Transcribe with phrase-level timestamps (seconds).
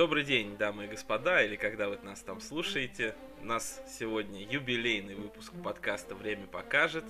[0.00, 3.14] Добрый день, дамы и господа, или когда вы нас там слушаете.
[3.42, 7.04] У нас сегодня юбилейный выпуск подкаста «Время покажет».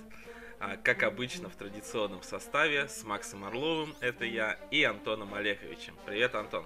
[0.59, 5.95] А, как обычно, в традиционном составе с Максом Орловым, это я, и Антоном Олеговичем.
[6.05, 6.65] Привет, Антон.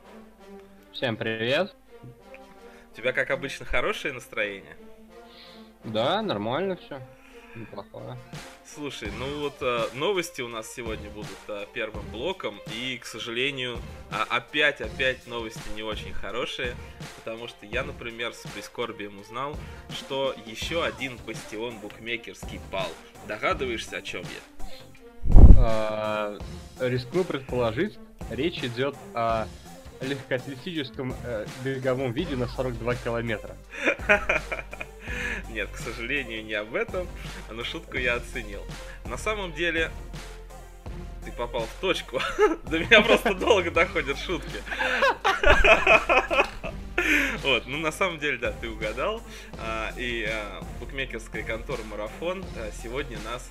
[0.93, 1.75] Всем привет.
[2.91, 4.77] У тебя, как обычно, хорошее настроение?
[5.83, 7.01] Да, нормально все.
[7.53, 8.17] Неплохое.
[8.73, 13.77] Слушай, ну вот э, новости у нас сегодня будут э, первым блоком, и, к сожалению,
[14.09, 16.75] э, опять, опять новости не очень хорошие,
[17.15, 19.55] потому что я, например, с прискорбием узнал,
[19.91, 22.89] что еще один бастион букмекерский пал.
[23.27, 25.35] Догадываешься, о чем я?
[25.57, 26.37] А,
[26.79, 27.99] рискну предположить,
[28.31, 29.47] речь идет о
[30.01, 33.55] легкоатлетическом э, беговом виде на 42 километра.
[35.49, 37.07] Нет, к сожалению, не об этом,
[37.49, 38.63] но шутку я оценил.
[39.05, 39.91] На самом деле,
[41.23, 42.21] ты попал в точку.
[42.63, 44.61] До меня просто долго доходят шутки.
[47.43, 49.21] Вот, ну на самом деле, да, ты угадал.
[49.59, 53.47] А, и а, букмекерская контора Марафон а, сегодня нас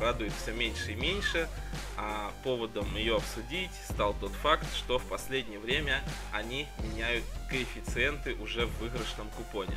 [0.00, 1.48] радует все меньше и меньше.
[1.96, 8.66] А поводом ее обсудить стал тот факт, что в последнее время они меняют коэффициенты уже
[8.66, 9.76] в выигрышном купоне.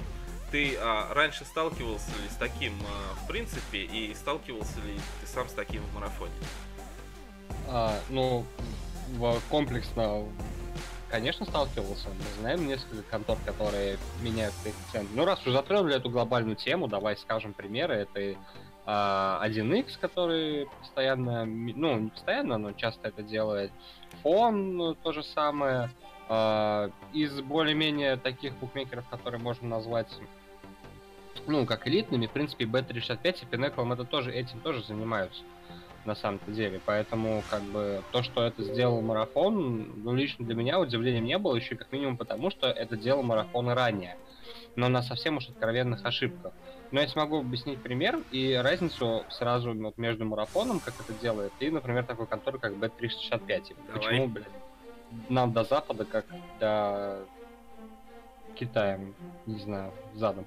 [0.52, 5.50] Ты а, раньше сталкивался ли с таким а, в принципе и сталкивался ли ты сам
[5.50, 6.31] с таким в марафоне?
[7.70, 8.45] А, ну,
[9.50, 10.23] комплексно,
[11.09, 12.08] конечно, сталкивался.
[12.09, 15.09] Мы знаем несколько контор, которые меняют коэффициент.
[15.14, 17.95] Ну, раз уже затронули эту глобальную тему, давай скажем примеры.
[17.95, 18.39] Это
[18.86, 23.72] а, 1x, который постоянно, ну, не постоянно, но часто это делает.
[24.23, 25.89] Фон, ну, то же самое.
[26.30, 30.08] А, из более-менее таких букмекеров, которые можно назвать
[31.47, 35.43] ну, как элитными, в принципе, B365 и Pinnacle это тоже, этим тоже занимаются
[36.05, 36.81] на самом-то деле.
[36.85, 41.55] Поэтому, как бы, то, что это сделал марафон, ну, лично для меня удивлением не было,
[41.55, 44.17] еще как минимум потому, что это делал марафон ранее.
[44.75, 46.53] Но на совсем уж откровенных ошибках.
[46.91, 51.70] Но я смогу объяснить пример и разницу сразу вот, между марафоном, как это делает, и,
[51.70, 53.39] например, такой конторы, как B365.
[53.39, 53.73] Давай.
[53.93, 54.47] Почему, блядь,
[55.30, 56.26] нам до Запада, как
[56.59, 57.26] до
[58.60, 60.45] Китаем, не знаю, задом.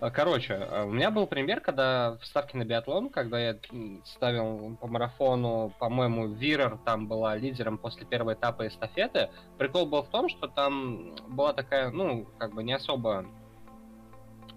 [0.00, 3.56] А, короче, а, у меня был пример, когда в ставке на биатлон, когда я
[4.04, 9.30] ставил по марафону, по-моему, Вирер там была лидером после первого этапа эстафеты.
[9.58, 13.26] Прикол был в том, что там была такая, ну, как бы не особо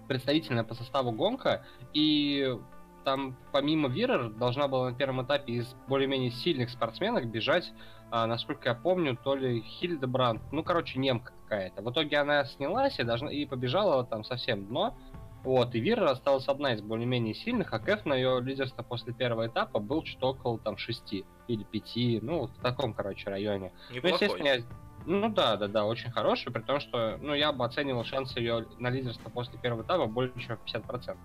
[0.06, 2.56] представительная по составу гонка, и
[3.06, 7.72] там помимо Вирер должна была на первом этапе из более-менее сильных спортсменок бежать,
[8.10, 11.82] а, насколько я помню, то ли Хильдебранд, ну, короче, немка какая-то.
[11.82, 14.98] В итоге она снялась и, должна, и побежала там совсем дно.
[15.44, 19.46] Вот, и Вира осталась одна из более-менее сильных, а Кэф на ее лидерство после первого
[19.46, 23.72] этапа был что-то около там шести или пяти, ну, в таком, короче, районе.
[23.90, 24.00] Неплохой.
[24.02, 24.62] Ну, естественно, я...
[25.06, 28.66] Ну да, да, да, очень хороший, при том, что, ну, я бы оценивал шансы ее
[28.80, 31.16] на лидерство после первого этапа больше, чем 50%.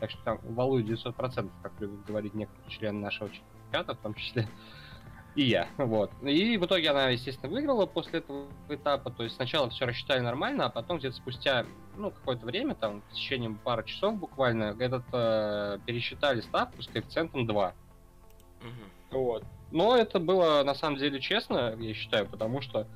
[0.00, 4.48] Так что там валует 900%, как любят говорить некоторые члены нашего чемпионата, в том числе
[5.36, 6.10] и я, вот.
[6.22, 10.64] И в итоге она, естественно, выиграла после этого этапа, то есть сначала все рассчитали нормально,
[10.64, 11.66] а потом где-то спустя,
[11.96, 17.46] ну, какое-то время, там, в течение пары часов буквально, этот, э, пересчитали ставку с коэффициентом
[17.46, 17.74] 2.
[18.62, 19.18] Угу.
[19.18, 19.44] Вот.
[19.72, 22.86] Но это было, на самом деле, честно, я считаю, потому что,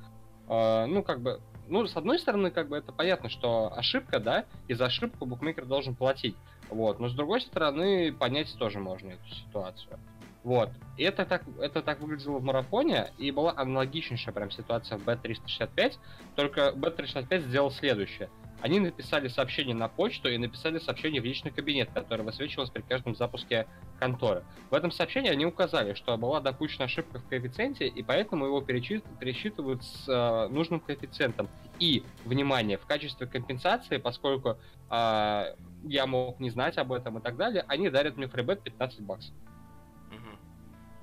[0.49, 4.45] э, ну, как бы, ну, с одной стороны, как бы это понятно, что ошибка, да,
[4.67, 6.35] и за ошибку букмекер должен платить.
[6.71, 6.99] Вот.
[6.99, 9.99] Но с другой стороны, понять тоже можно эту ситуацию.
[10.43, 10.71] Вот.
[10.97, 15.97] И это так, это так выглядело в марафоне, и была аналогичнейшая прям ситуация в B365,
[16.35, 18.29] только B365 сделал следующее.
[18.61, 23.15] Они написали сообщение на почту и написали сообщение в личный кабинет, которое высвечивалось при каждом
[23.15, 23.67] запуске
[23.99, 24.43] конторы.
[24.69, 29.83] В этом сообщении они указали, что была допущена ошибка в коэффициенте, и поэтому его пересчитывают
[29.83, 31.49] с э, нужным коэффициентом.
[31.79, 34.57] И, внимание, в качестве компенсации, поскольку
[34.91, 39.01] э, я мог не знать об этом и так далее, они дарят мне фрибет 15
[39.01, 39.33] баксов.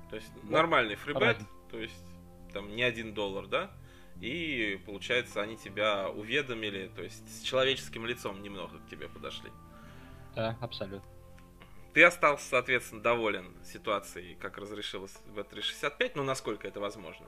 [0.09, 0.49] То есть вот.
[0.49, 1.37] нормальный фрибет,
[1.69, 2.03] то есть
[2.51, 3.71] там не один доллар, да?
[4.19, 9.51] И получается, они тебя уведомили, то есть с человеческим лицом немного к тебе подошли.
[10.35, 11.07] Да, абсолютно.
[11.93, 17.25] Ты остался, соответственно, доволен ситуацией, как разрешилось в 365, ну, насколько это возможно.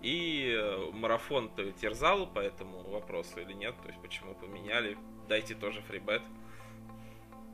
[0.00, 3.74] И э, марафон ты терзал по этому вопросу или нет?
[3.82, 4.96] То есть, почему поменяли?
[5.28, 6.22] Дайте тоже фрибет.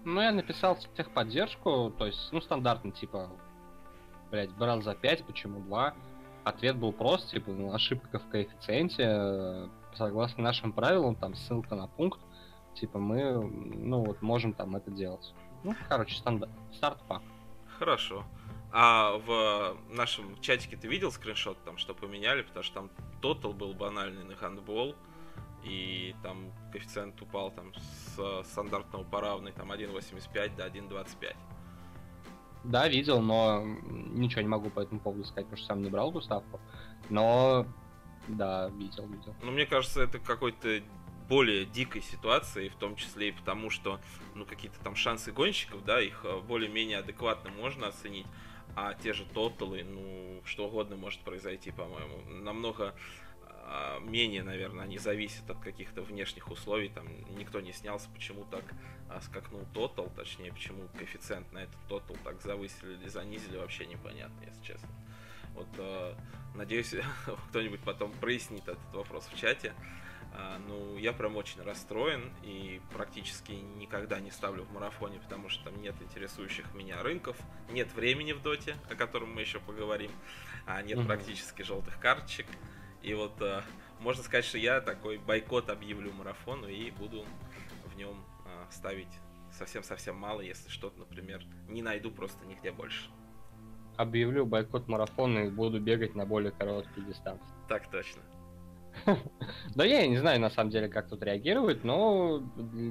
[0.04, 3.30] Ну, я написал техподдержку, то есть, ну, стандартный, типа,
[4.30, 5.94] блядь, брал за 5, почему 2?
[6.44, 12.20] Ответ был прост, типа, ну, ошибка в коэффициенте, согласно нашим правилам, там ссылка на пункт,
[12.74, 15.32] типа мы, ну вот, можем там это делать.
[15.62, 17.22] Ну, короче, стандарт, старт-пак.
[17.78, 18.24] Хорошо.
[18.72, 22.90] А в нашем чатике ты видел скриншот, там, что поменяли, потому что там
[23.22, 24.96] тотал был банальный на гандбол,
[25.64, 31.36] и там коэффициент упал там с стандартного по равной там 1.85 до 1.25.
[32.64, 36.10] Да, видел, но ничего не могу по этому поводу сказать, потому что сам не брал
[36.10, 36.60] эту ставку.
[37.10, 37.66] Но
[38.28, 39.34] да, видел, видел.
[39.42, 40.82] Ну, мне кажется, это какой-то
[41.28, 44.00] более дикой ситуации, в том числе и потому, что
[44.34, 48.26] ну какие-то там шансы гонщиков, да, их э, более-менее адекватно можно оценить,
[48.76, 52.94] а те же тоталы, ну что угодно может произойти, по-моему, намного
[54.00, 57.06] менее, наверное, они зависят от каких-то внешних условий, там
[57.36, 58.64] никто не снялся, почему так
[59.08, 64.40] а, скакнул тотал, точнее, почему коэффициент на этот тотал так завысили или занизили, вообще непонятно,
[64.44, 64.88] если честно.
[65.54, 66.14] Вот, э,
[66.54, 66.94] надеюсь,
[67.48, 69.72] кто-нибудь потом прояснит этот вопрос в чате.
[70.36, 75.70] А, ну, я прям очень расстроен и практически никогда не ставлю в марафоне, потому что
[75.70, 77.36] там нет интересующих меня рынков,
[77.70, 80.10] нет времени в доте, о котором мы еще поговорим,
[80.66, 81.06] а нет угу.
[81.06, 82.46] практически желтых карточек.
[83.04, 83.62] И вот а,
[84.00, 87.24] можно сказать, что я такой бойкот объявлю марафону и буду
[87.84, 89.20] в нем а, ставить
[89.52, 93.10] совсем-совсем мало, если что-то, например, не найду просто нигде больше.
[93.96, 97.46] Объявлю бойкот марафона и буду бегать на более короткие дистанции.
[97.68, 98.22] Так точно.
[99.74, 102.42] Да я не знаю, на самом деле, как тут реагировать, но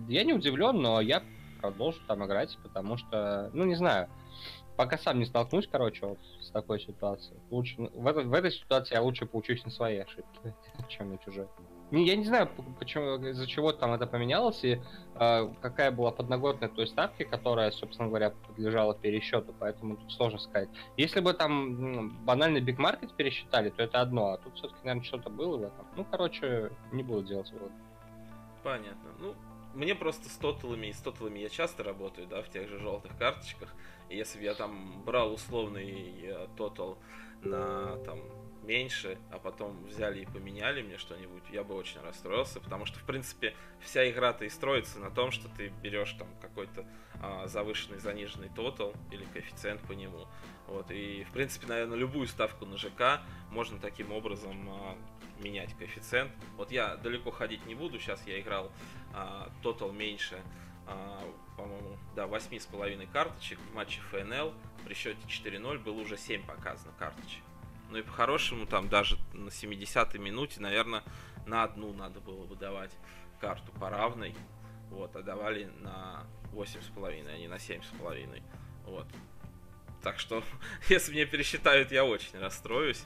[0.07, 1.24] я не удивлен, но я
[1.59, 4.09] продолжу там играть, потому что, ну, не знаю,
[4.75, 6.19] пока сам не столкнусь, короче, вот
[6.54, 7.40] такой ситуацией.
[7.50, 10.54] Лучше, в, этой, в этой ситуации я лучше поучусь на свои ошибки,
[10.90, 11.48] чем на чужие.
[11.92, 14.82] Я не знаю, почему, из-за чего там это поменялось, и
[15.16, 20.70] э, какая была подноготная той ставки, которая, собственно говоря, подлежала пересчету, поэтому тут сложно сказать.
[20.98, 25.58] Если бы там банальный бигмаркет пересчитали, то это одно, а тут все-таки, наверное, что-то было
[25.58, 25.88] в этом.
[25.96, 27.72] Ну, короче, не буду делать вывод.
[28.64, 29.12] Понятно.
[29.20, 29.36] Ну,
[29.74, 33.16] мне просто с тоталами и с тоталами я часто работаю, да, в тех же желтых
[33.18, 33.74] карточках.
[34.13, 36.98] Если бы я там брал условный э, тотал
[37.42, 38.19] на там
[38.63, 43.04] меньше, а потом взяли и поменяли мне что-нибудь, я бы очень расстроился, потому что, в
[43.04, 46.86] принципе, вся игра-то и строится на том, что ты берешь там какой-то
[47.21, 50.27] а, завышенный, заниженный тотал или коэффициент по нему.
[50.68, 53.21] Вот, и, в принципе, наверное, любую ставку на ЖК
[53.51, 54.98] можно таким образом а,
[55.44, 56.31] менять коэффициент.
[56.56, 58.71] Вот я далеко ходить не буду, сейчас я играл
[59.13, 60.73] а, тотал меньше, а,
[61.57, 64.53] по-моему, да, 8,5 карточек в матче ФНЛ,
[64.85, 67.41] при счете 4-0 было уже 7 показано карточек.
[67.89, 71.03] Ну и по-хорошему, там даже на 70-й минуте, наверное,
[71.45, 72.91] на одну надо было бы давать
[73.39, 74.35] карту по равной.
[74.89, 78.44] Вот, а давали на 8,5, а не на 7,5.
[78.85, 79.07] Вот.
[80.01, 80.44] Так что,
[80.89, 83.03] если мне пересчитают, я очень расстроюсь.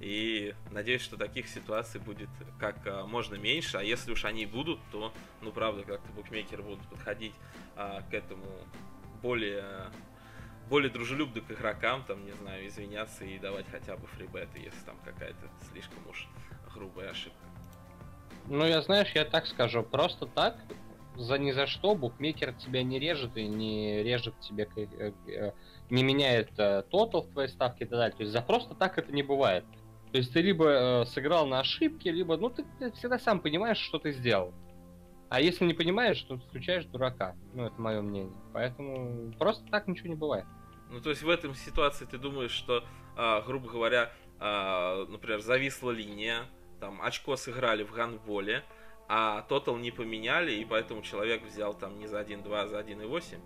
[0.00, 2.28] И надеюсь, что таких ситуаций будет
[2.58, 3.78] как а, можно меньше.
[3.78, 7.34] А если уж они будут, то, ну, правда, как-то букмекеры будут подходить
[7.76, 8.46] а, к этому
[9.22, 9.90] более
[10.68, 14.96] более дружелюбны к игрокам, там, не знаю, извиняться и давать хотя бы фрибеты, если там
[15.02, 16.28] какая-то слишком уж
[16.74, 17.38] грубая ошибка.
[18.46, 20.56] Ну, я, знаешь, я так скажу, просто так,
[21.16, 25.52] за ни за что букмекер тебя не режет и не режет тебе, э, э,
[25.90, 28.16] не меняет э, тотал в твоей ставке и так далее.
[28.16, 29.64] То есть за просто так это не бывает.
[30.12, 33.98] То есть ты либо сыграл на ошибке, либо, ну, ты, ты всегда сам понимаешь, что
[33.98, 34.54] ты сделал.
[35.28, 37.36] А если не понимаешь, то включаешь дурака.
[37.52, 38.32] Ну, это мое мнение.
[38.54, 40.46] Поэтому просто так ничего не бывает.
[40.90, 42.82] Ну, то есть в этом ситуации ты думаешь, что,
[43.14, 44.10] а, грубо говоря,
[44.40, 46.44] а, например, зависла линия,
[46.80, 48.64] там очко сыграли в гандболе,
[49.08, 53.38] а тотал не поменяли, и поэтому человек взял там не за 1.2, а за 1.8?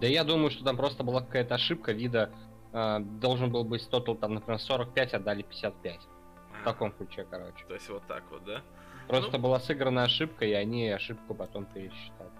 [0.00, 2.32] Да я думаю, что там просто была какая-то ошибка вида.
[2.74, 6.00] Э, должен был быть тотал там, например, 45, а дали 55.
[6.00, 7.64] А, в таком ключе, короче.
[7.66, 8.62] То есть вот так вот, да?
[9.06, 12.30] Просто ну, была сыграна ошибка, и они ошибку потом пересчитали.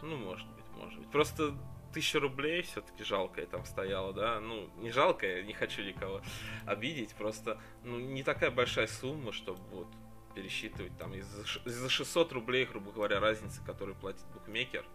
[0.00, 1.10] Ну, может быть, может быть.
[1.10, 1.54] Просто
[1.92, 6.22] тысяча рублей все-таки жалкая там стояла, да, ну, не жалкая, не хочу никого
[6.64, 9.88] обидеть, просто, ну, не такая большая сумма, чтобы вот
[10.34, 11.28] пересчитывать там из
[11.66, 14.86] 600 рублей, грубо говоря, разницы, которую платит букмекер,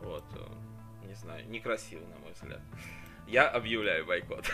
[0.00, 2.60] вот, э, не знаю, некрасиво, на мой взгляд.
[3.26, 4.46] Я объявляю бойкот.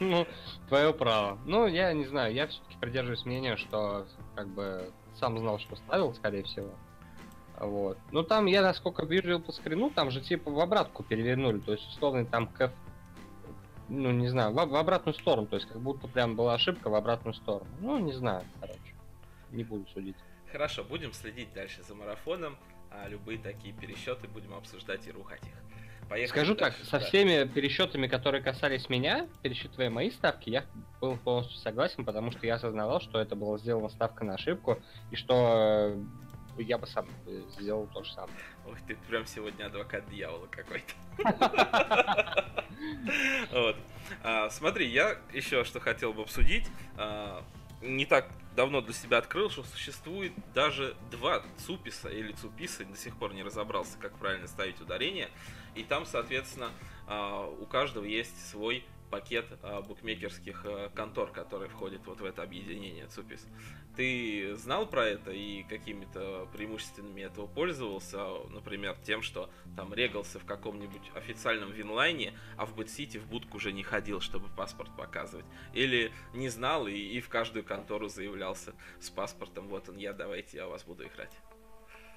[0.00, 0.26] Ну,
[0.68, 1.38] твое право.
[1.44, 6.12] Ну, я не знаю, я все-таки придерживаюсь мнения, что как бы сам знал, что ставил,
[6.14, 6.70] скорее всего.
[7.58, 7.96] Вот.
[8.10, 11.60] Ну там я, насколько вижу по скрину, там же типа в обратку перевернули.
[11.60, 12.72] То есть, условно, там кэф,
[13.88, 15.46] ну не знаю, в, в обратную сторону.
[15.46, 17.70] То есть, как будто прям была ошибка в обратную сторону.
[17.80, 18.80] Ну, не знаю, короче.
[19.52, 20.16] Не буду судить.
[20.50, 22.56] Хорошо, будем следить дальше за марафоном.
[22.90, 25.54] А любые такие пересчеты будем обсуждать и рухать их.
[26.12, 27.06] Поехали Скажу так, со да.
[27.06, 30.66] всеми пересчетами, которые касались меня, пересчитывая мои ставки, я
[31.00, 34.78] был полностью согласен, потому что я осознавал, что это была сделана ставка на ошибку,
[35.10, 35.96] и что
[36.58, 37.06] я бы сам
[37.52, 38.36] сделал то же самое.
[38.66, 40.92] Ох, ты прям сегодня адвокат дьявола какой-то.
[43.52, 43.76] Вот.
[44.22, 46.66] А, смотри, я еще что хотел бы обсудить.
[46.96, 47.42] А,
[47.80, 53.16] не так давно для себя открыл, что существует даже два цуписа или цуписа, до сих
[53.16, 55.28] пор не разобрался, как правильно ставить ударение.
[55.74, 56.70] И там, соответственно,
[57.06, 62.42] а, у каждого есть свой пакет а, букмекерских а, контор, который входит вот в это
[62.42, 63.46] объединение ЦУПИС.
[63.94, 70.46] Ты знал про это и какими-то преимуществами этого пользовался, например, тем, что там регался в
[70.46, 75.44] каком-нибудь официальном винлайне, а в Бэтсити в будку уже не ходил, чтобы паспорт показывать?
[75.74, 80.56] Или не знал и, и в каждую контору заявлялся с паспортом, вот он я, давайте
[80.56, 81.32] я у вас буду играть?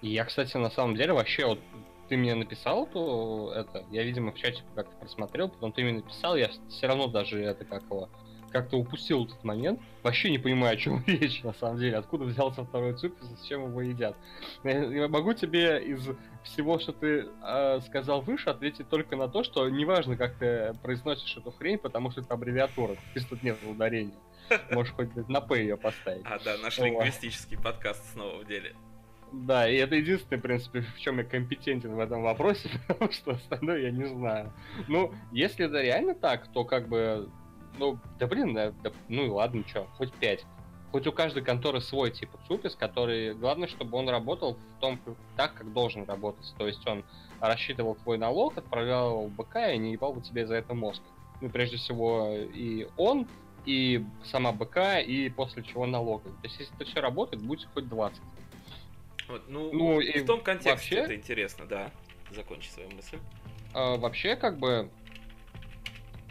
[0.02, 1.60] Я, кстати, на самом деле вообще вот
[2.08, 6.36] ты мне написал, то это, я, видимо, в чате как-то просмотрел, потом ты мне написал,
[6.36, 8.10] я все равно даже это как его,
[8.56, 9.82] как-то упустил этот момент.
[10.02, 11.98] Вообще не понимаю, о чем речь, на самом деле.
[11.98, 14.16] Откуда взялся второй цупис, с чем его едят.
[14.64, 16.08] Я могу тебе из
[16.44, 21.36] всего, что ты э, сказал выше, ответить только на то, что неважно, как ты произносишь
[21.36, 22.96] эту хрень, потому что это аббревиатура.
[23.12, 24.16] Здесь тут нет ударения.
[24.72, 26.24] Можешь хоть на П ее поставить.
[26.26, 28.74] А, да, наш лингвистический подкаст снова в деле.
[29.44, 33.32] Да, и это единственное, в принципе, в чем я компетентен в этом вопросе, потому что
[33.32, 34.54] остальное я не знаю.
[34.88, 37.30] Ну, если это реально так, то как бы,
[37.78, 40.46] ну, да блин, да, да, ну и ладно, что, хоть пять.
[40.92, 44.98] Хоть у каждой конторы свой типа цупис, который, главное, чтобы он работал в том,
[45.36, 46.54] так, как должен работать.
[46.58, 47.04] То есть он
[47.42, 51.02] рассчитывал твой налог, отправлял БК и не ебал бы тебе за это мозг.
[51.42, 53.28] Ну, прежде всего, и он,
[53.66, 56.32] и сама БК, и после чего налоговый.
[56.38, 58.22] То есть, если это все работает, будет хоть 20.
[59.28, 61.92] Вот, ну, ну и в том контексте вообще, это интересно, да.
[62.32, 63.18] Закончи свою мысль.
[63.74, 64.90] Э, вообще, как бы,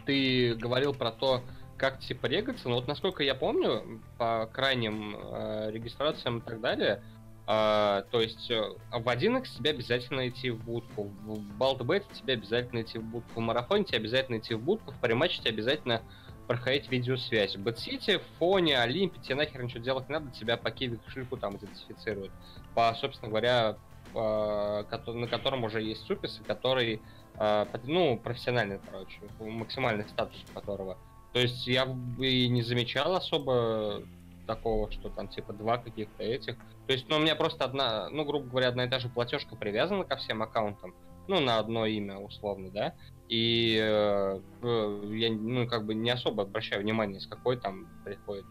[0.05, 1.43] ты говорил про то,
[1.77, 7.03] как типа регаться, но вот насколько я помню, по крайним э, регистрациям и так далее,
[7.47, 8.61] э, то есть э,
[8.91, 13.43] в 1x тебе обязательно идти в будку, в Балтбет тебе обязательно идти в будку, в
[13.43, 16.01] марафоне тебе обязательно идти в будку, в париматче тебе обязательно
[16.47, 17.55] проходить видеосвязь.
[17.55, 21.57] В Бетсити, в Фоне, Олимпе, тебе нахер ничего делать не надо, тебя по кошельку там
[21.57, 22.31] идентифицируют.
[22.73, 23.77] По, собственно говоря,
[24.13, 27.01] на котором уже есть ЦУПИСы, который,
[27.35, 30.97] а, ну, профессиональный, короче, максимальный статус которого.
[31.33, 31.83] То есть я
[32.19, 34.03] и не замечал особо
[34.47, 36.55] такого, что там типа два каких-то этих.
[36.87, 39.55] То есть, ну, у меня просто одна, ну, грубо говоря, одна и та же платежка
[39.55, 40.93] привязана ко всем аккаунтам,
[41.27, 42.93] ну, на одно имя условно, да.
[43.27, 48.45] И э, я, ну, как бы не особо обращаю внимание, с какой там приходит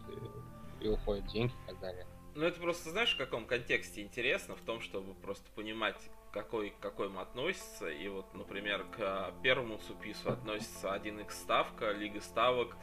[0.80, 2.06] и, и уходят деньги и так далее.
[2.34, 5.96] Ну, это просто, знаешь, в каком контексте интересно, в том, чтобы просто понимать,
[6.32, 7.88] какой к какому относится.
[7.88, 12.76] И вот, например, к первому ЦУПИСу относится 1xСтавка, Лига ставок,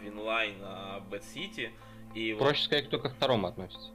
[0.00, 0.62] Винлайн,
[1.10, 1.72] Бетсити.
[2.14, 2.64] И Проще вот...
[2.66, 3.90] сказать, кто ко второму относится.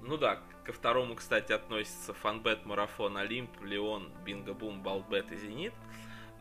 [0.00, 5.72] Ну да, ко второму, кстати, относится Фонбет, Марафон, Олимп, Леон, Бинго Бум, Балтбет и Зенит.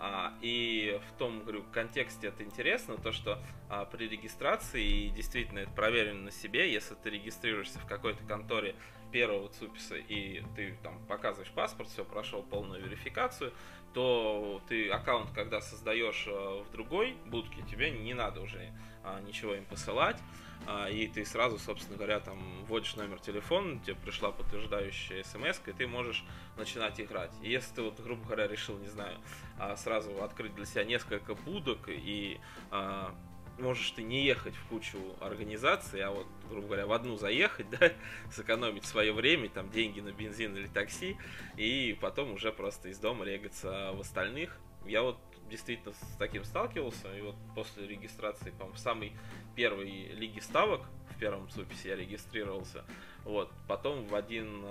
[0.06, 5.60] А, и в том, говорю, контексте это интересно, то, что а, при регистрации, и действительно
[5.60, 8.76] это проверено на себе, если ты регистрируешься в какой-то конторе
[9.14, 13.54] первого ЦУПИСа, и ты там показываешь паспорт, все, прошел полную верификацию,
[13.94, 18.74] то ты аккаунт, когда создаешь а, в другой будке, тебе не надо уже
[19.06, 20.18] а, ничего им посылать.
[20.66, 25.72] А, и ты сразу, собственно говоря, там вводишь номер телефона, тебе пришла подтверждающая смс, и
[25.72, 26.24] ты можешь
[26.58, 27.32] начинать играть.
[27.42, 29.18] И если ты, вот, грубо говоря, решил, не знаю,
[29.60, 32.40] а, сразу открыть для себя несколько будок и
[32.72, 33.14] а,
[33.60, 37.92] можешь ты не ехать в кучу организаций, а вот, грубо говоря, в одну заехать, да,
[38.32, 41.18] сэкономить свое время, там, деньги на бензин или такси,
[41.58, 44.58] и потом уже просто из дома регаться в остальных.
[44.86, 45.18] Я вот
[45.50, 49.14] действительно с таким сталкивался, и вот после регистрации, по-моему, в самой
[49.56, 52.84] первой лиге ставок, в первом суписе я регистрировался,
[53.24, 54.66] вот, потом в один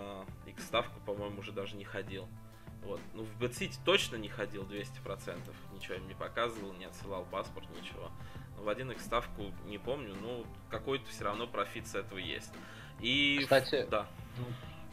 [0.46, 2.28] X ставку, по-моему, уже даже не ходил.
[2.84, 3.00] Вот.
[3.14, 5.38] Ну, в BetCity точно не ходил 200%,
[5.72, 8.10] ничего им не показывал, не отсылал паспорт, ничего.
[8.56, 12.52] Но в один X ставку не помню, ну, какой-то все равно профит с этого есть.
[13.00, 13.38] И...
[13.42, 14.06] Кстати, да.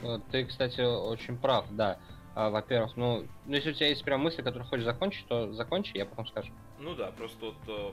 [0.01, 1.99] Ну, ты, кстати, очень прав, да.
[2.35, 5.97] А, во-первых, ну, ну, если у тебя есть прям мысли, которые хочешь закончить, то закончи,
[5.97, 6.53] я потом скажу.
[6.79, 7.91] Ну да, просто вот э,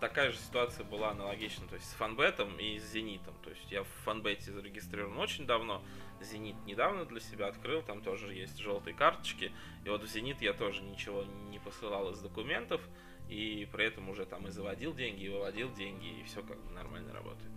[0.00, 3.34] такая же ситуация была аналогична, то есть с фанбетом и с зенитом.
[3.44, 5.82] То есть я в фанбете зарегистрирован очень давно,
[6.20, 9.52] зенит недавно для себя открыл, там тоже есть желтые карточки.
[9.84, 12.80] И вот в зенит я тоже ничего не посылал из документов,
[13.28, 16.72] и при этом уже там и заводил деньги, и выводил деньги, и все как бы
[16.72, 17.50] нормально работает.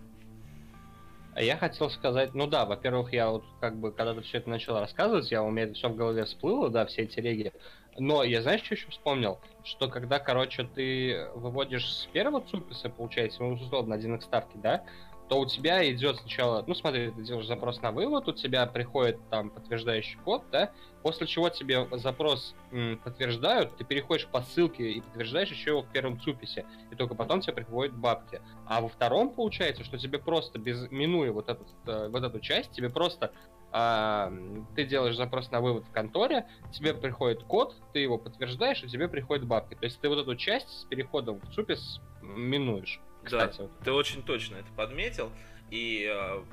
[1.34, 4.48] А я хотел сказать, ну да, во-первых, я вот как бы, когда ты все это
[4.48, 7.52] начал рассказывать, я у меня это все в голове всплыло, да, все эти реги.
[7.98, 9.40] Но я знаешь, что еще вспомнил?
[9.62, 14.84] Что когда, короче, ты выводишь с первого цуписа, получается, ну, условно, один ставки, да,
[15.28, 19.18] то у тебя идет сначала, ну смотри, ты делаешь запрос на вывод, у тебя приходит
[19.30, 20.70] там подтверждающий код, да,
[21.02, 25.90] после чего тебе запрос м, подтверждают, ты переходишь по ссылке и подтверждаешь еще его в
[25.90, 28.42] первом цуписе, и только потом тебе приходят бабки.
[28.66, 32.72] А во втором получается, что тебе просто, без минуя вот, этот, э, вот эту часть,
[32.72, 33.32] тебе просто
[33.74, 39.08] ты делаешь запрос на вывод в конторе, тебе приходит код, ты его подтверждаешь, и тебе
[39.08, 39.74] приходят бабки.
[39.74, 43.00] То есть ты вот эту часть с переходом в ЦУПИС минуешь.
[43.24, 43.72] Кстати, да, вот.
[43.82, 45.32] ты очень точно это подметил.
[45.70, 46.44] И э,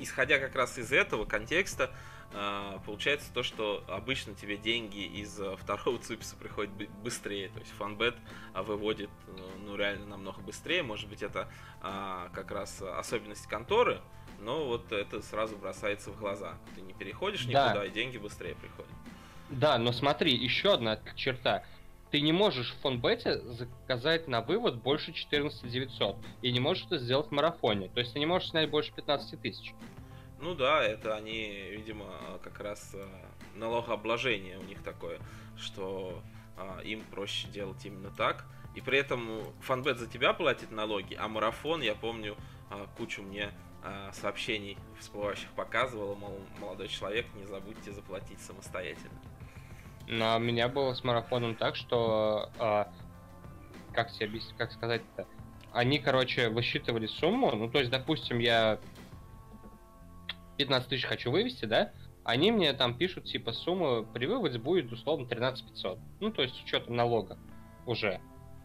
[0.00, 1.90] исходя как раз из этого контекста,
[2.32, 6.72] э, получается то, что обычно тебе деньги из второго цуписа приходят
[7.02, 7.50] быстрее.
[7.50, 8.16] То есть фанбет
[8.54, 9.10] выводит
[9.66, 10.82] ну реально намного быстрее.
[10.82, 11.50] Может быть это
[11.82, 14.00] как раз особенность конторы,
[14.40, 16.54] но вот это сразу бросается в глаза.
[16.74, 17.84] Ты не переходишь никуда, да.
[17.84, 18.90] и деньги быстрее приходят.
[19.50, 21.64] Да, но смотри, еще одна черта.
[22.10, 26.98] Ты не можешь в фонбете заказать на вывод больше 14 900, и не можешь это
[26.98, 27.88] сделать в марафоне.
[27.88, 29.74] То есть ты не можешь снять больше 15 тысяч.
[30.40, 32.06] Ну да, это они, видимо,
[32.42, 33.06] как раз э,
[33.54, 35.18] налогообложение у них такое,
[35.56, 36.22] что
[36.56, 38.44] а, им проще делать именно так.
[38.74, 42.36] И при этом фанбет за тебя платит налоги, а марафон, я помню,
[42.70, 43.50] а, кучу мне
[44.12, 49.20] сообщений всплывающих показывало, мол, молодой человек, не забудьте заплатить самостоятельно.
[50.08, 52.92] Но у меня было с марафоном так, что а,
[53.92, 55.26] как тебе объяснить, как сказать-то?
[55.72, 58.78] Они, короче, высчитывали сумму, ну, то есть, допустим, я
[60.58, 61.92] 15 тысяч хочу вывести, да?
[62.24, 65.98] Они мне там пишут, типа, сумма при выводе будет, условно, 13 500.
[66.20, 67.38] Ну, то есть, с учетом налога
[67.84, 68.20] уже.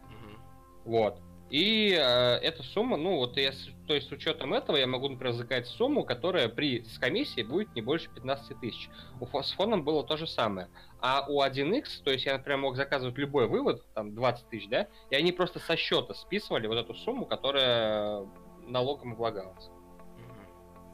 [0.08, 0.90] Угу.
[0.90, 1.20] Вот.
[1.52, 3.52] И э, эта сумма, ну вот я,
[3.86, 7.74] то есть с учетом этого я могу, например, заказать сумму, которая при с комиссией будет
[7.74, 8.88] не больше 15 тысяч.
[9.20, 10.70] У, с фоном было то же самое.
[10.98, 14.88] А у 1x, то есть я, например, мог заказывать любой вывод, там 20 тысяч, да,
[15.10, 18.26] и они просто со счета списывали вот эту сумму, которая
[18.66, 19.66] налогом облагалась.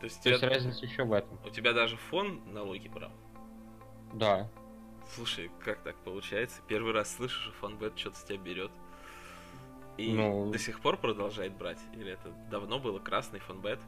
[0.00, 1.38] То есть, то есть разница еще в этом.
[1.46, 3.12] У тебя даже фон налоги брал?
[4.12, 4.50] Да.
[5.14, 6.62] Слушай, как так получается?
[6.66, 8.72] Первый раз слышу, что фонбет что-то с тебя берет.
[9.98, 11.80] И ну, до сих пор продолжает брать?
[11.92, 13.80] Или это давно было красный фонбет?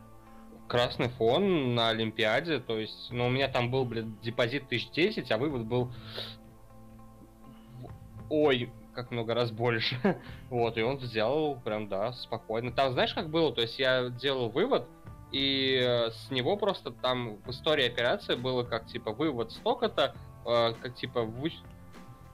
[0.68, 5.38] Красный фон на Олимпиаде, то есть, ну, у меня там был, блядь, депозит 1010, а
[5.38, 5.92] вывод был...
[8.28, 9.96] Ой, как много раз больше.
[10.50, 12.72] вот, и он взял прям, да, спокойно.
[12.72, 13.52] Там, знаешь, как было?
[13.52, 14.86] То есть я делал вывод,
[15.32, 20.72] и э, с него просто там в истории операции было как, типа, вывод столько-то, э,
[20.80, 21.52] как, типа, вы...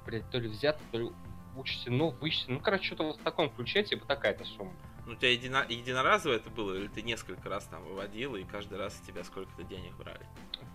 [0.06, 1.10] Блядь, то ли взято, то ли
[1.56, 2.56] учтено, вычтено.
[2.56, 4.72] Ну, короче, что-то вот в таком ключе, типа такая-то сумма.
[5.06, 5.64] Ну, у тебя едино...
[5.68, 9.62] единоразово это было, или ты несколько раз там выводил, и каждый раз с тебя сколько-то
[9.62, 10.26] денег брали?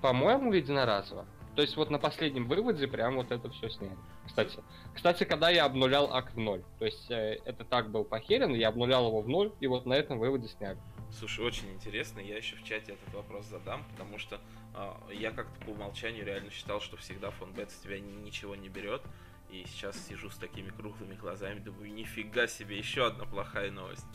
[0.02, 1.26] По-моему, единоразово.
[1.56, 3.98] То есть вот на последнем выводе прям вот это все сняли.
[4.26, 4.58] Кстати,
[4.96, 8.70] кстати, когда я обнулял ак в ноль, то есть э, это так был похерен, я
[8.70, 10.78] обнулял его в ноль, и вот на этом выводе сняли.
[11.12, 14.39] Слушай, очень интересно, я еще в чате этот вопрос задам, потому что
[14.76, 19.02] э, я как-то по умолчанию реально считал, что всегда фонбет с тебя ничего не берет,
[19.51, 24.07] и сейчас сижу с такими круглыми глазами, думаю, нифига себе, еще одна плохая новость.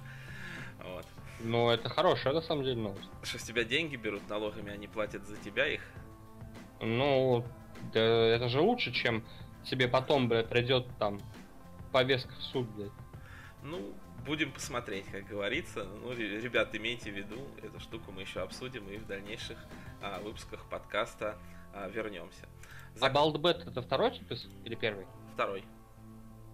[0.82, 1.06] Вот.
[1.40, 3.08] Ну, это хорошая, на самом деле, новость.
[3.22, 5.82] Что с тебя деньги берут налогами, они платят за тебя их?
[6.80, 7.44] Ну,
[7.92, 9.24] да, это же лучше, чем
[9.64, 11.20] тебе потом, блядь, придет там
[11.92, 12.92] повестка в суд, блядь.
[13.62, 13.94] Ну,
[14.24, 15.84] будем посмотреть, как говорится.
[15.84, 19.58] Ну, ребят, имейте в виду, эту штуку мы еще обсудим и в дальнейших
[20.00, 21.36] а, выпусках подкаста
[21.74, 22.46] а, вернемся.
[22.94, 23.06] За...
[23.06, 25.06] А Балдбет это второй типус или первый?
[25.36, 25.64] Второй.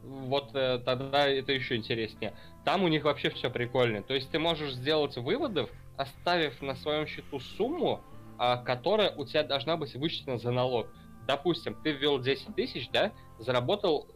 [0.03, 2.35] Вот э, тогда это еще интереснее.
[2.65, 4.03] Там у них вообще все прикольно.
[4.03, 8.01] То есть ты можешь сделать выводов, оставив на своем счету сумму,
[8.39, 10.89] а, которая у тебя должна быть вычтена за налог.
[11.29, 14.09] Допустим, ты ввел 10 тысяч, да, заработал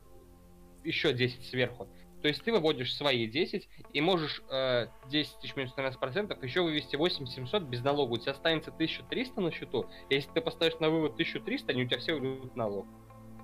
[0.82, 1.86] еще 10 сверху.
[2.22, 6.96] То есть ты выводишь свои 10 и можешь э, 10 тысяч минус 13% еще вывести
[6.96, 8.14] 8700 без налога.
[8.14, 9.86] У тебя останется 1300 на счету.
[10.10, 12.86] Если ты поставишь на вывод 1300, они у тебя все выйдут налог.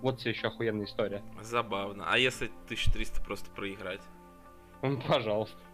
[0.03, 1.23] Вот тебе еще охуенная история.
[1.41, 2.05] Забавно.
[2.09, 4.03] А если 1300 просто проиграть?
[4.83, 5.57] Ну, пожалуйста.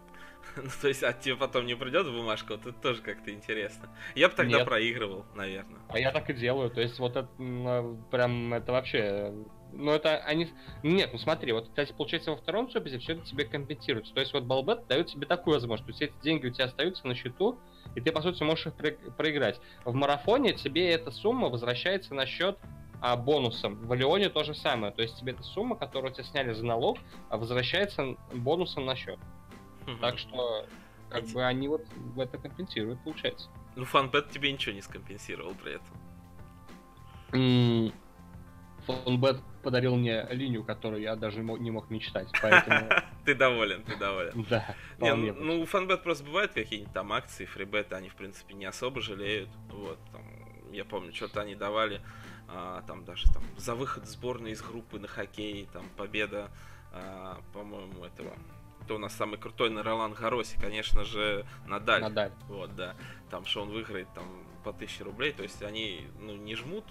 [0.55, 3.89] Ну, то есть, а тебе потом не придет бумажка, вот это тоже как-то интересно.
[4.15, 4.65] Я бы тогда Нет.
[4.65, 5.79] проигрывал, наверное.
[5.89, 6.71] А я так и делаю.
[6.71, 9.33] То есть, вот это ну, прям это вообще.
[9.73, 10.49] Ну, это они.
[10.81, 14.13] Нет, ну смотри, вот, кстати, получается, во втором суписе все это тебе компенсируется.
[14.13, 15.85] То есть, вот Балбет дает тебе такую возможность.
[15.85, 17.59] То есть, эти деньги у тебя остаются на счету,
[17.95, 18.73] и ты, по сути, можешь их
[19.17, 19.59] проиграть.
[19.85, 22.57] В марафоне тебе эта сумма возвращается на счет
[23.01, 23.75] а бонусом.
[23.75, 24.91] В Леоне то же самое.
[24.91, 26.97] То есть тебе эта сумма, которую тебя сняли за налог,
[27.29, 29.19] возвращается бонусом на счет.
[30.01, 30.65] Так что
[31.09, 33.49] как бы они вот в это компенсируют, получается.
[33.75, 35.79] Ну, фанбет тебе ничего не скомпенсировал при
[37.31, 37.93] этом.
[38.85, 42.89] Фанбет подарил мне линию, которую я даже не мог мечтать, поэтому...
[43.25, 44.45] Ты доволен, ты доволен.
[44.49, 44.75] Да.
[44.97, 48.65] Не, ну, ну, у фанбет просто бывают какие-нибудь там акции, фрибеты, они, в принципе, не
[48.65, 49.49] особо жалеют.
[49.69, 52.01] Вот, там, я помню, что-то они давали,
[52.51, 56.49] а, там даже там за выход сборной из группы на хоккей, там победа,
[56.91, 58.33] а, по-моему, этого
[58.89, 62.01] кто у нас самый крутой на Ролан Гаросе, конечно же, Надаль.
[62.01, 62.31] Надаль.
[62.47, 62.95] Вот, да.
[63.29, 64.25] Там, что он выиграет там
[64.63, 66.85] по 1000 рублей, то есть они, ну, не жмут,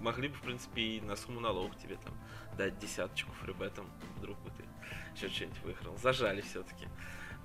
[0.00, 2.12] могли бы, в принципе, и на сумму налог тебе там
[2.58, 4.64] дать десяточку фрибетом, вдруг бы ты
[5.14, 5.96] еще что-нибудь выиграл.
[5.96, 6.88] Зажали все-таки.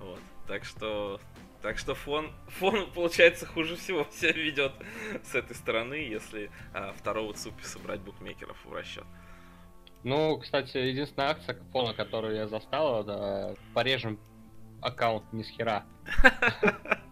[0.00, 0.20] Вот.
[0.48, 1.20] Так что
[1.62, 4.72] так что фон, фон, получается, хуже всего себя ведет
[5.22, 9.04] с этой стороны, если а, второго цупи собрать букмекеров в расчет.
[10.02, 14.18] Ну, кстати, единственная акция фона, которую я застал, это порежем
[14.80, 15.84] аккаунт не с хера.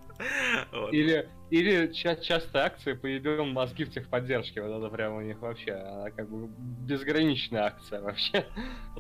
[0.73, 0.93] Вот.
[0.93, 4.63] Или, или ча- часто акции поебем мозги в техподдержке.
[4.63, 6.49] Вот это прям у них вообще, она как бы
[6.87, 8.47] безграничная акция вообще.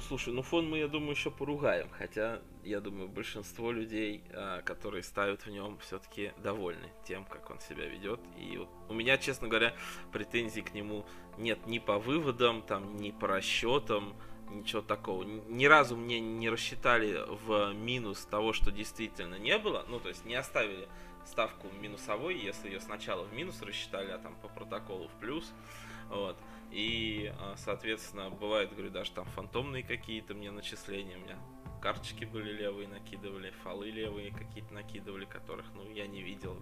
[0.06, 1.88] Слушай, ну фон мы, я думаю, еще поругаем.
[1.90, 7.58] Хотя, я думаю, большинство людей, а, которые ставят в нем, все-таки довольны тем, как он
[7.60, 8.20] себя ведет.
[8.38, 9.74] И вот у меня, честно говоря,
[10.12, 11.04] претензий к нему
[11.36, 14.14] нет ни по выводам, там, ни по расчетам
[14.50, 15.24] ничего такого.
[15.24, 19.84] Ни разу мне не рассчитали в минус того, что действительно не было.
[19.88, 20.88] Ну, то есть не оставили
[21.24, 25.52] ставку минусовой, если ее сначала в минус рассчитали, а там по протоколу в плюс.
[26.08, 26.36] Вот.
[26.70, 31.16] И, а, соответственно, бывает, говорю, даже там фантомные какие-то мне начисления.
[31.16, 31.36] У меня
[31.80, 36.56] карточки были левые накидывали, фолы левые какие-то накидывали, которых, ну, я не видел.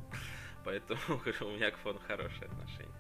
[0.65, 2.95] Поэтому, говорю, у меня к фону хорошее отношение.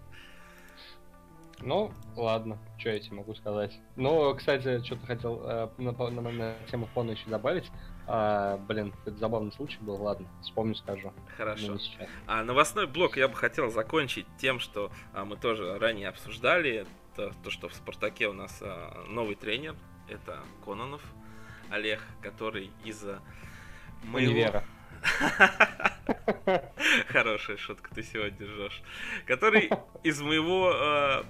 [1.60, 3.78] Ну, ладно, что я тебе могу сказать.
[3.96, 7.70] Ну, кстати, что-то хотел э, на, на, на тему фона еще добавить.
[8.08, 11.12] А, блин, это забавный случай был, ладно, вспомню, скажу.
[11.36, 11.78] Хорошо.
[12.26, 17.32] А новостной блок я бы хотел закончить тем, что а, мы тоже ранее обсуждали, то,
[17.42, 19.74] то, что в Спартаке у нас а, новый тренер,
[20.08, 21.02] это Кононов
[21.70, 23.20] Олег, который из-за
[24.04, 24.30] моего...
[24.32, 24.64] Универа.
[27.08, 28.82] Хорошая шутка ты сегодня жжешь.
[29.26, 29.70] Который
[30.02, 31.22] из моего э,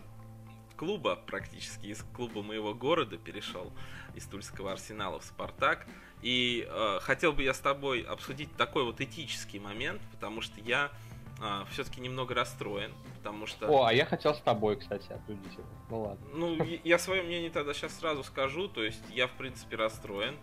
[0.76, 3.72] клуба, практически из клуба моего города перешел
[4.14, 5.86] из Тульского арсенала в Спартак.
[6.22, 10.90] И э, хотел бы я с тобой обсудить такой вот этический момент, потому что я
[11.42, 13.68] э, все-таки немного расстроен, потому что...
[13.68, 15.66] О, а я хотел с тобой, кстати, обсудить это.
[15.90, 16.26] Ну ладно.
[16.32, 20.36] Ну, я свое мнение тогда сейчас сразу скажу, то есть я, в принципе, расстроен.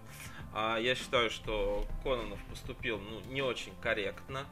[0.53, 4.45] А, я считаю, что Кононов поступил ну, не очень корректно,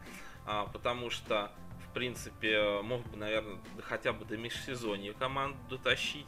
[0.47, 1.51] а, потому что
[1.91, 6.27] в принципе, мог бы, наверное, хотя бы до межсезонья команду дотащить.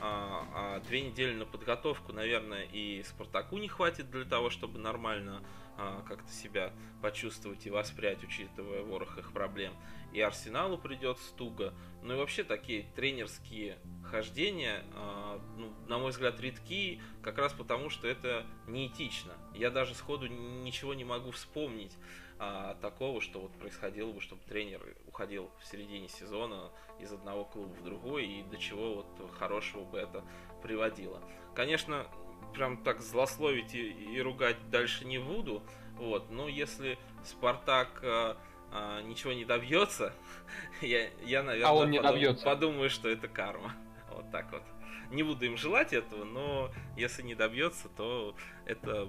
[0.00, 5.42] А, а две недели на подготовку, наверное, и Спартаку не хватит для того, чтобы нормально
[5.78, 9.72] а, как-то себя почувствовать и воспрять, учитывая ворох их проблем.
[10.12, 11.72] И Арсеналу придется туго.
[12.02, 17.88] Ну и вообще такие тренерские хождения, а, ну, на мой взгляд, редки, как раз потому,
[17.88, 19.32] что это неэтично.
[19.54, 21.96] Я даже сходу ничего не могу вспомнить
[22.38, 26.70] а, такого, что вот происходило бы, чтобы тренер уходил в середине сезона
[27.00, 30.24] из одного клуба в другой, и до чего вот хорошего бы это
[30.62, 31.20] приводило.
[31.54, 32.06] Конечно,
[32.54, 35.62] прям так злословить и, и ругать дальше не буду,
[35.96, 38.36] вот, но если Спартак а,
[38.70, 40.12] а, ничего не добьется,
[40.80, 42.44] я, я наверное, а он не подум, добьется.
[42.44, 43.74] подумаю, что это карма.
[44.10, 44.62] Вот так вот.
[45.10, 49.08] Не буду им желать этого, но если не добьется, то это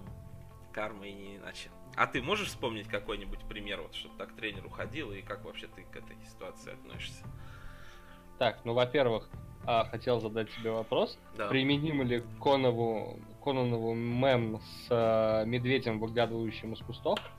[0.71, 1.69] карма и не иначе.
[1.99, 5.83] А ты можешь вспомнить какой-нибудь пример, вот, чтобы так тренер уходил, и как вообще ты
[5.83, 7.25] к этой ситуации относишься?
[8.38, 9.27] Так, ну, во-первых,
[9.65, 11.19] а, хотел задать тебе вопрос.
[11.35, 11.49] Да.
[11.49, 17.19] Применим ли Конову, Кононову мем с а, медведем, выглядывающим из кустов?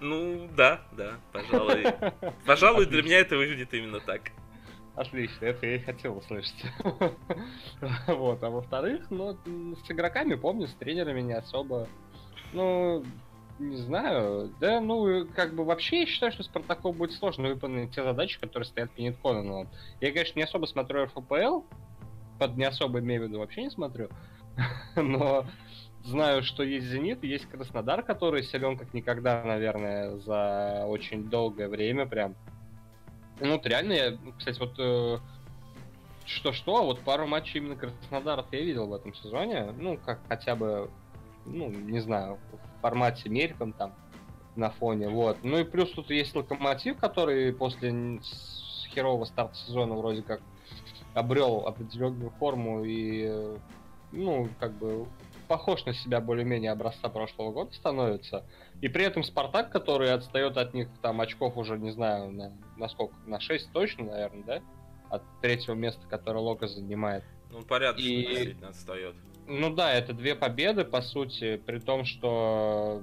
[0.00, 1.84] Ну, да, да, пожалуй.
[2.46, 4.32] Пожалуй, для меня это выглядит именно так.
[4.94, 6.64] Отлично, это я и хотел услышать.
[8.06, 9.36] вот, а во-вторых, ну,
[9.76, 11.86] с игроками, помню, с тренерами не особо
[12.52, 13.04] ну,
[13.58, 14.52] не знаю.
[14.60, 18.66] Да, ну, как бы вообще я считаю, что Спартаку будет сложно выполнить те задачи, которые
[18.66, 19.68] стоят перед Конаном.
[20.00, 21.62] Я, конечно, не особо смотрю РФПЛ,
[22.38, 24.08] под не особо имею в виду вообще не смотрю,
[24.96, 25.44] но
[26.04, 32.06] знаю, что есть Зенит, есть Краснодар, который силен как никогда, наверное, за очень долгое время
[32.06, 32.36] прям.
[33.40, 35.18] Ну, вот реально, я, кстати, вот э,
[36.26, 40.56] что-что, а вот пару матчей именно Краснодаров я видел в этом сезоне, ну, как хотя
[40.56, 40.90] бы
[41.48, 43.94] ну, не знаю, в формате мельком там
[44.56, 45.38] на фоне, вот.
[45.42, 48.20] Ну и плюс тут есть Локомотив, который после
[48.92, 50.40] херового старта сезона вроде как
[51.14, 53.56] обрел определенную форму и,
[54.12, 55.06] ну, как бы
[55.46, 58.44] похож на себя более-менее образца прошлого года становится.
[58.80, 62.88] И при этом Спартак, который отстает от них там очков уже, не знаю, на, на
[62.88, 64.62] сколько, на 6 точно, наверное, да?
[65.10, 67.24] От третьего места, которое Лока занимает.
[67.50, 68.56] Ну, порядочно и...
[68.62, 69.14] отстает.
[69.50, 73.02] Ну да, это две победы, по сути, при том, что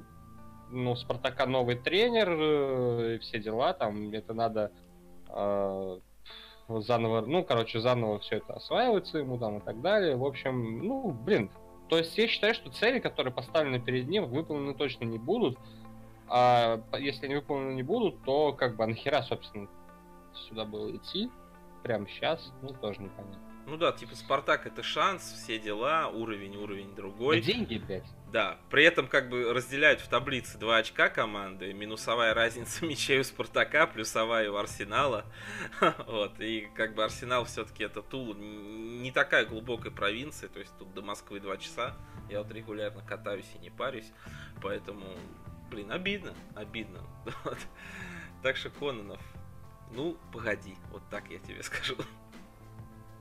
[0.69, 4.71] ну, у Спартака новый тренер э, и все дела, там это надо
[5.27, 5.99] э,
[6.67, 10.15] заново, ну, короче, заново все это осваивается ему там и так далее.
[10.17, 11.49] В общем, ну, блин,
[11.89, 15.58] то есть я считаю, что цели, которые поставлены перед ним, выполнены точно не будут.
[16.27, 19.67] А если они выполнены не будут, то как бы а нахера, собственно,
[20.47, 21.31] сюда было идти
[21.81, 23.44] прямо сейчас, ну, тоже непонятно.
[23.67, 27.39] Ну да, типа Спартак это шанс, все дела, уровень, уровень другой.
[27.39, 28.06] Да деньги, блядь.
[28.32, 33.23] Да, при этом как бы разделяют в таблице два очка команды, минусовая разница мячей у
[33.23, 35.25] Спартака, плюсовая у Арсенала.
[36.08, 40.93] вот, и как бы Арсенал все-таки это Тул не такая глубокая провинция, то есть тут
[40.93, 41.95] до Москвы два часа,
[42.30, 44.12] я вот регулярно катаюсь и не парюсь,
[44.62, 45.08] поэтому,
[45.71, 47.01] блин, обидно, обидно.
[48.43, 49.21] так что Кононов,
[49.91, 51.95] ну, погоди, вот так я тебе скажу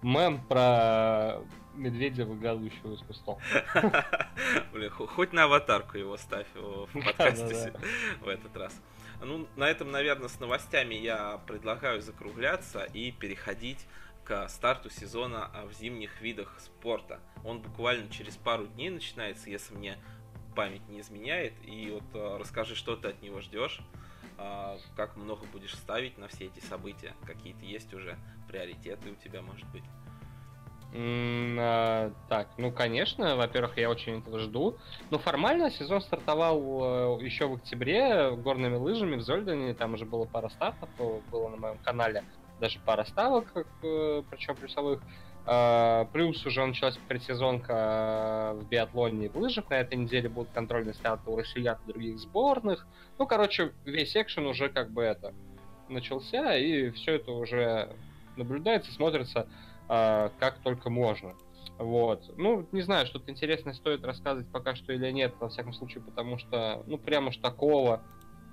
[0.05, 1.41] мем про
[1.75, 3.43] медведя, выгадывающего из кустов.
[4.73, 7.73] Бля, хоть на аватарку его ставь в подкасте
[8.21, 8.81] в этот раз.
[9.23, 13.87] Ну, на этом, наверное, с новостями я предлагаю закругляться и переходить
[14.25, 17.21] к старту сезона в зимних видах спорта.
[17.43, 19.99] Он буквально через пару дней начинается, если мне
[20.55, 21.55] память не изменяет.
[21.65, 24.04] И вот э, расскажи, что ты от него ждешь, а,
[24.97, 28.17] как много будешь ставить на все эти события, какие-то есть уже
[28.49, 29.85] приоритеты у тебя, может быть?
[30.97, 34.79] А, так, ну, конечно, во-первых, я очень этого жду.
[35.11, 39.75] Но формально сезон стартовал э, еще в октябре горными лыжами в Зольдене.
[39.75, 40.89] Там уже было пара стартов,
[41.31, 42.23] было на моем канале
[42.61, 45.03] даже пара ставок, э, причем плюсовых.
[45.47, 49.69] А, плюс уже началась предсезонка в биатлоне и в лыжах.
[49.69, 52.87] На этой неделе будут контрольные старты у россиян и других сборных.
[53.19, 55.35] Ну, короче, весь экшен уже как бы это
[55.89, 57.95] начался, и все это уже
[58.37, 59.47] наблюдается, смотрится
[59.89, 61.35] э, как только можно.
[61.79, 62.33] Вот.
[62.39, 66.39] Ну, не знаю, что-то интересное стоит рассказывать пока что или нет, во всяком случае, потому
[66.39, 68.03] что, ну, прямо уж такого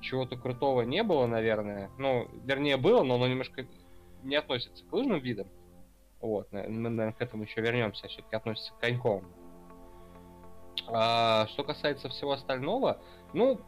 [0.01, 1.89] чего-то крутого не было, наверное.
[1.97, 3.65] Ну, вернее, было, но оно немножко
[4.23, 5.47] не относится к лыжным видам.
[6.21, 9.25] Вот, мы, наверное, к этому еще вернемся, все-таки относится к коньковым.
[10.87, 12.99] А, что касается всего остального,
[13.33, 13.59] ну,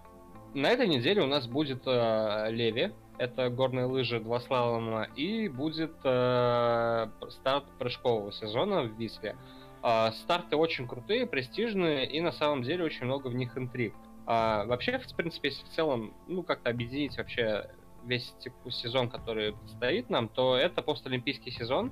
[0.54, 5.96] на этой неделе у нас будет э, Леви, это горные лыжи, два слалома, и будет
[6.04, 9.36] э, старт прыжкового сезона в Висле.
[9.82, 13.94] Э, старты очень крутые, престижные, и на самом деле очень много в них интриг.
[14.26, 17.70] А, вообще, в принципе, если в целом, ну, как-то объединить вообще
[18.06, 18.34] весь
[18.70, 21.92] сезон, который предстоит нам, то это постолимпийский сезон.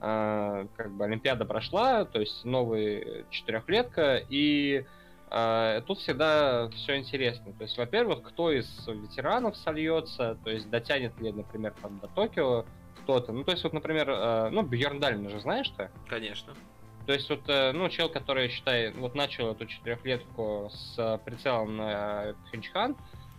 [0.00, 4.86] А, как бы Олимпиада прошла, то есть новый четырехлетка, и
[5.30, 7.52] а, тут всегда все интересно.
[7.52, 12.64] То есть, во-первых, кто из ветеранов сольется, то есть дотянет ли, например, там, до Токио
[13.02, 13.32] кто-то.
[13.32, 15.90] Ну, то есть, вот, например, а, ну, Бьерн Дальна же знаешь что?
[16.08, 16.54] Конечно.
[17.06, 22.34] То есть, вот, э, ну, чел, который, считай, вот начал эту четырехлетку с прицелом на
[22.46, 22.96] Пхенчхан,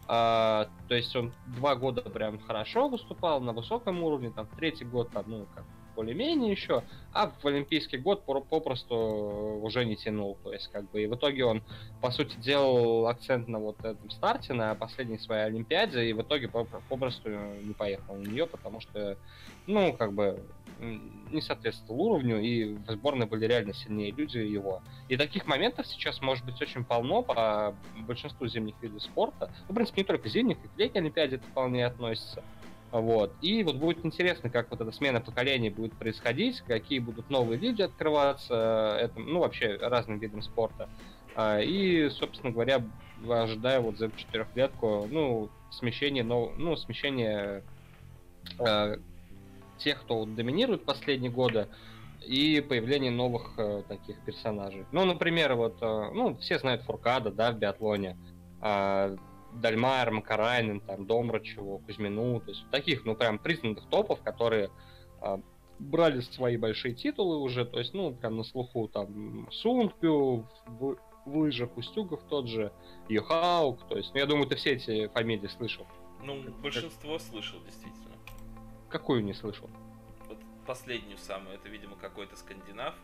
[0.07, 5.11] а, то есть он два года прям хорошо выступал на высоком уровне, там третий год
[5.11, 5.63] там, ну, как
[5.99, 8.95] более-менее еще, а в Олимпийский год попросту
[9.62, 10.38] уже не тянул.
[10.45, 11.62] То есть, как бы, и в итоге он,
[11.99, 16.47] по сути, делал акцент на вот этом старте, на последней своей Олимпиаде, и в итоге
[16.47, 19.17] попросту не поехал на нее, потому что,
[19.67, 20.41] ну, как бы,
[20.79, 24.81] не соответствовал уровню, и в сборной были реально сильнее люди его.
[25.09, 27.75] И таких моментов сейчас может быть очень полно по
[28.07, 29.51] большинству зимних видов спорта.
[29.67, 32.41] Ну, в принципе, не только зимних, и к летней Олимпиаде это вполне относится.
[32.91, 33.34] Вот.
[33.41, 37.84] И вот будет интересно, как вот эта смена поколений будет происходить, какие будут новые люди
[37.84, 40.89] открываться, это, ну, вообще разным видам спорта.
[41.36, 42.82] А, и, собственно говоря,
[43.30, 47.63] ожидаю вот за четырехлетку, ну, смещение, ну, ну смещение
[48.58, 48.97] э,
[49.78, 51.67] тех, кто вот доминирует последние годы,
[52.25, 54.86] и появление новых э, таких персонажей.
[54.91, 58.17] Ну, например, вот, э, ну, все знают Фуркада, да, в биатлоне.
[58.62, 59.15] Э,
[59.53, 64.69] Дальмайер, Макарайнен, там, Домрачеву, Кузьмину, то есть таких, ну, прям признанных топов, которые
[65.21, 65.39] а,
[65.79, 71.38] брали свои большие титулы уже, то есть, ну, прям на слуху, там, Сунгпю, в, в
[71.38, 72.71] лыжах Устюгов тот же,
[73.07, 75.88] Йохаук, то есть, ну, я думаю, ты все эти фамилии слышал.
[76.21, 77.21] Ну, большинство как...
[77.21, 78.15] слышал, действительно.
[78.89, 79.69] Какую не слышал?
[80.27, 82.95] Вот последнюю самую, это, видимо, какой-то скандинав.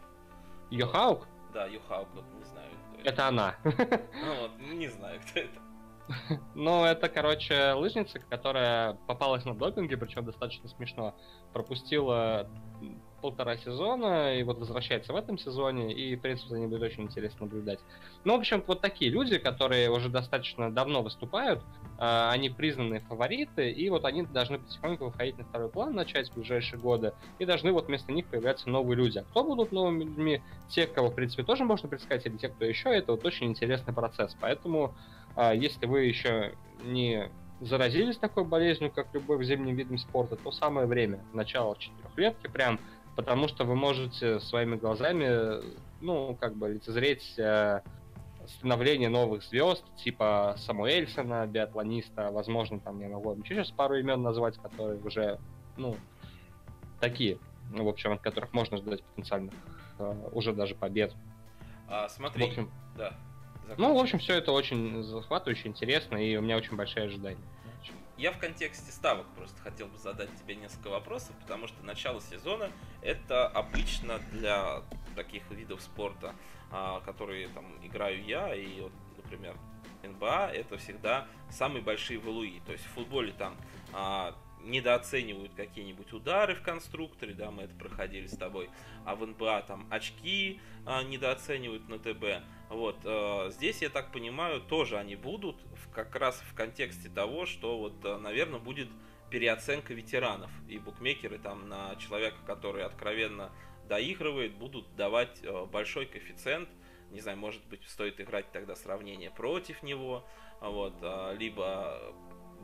[0.69, 1.27] Йохаук?
[1.53, 3.10] Да, Йохаук, вот, не знаю, кто это.
[3.10, 3.55] Это она.
[3.63, 5.62] Ну, вот, не знаю, кто это.
[6.55, 11.15] Ну, это, короче, лыжница, которая попалась на допинге, причем достаточно смешно.
[11.53, 12.49] Пропустила
[13.21, 17.03] полтора сезона, и вот возвращается в этом сезоне, и, в принципе, за ним будет очень
[17.03, 17.79] интересно наблюдать.
[18.23, 21.63] Ну, в общем, вот такие люди, которые уже достаточно давно выступают,
[21.97, 26.35] э, они признанные фавориты, и вот они должны потихоньку выходить на второй план, начать в
[26.35, 29.17] ближайшие годы, и должны вот вместо них появляться новые люди.
[29.17, 30.43] А кто будут новыми людьми?
[30.69, 33.93] Те, кого, в принципе, тоже можно предсказать, или те, кто еще, это вот очень интересный
[33.93, 34.37] процесс.
[34.39, 34.93] Поэтому,
[35.36, 37.30] э, если вы еще не
[37.62, 42.80] заразились такой болезнью, как любой зимним видом спорта, то самое время, начало четырехлетки прям,
[43.15, 45.62] потому что вы можете своими глазами,
[46.02, 47.82] ну, как бы лицезреть э,
[48.48, 54.58] становление новых звезд, типа Самуэльсона, биатлониста, возможно, там я могу еще сейчас пару имен назвать,
[54.58, 55.39] которые уже,
[55.78, 55.95] ну,
[57.00, 57.39] такие,
[57.71, 59.54] ну, в общем, от которых можно ждать потенциальных
[60.00, 61.13] э, уже даже побед.
[61.88, 63.13] А, смотри, в общем, да.
[63.67, 63.84] Закончим.
[63.84, 67.41] Ну, в общем, все это очень захватывающе, интересно, и у меня очень большие ожидания.
[68.17, 72.71] Я в контексте ставок просто хотел бы задать тебе несколько вопросов, потому что начало сезона
[73.01, 74.84] это обычно для
[75.15, 76.34] таких видов спорта,
[76.71, 79.58] а, которые там играю я и вот, например,
[80.04, 82.62] НБА, это всегда самые большие валуи.
[82.65, 83.58] То есть в футболе там
[83.91, 88.69] а, недооценивают какие-нибудь удары в конструкторе, да, мы это проходили с тобой,
[89.06, 92.45] а в НБА там очки а, недооценивают на ТБ.
[92.69, 95.58] Вот, э, здесь, я так понимаю, тоже они будут
[95.93, 98.89] как раз в контексте того, что вот, э, наверное, будет
[99.30, 100.49] переоценка ветеранов.
[100.67, 103.51] И букмекеры там на человека, который откровенно
[103.88, 106.69] доигрывает, будут давать э, большой коэффициент.
[107.12, 110.25] Не знаю, может быть, стоит играть тогда сравнение против него.
[110.60, 110.95] Вот,
[111.38, 112.15] либо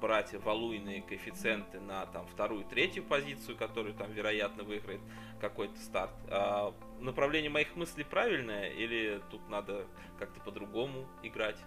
[0.01, 5.01] брать валуйные коэффициенты на там вторую, третью позицию, которую там вероятно выиграет
[5.39, 6.11] какой-то старт.
[6.29, 9.85] А направление моих мыслей правильное или тут надо
[10.17, 11.57] как-то по-другому играть?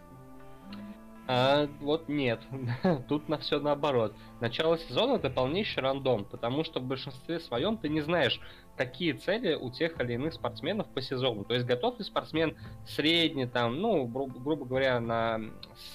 [1.27, 2.41] А, вот нет,
[3.09, 4.15] тут на все наоборот.
[4.41, 8.39] Начало сезона это полнейший рандом, потому что в большинстве своем ты не знаешь,
[8.77, 11.45] какие цели у тех или иных спортсменов по сезону.
[11.45, 12.57] То есть готов ли спортсмен
[12.87, 15.41] средний, там, ну, гру- грубо говоря, на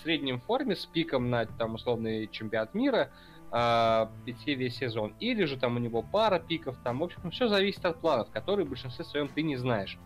[0.02, 3.12] среднем форме с пиком на там условный чемпионат мира,
[3.52, 5.14] а, идти весь сезон.
[5.20, 8.66] Или же там у него пара пиков, там, в общем, все зависит от планов, которые
[8.66, 9.98] в большинстве своем ты не знаешь.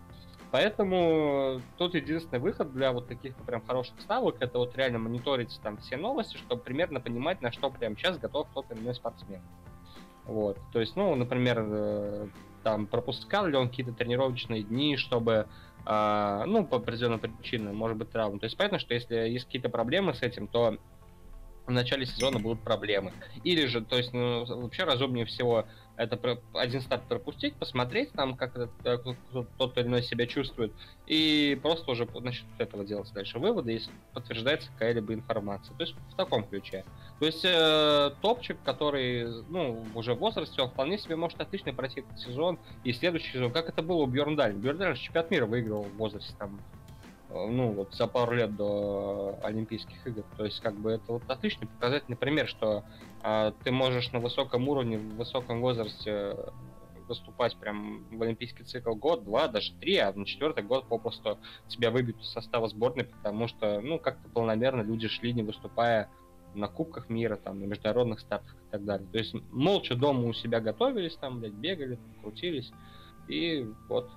[0.52, 5.78] Поэтому тут единственный выход для вот таких прям хороших ставок, это вот реально мониторить там
[5.78, 9.42] все новости, чтобы примерно понимать, на что прямо сейчас готов тот или иной спортсмен.
[10.26, 10.58] Вот.
[10.72, 12.28] То есть, ну, например, э,
[12.64, 15.48] там пропускал ли он какие-то тренировочные дни, чтобы,
[15.86, 18.40] э, ну, по определенным причинам, может быть, травм.
[18.40, 20.78] То есть понятно, что если есть какие-то проблемы с этим, то
[21.66, 23.14] в начале сезона будут проблемы.
[23.44, 28.58] Или же, то есть, ну, вообще разумнее всего это один старт пропустить, посмотреть там, как
[28.58, 28.98] это,
[29.58, 30.74] тот или иной себя чувствует,
[31.06, 35.76] и просто уже насчет этого делать дальше выводы, если подтверждается какая-либо информация.
[35.78, 36.84] То есть в таком ключе.
[37.20, 42.00] То есть э, топчик, который, ну, уже в возрасте, он вполне себе может отлично пройти
[42.00, 44.54] этот сезон и следующий сезон, как это было у Бьерндаль.
[44.54, 46.83] Бьерндаль чемпионат мира выиграл в возрасте там Э,
[47.34, 50.24] ну, вот за пару лет до Олимпийских игр.
[50.38, 52.84] То есть, как бы это вот отличный показательный пример, что
[53.22, 56.36] а, ты можешь на высоком уровне, в высоком возрасте
[57.08, 61.92] выступать прям в олимпийский цикл год, два, даже три, а на четвертый год попросту тебя
[61.92, 66.10] выбьют из состава сборной, потому что, ну, как-то полномерно люди шли, не выступая
[66.54, 69.08] на Кубках мира, там, на международных стартах и так далее.
[69.12, 72.72] То есть молча дома у себя готовились, там, блядь, бегали, крутились,
[73.28, 74.10] и вот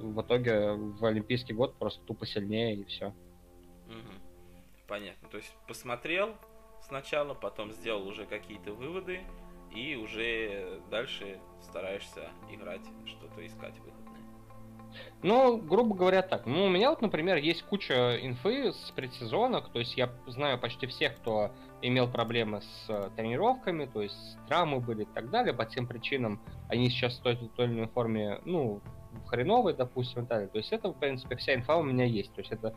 [0.00, 3.08] в итоге в Олимпийский год просто тупо сильнее и все.
[3.86, 4.14] Угу.
[4.86, 5.28] Понятно.
[5.28, 6.34] То есть посмотрел
[6.82, 9.20] сначала, потом сделал уже какие-то выводы,
[9.74, 14.04] и уже дальше стараешься играть, что-то искать выходные.
[15.22, 16.46] Ну, грубо говоря, так.
[16.46, 20.86] Ну, у меня вот, например, есть куча инфы с предсезонок, то есть я знаю почти
[20.86, 21.50] всех, кто
[21.82, 26.88] имел проблемы с тренировками, то есть травмы были и так далее, по тем причинам они
[26.90, 28.80] сейчас в той, той или иной форме, ну,
[29.26, 30.48] хреновый, допустим, и далее.
[30.48, 32.32] То есть это, в принципе, вся инфа у меня есть.
[32.34, 32.74] То есть это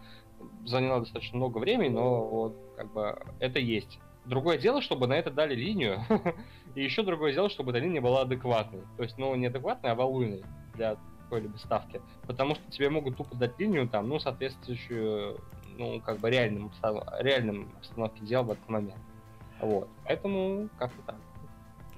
[0.66, 4.00] заняло достаточно много времени, но вот как бы это есть.
[4.26, 6.02] Другое дело, чтобы на это дали линию,
[6.76, 8.82] и еще другое дело, чтобы эта линия была адекватной.
[8.98, 10.44] То есть, ну, не адекватной, а валуйной
[10.76, 12.02] для какой-либо ставки.
[12.26, 15.40] Потому что тебе могут тупо дать линию, там, ну, соответствующую,
[15.78, 16.72] ну, как бы реальным,
[17.20, 19.00] реальным обстановке дел в этот момент.
[19.62, 19.88] Вот.
[20.06, 21.16] Поэтому как-то так.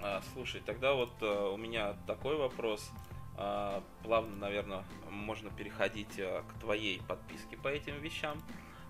[0.01, 2.89] А, слушай, тогда вот uh, у меня такой вопрос.
[2.91, 3.18] А,
[4.03, 8.41] плавно, наверное, можно переходить э, к твоей подписке по этим вещам.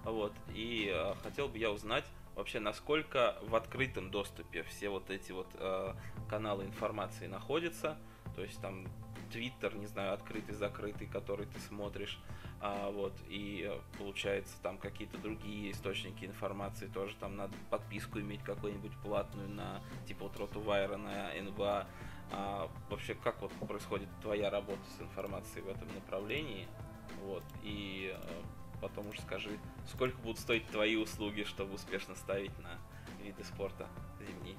[0.03, 0.33] Вот.
[0.55, 5.47] И э, хотел бы я узнать вообще, насколько в открытом доступе все вот эти вот
[5.53, 5.93] э,
[6.29, 7.97] каналы информации находятся.
[8.35, 8.87] То есть там
[9.31, 12.19] Твиттер, не знаю, открытый, закрытый, который ты смотришь.
[12.61, 18.91] А, вот, и получается там какие-то другие источники информации тоже там надо подписку иметь какую-нибудь
[19.01, 21.87] платную на типа вот Ротувайра на НБА.
[22.31, 26.67] А, вообще, как вот происходит твоя работа с информацией в этом направлении?
[27.23, 29.49] Вот, и э, потом уже скажи,
[29.87, 32.77] сколько будут стоить твои услуги, чтобы успешно ставить на
[33.23, 33.87] виды спорта
[34.19, 34.55] зимние?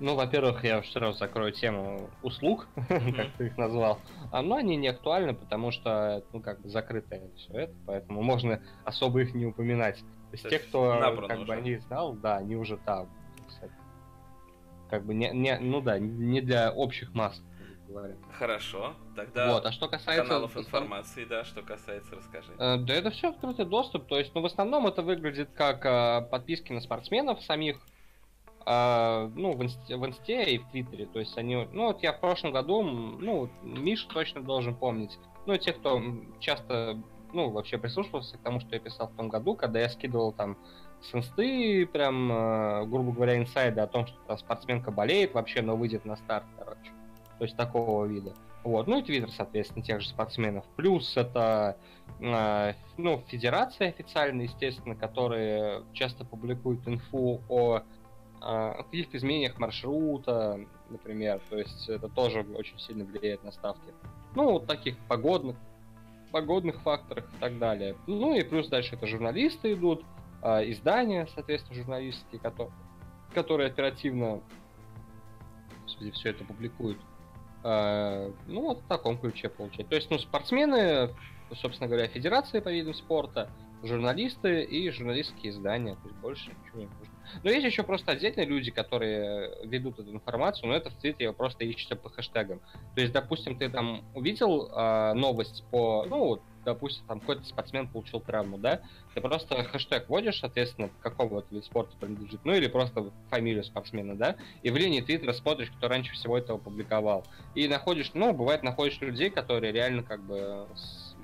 [0.00, 3.98] Ну, во-первых, я сразу закрою тему услуг, как ты их назвал.
[4.30, 8.62] А, но они не актуальны, потому что, ну, как бы закрытое все это, поэтому можно
[8.84, 9.98] особо их не упоминать.
[9.98, 11.46] То есть То те, кто как уже.
[11.46, 13.08] бы они знал, да, они уже там.
[14.90, 17.42] Как бы не, не, ну да, не для общих масс
[17.88, 18.14] говоря.
[18.32, 22.52] Хорошо, тогда вот, а что касается каналов информации, да, что касается, расскажи.
[22.58, 26.22] Э, да это все открытый доступ, то есть, ну, в основном это выглядит как э,
[26.30, 27.78] подписки на спортсменов самих,
[28.66, 32.12] э, ну, в инсте, в инсте и в Твиттере, то есть они, ну, вот я
[32.12, 36.00] в прошлом году, ну, Миш точно должен помнить, ну, те, кто
[36.40, 40.32] часто, ну, вообще прислушивался к тому, что я писал в том году, когда я скидывал
[40.32, 40.58] там
[41.02, 45.76] с инсты, прям, э, грубо говоря, инсайды о том, что там спортсменка болеет вообще, но
[45.76, 46.92] выйдет на старт, короче
[47.38, 48.34] то есть такого вида.
[48.64, 48.86] Вот.
[48.86, 50.64] Ну и Твиттер, соответственно, тех же спортсменов.
[50.76, 51.78] Плюс это
[52.20, 61.40] э, ну, федерация официальная, естественно, которые часто публикуют инфу о э, каких-то изменениях маршрута, например.
[61.48, 63.94] То есть это тоже очень сильно влияет на ставки.
[64.34, 65.56] Ну, вот таких погодных,
[66.32, 67.96] погодных факторах и так далее.
[68.06, 70.04] Ну и плюс дальше это журналисты идут,
[70.42, 72.72] э, издания, соответственно, журналистские, которые,
[73.34, 74.40] которые оперативно
[75.98, 76.98] господи, все это публикуют.
[77.64, 79.90] Э, ну, вот в таком ключе получается.
[79.90, 81.14] То есть, ну, спортсмены,
[81.54, 83.50] собственно говоря, федерации по видам спорта,
[83.82, 85.94] журналисты и журналистские издания.
[85.94, 86.88] То есть больше ничего не.
[87.42, 91.64] Но есть еще просто отдельные люди, которые ведут эту информацию, но это в Твиттере просто
[91.64, 92.60] ищется по хэштегам.
[92.94, 98.20] То есть, допустим, ты там увидел э, новость по, ну, допустим, там какой-то спортсмен получил
[98.20, 98.82] травму, да,
[99.14, 104.16] ты просто хэштег вводишь, соответственно, какого вот вид спорта принадлежит, ну или просто фамилию спортсмена,
[104.16, 107.24] да, и в линии твиттера смотришь, кто раньше всего это опубликовал.
[107.54, 110.66] И находишь, ну, бывает, находишь людей, которые реально как бы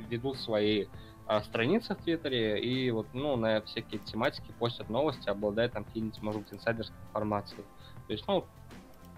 [0.08, 0.86] ведут свои
[1.26, 6.20] а, страницы в Твиттере и вот, ну, на всякие тематики постят новости, обладая там какие-нибудь,
[6.22, 7.64] может быть, инсайдерской информацией.
[8.06, 8.46] То есть, ну,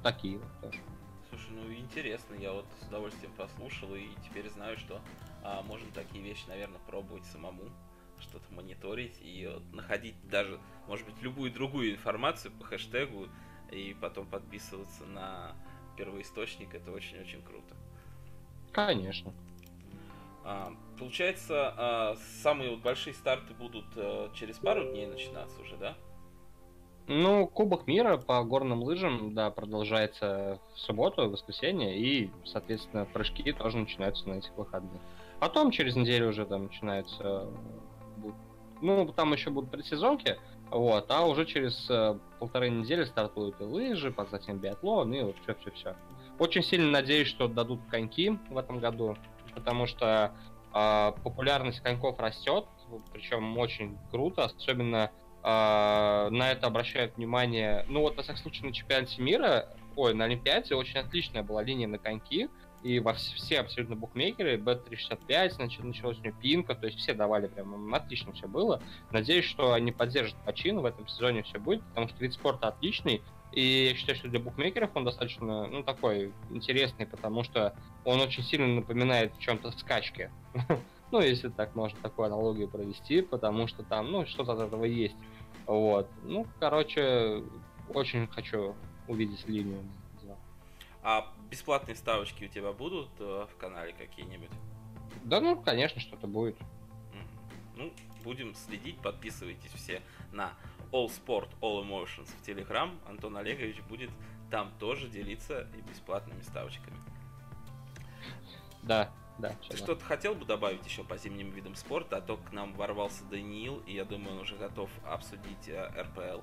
[0.03, 0.81] такие вот тоже.
[1.29, 5.01] Слушай, ну интересно, я вот с удовольствием послушал и теперь знаю, что
[5.43, 7.65] а, можно такие вещи, наверное, пробовать самому,
[8.21, 13.29] что-то мониторить и вот, находить даже, может быть, любую другую информацию по хэштегу
[13.73, 15.55] и потом подписываться на
[15.97, 16.75] первоисточник.
[16.75, 17.75] Это очень-очень круто.
[18.73, 19.33] Конечно.
[20.49, 25.97] А, получается, а, самые вот большие старты будут а, через пару дней начинаться уже, да?
[27.09, 33.53] Ну, Кубок мира по горным лыжам, да, продолжается в субботу, в воскресенье, и, соответственно, прыжки
[33.53, 35.01] тоже начинаются на этих выходных.
[35.41, 37.49] Потом через неделю уже там начинается...
[38.81, 40.39] Ну, там еще будут предсезонки,
[40.71, 45.97] вот, а уже через э, полторы недели стартуют и лыжи, затем биатлон, и вот все-все-все.
[46.39, 49.17] Очень сильно надеюсь, что дадут коньки в этом году,
[49.57, 50.33] потому что
[50.73, 52.67] э, популярность коньков растет,
[53.13, 55.11] причем очень круто, особенно
[55.43, 60.27] э, на это обращают внимание, ну вот, на всяком случае, на чемпионате мира, ой, на
[60.27, 62.49] Олимпиаде очень отличная была линия на коньки,
[62.83, 67.49] и во все, абсолютно букмекеры, Bet365, значит, началось у него Пинка, то есть все давали
[67.49, 68.81] прям, отлично все было.
[69.11, 73.23] Надеюсь, что они поддержат почин, в этом сезоне все будет, потому что вид спорта отличный,
[73.57, 78.43] и я считаю, что для букмекеров он достаточно, ну, такой интересный, потому что он очень
[78.43, 80.31] сильно напоминает в чем-то скачки.
[81.11, 85.17] ну, если так можно такую аналогию провести, потому что там, ну, что-то от этого есть.
[85.65, 86.07] Вот.
[86.23, 87.43] Ну, короче,
[87.95, 88.75] очень хочу
[89.09, 89.83] увидеть линию.
[91.03, 94.51] А бесплатные ставочки у тебя будут э, в канале какие-нибудь?
[95.25, 96.57] Да, ну, конечно, что-то будет.
[97.75, 97.91] Ну,
[98.23, 100.03] будем следить, подписывайтесь все
[100.33, 100.53] на
[100.93, 102.91] All Sport, All Emotions в Telegram.
[103.09, 104.11] Антон Олегович будет
[104.51, 106.97] там тоже делиться и бесплатными ставочками.
[108.83, 109.55] Да, да.
[109.69, 113.25] Ты что-то хотел бы добавить еще по зимним видам спорта, а то к нам ворвался
[113.25, 116.41] Даниил, и я думаю, он уже готов обсудить э, РПЛ.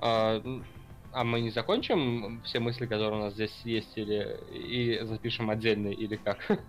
[0.00, 0.42] А,
[1.12, 5.88] а мы не закончим все мысли, которые у нас здесь есть, или и запишем отдельно,
[5.88, 6.38] или как?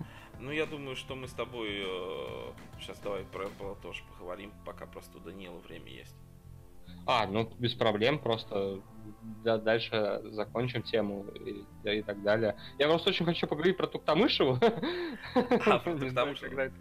[0.42, 4.86] Ну, я думаю, что мы с тобой э, сейчас давай про Apple тоже поговорим, пока
[4.86, 6.16] просто у Даниила время есть.
[7.12, 8.84] А, ну без проблем, просто
[9.44, 12.56] да, дальше закончим тему и, и так далее.
[12.78, 14.60] Я просто очень хочу поговорить про Туктамышеву.
[15.34, 16.72] А, про Туктамышеву?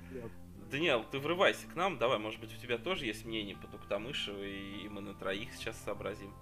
[0.70, 4.43] Даниэл, ты врывайся к нам, давай, может быть, у тебя тоже есть мнение по Туктамышеву,
[4.43, 6.35] и мы на троих сейчас сообразим.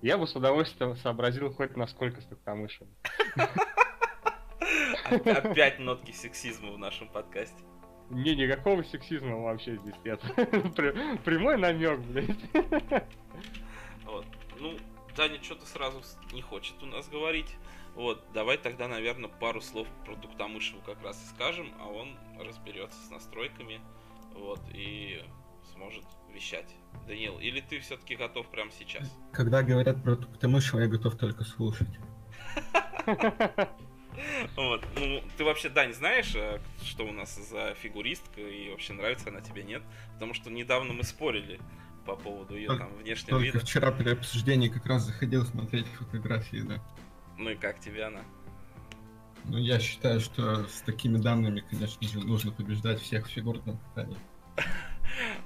[0.00, 2.96] Я бы с удовольствием сообразил хоть насколько с Туктамышевым.
[5.04, 7.62] Опять нотки сексизма в нашем подкасте.
[8.10, 10.20] Не, никакого сексизма вообще здесь нет.
[11.24, 13.10] Прямой намек, блядь.
[14.04, 14.24] Вот.
[14.60, 14.76] Ну,
[15.16, 16.02] Даня что-то сразу
[16.32, 17.56] не хочет у нас говорить.
[17.94, 22.98] Вот, давай тогда, наверное, пару слов про Дуктамышеву как раз и скажем, а он разберется
[23.06, 23.80] с настройками,
[24.34, 25.22] вот, и
[25.72, 26.74] сможет вещать.
[27.08, 29.10] Данил, или ты все-таки готов прямо сейчас?
[29.32, 31.88] Когда говорят про Дуктамышева, я готов только слушать.
[34.56, 34.84] Вот.
[34.96, 39.40] Ну, ты вообще, Дань, знаешь, э, что у нас за фигуристка и вообще нравится она
[39.40, 39.82] тебе, нет?
[40.14, 41.60] Потому что недавно мы спорили
[42.06, 43.52] по поводу ее там внешнего вида.
[43.52, 46.82] Только вчера при обсуждении как раз заходил смотреть фотографии, да.
[47.36, 48.22] Ну и как тебе она?
[49.44, 54.18] Ну, я считаю, что с такими данными, конечно же, нужно побеждать всех в фигурном катании.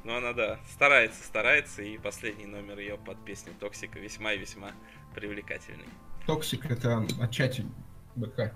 [0.02, 4.38] Ну, она, да, старается, старается, и последний номер ее под песню Toxic, а весьма и
[4.38, 4.72] весьма
[5.14, 5.86] привлекательный.
[6.26, 7.66] Toxic это отчасти
[8.16, 8.54] БК.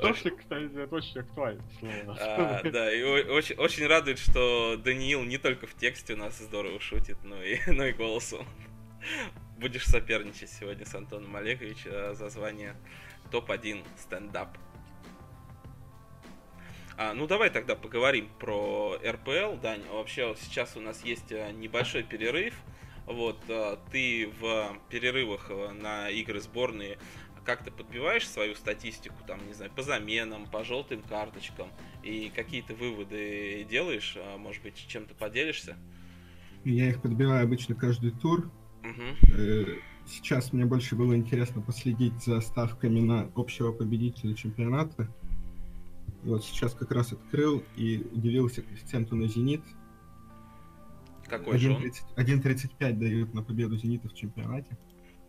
[0.00, 2.16] Toxic, кстати, это очень актуально слово.
[2.20, 7.16] А, да, и очень, радует, что Даниил не только в тексте у нас здорово шутит,
[7.24, 7.58] но и,
[7.92, 8.46] голосом.
[9.58, 12.76] Будешь соперничать сегодня с Антоном Олеговичем а, за звание
[13.30, 14.58] топ-1 стендап.
[16.98, 19.82] А, ну давай тогда поговорим про РПЛ, Дань.
[19.90, 22.54] Вообще сейчас у нас есть а, небольшой перерыв.
[23.06, 26.98] Вот, а, ты в перерывах а, на игры сборные
[27.44, 31.68] как ты подбиваешь свою статистику, там, не знаю, по заменам, по желтым карточкам,
[32.02, 35.76] и какие-то выводы делаешь, может быть, чем-то поделишься?
[36.64, 38.50] Я их подбиваю обычно каждый тур.
[38.82, 39.78] Угу.
[40.08, 45.08] Сейчас мне больше было интересно последить за ставками на общего победителя чемпионата.
[46.24, 49.62] Вот сейчас как раз открыл и удивился коэффициенту на «Зенит».
[51.28, 51.82] Какой же он?
[51.82, 54.76] 1.35 дают на победу «Зенита» в чемпионате.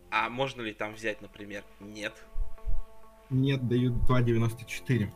[0.09, 2.13] А можно ли там взять, например, нет?
[3.29, 5.11] Нет, дают 2.94.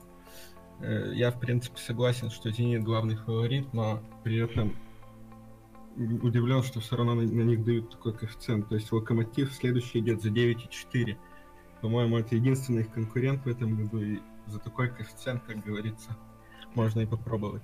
[0.81, 4.75] Э, я, в принципе, согласен, что «Зенит» главный фаворит, но при этом
[5.95, 8.67] удивлен, что все равно на, на них дают такой коэффициент.
[8.69, 11.17] То есть «Локомотив» следующий идет за 9.4.
[11.81, 16.17] По-моему, это единственный их конкурент в этом году, и за такой коэффициент, как говорится,
[16.75, 17.63] можно и попробовать.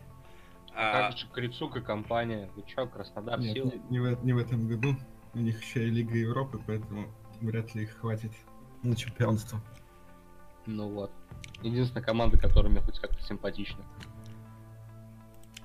[0.80, 2.52] А как же Крицук и компания?
[2.56, 3.82] Вы чё, Краснодар Нет, силы?
[3.90, 4.96] Не, не, в, не в этом году.
[5.34, 7.08] У них еще и Лига Европы, поэтому
[7.42, 8.32] вряд ли их хватит
[8.84, 9.60] на чемпионство.
[10.68, 11.12] Ну вот.
[11.64, 13.84] Единственная команда, которая мне хоть как-то симпатична.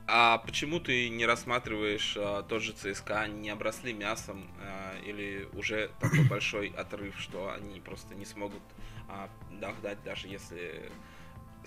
[0.06, 5.90] А почему ты не рассматриваешь а, тот же ЦСКА, не обросли мясом, а, или уже
[6.00, 8.62] такой большой отрыв, что они просто не смогут
[9.08, 9.28] а,
[9.60, 10.90] догнать, даже если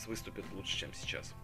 [0.08, 1.36] выступят лучше, чем сейчас?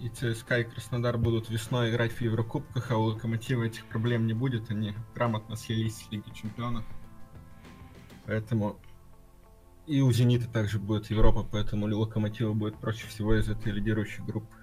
[0.00, 4.32] И ЦСКА и Краснодар будут весной играть в Еврокубках, а у Локомотива этих проблем не
[4.32, 6.84] будет, они грамотно слились с Лиги Чемпионов.
[8.24, 8.78] Поэтому
[9.86, 14.22] и у Зенита также будет Европа, поэтому у Локомотива будет проще всего из этой лидирующей
[14.24, 14.56] группы.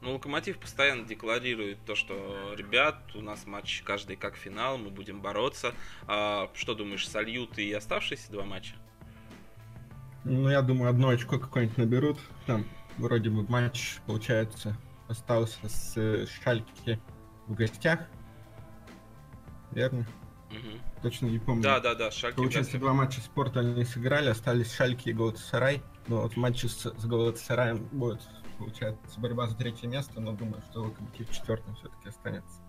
[0.00, 5.20] Ну, Локомотив постоянно декларирует то, что, ребят, у нас матч каждый как финал, мы будем
[5.20, 5.72] бороться.
[6.08, 8.74] А, что думаешь, сольют и оставшиеся два матча?
[10.24, 12.18] Ну, я думаю, одно очко какое-нибудь наберут.
[12.46, 12.64] Там
[12.98, 14.76] вроде бы матч, получается,
[15.08, 17.00] остался с э, Шальки
[17.46, 18.00] в гостях.
[19.72, 20.06] Верно?
[20.50, 21.02] Угу.
[21.02, 21.62] Точно не помню.
[21.62, 22.36] Да, да, да, Шальки.
[22.36, 25.82] Получается, два матча спорта они сыграли, остались Шальки и Галатасарай.
[26.08, 28.20] Но вот матчи с, с Галатасараем будет
[28.58, 32.60] получается борьба за третье место, но думаю, что Локомотив четвертым все-таки останется.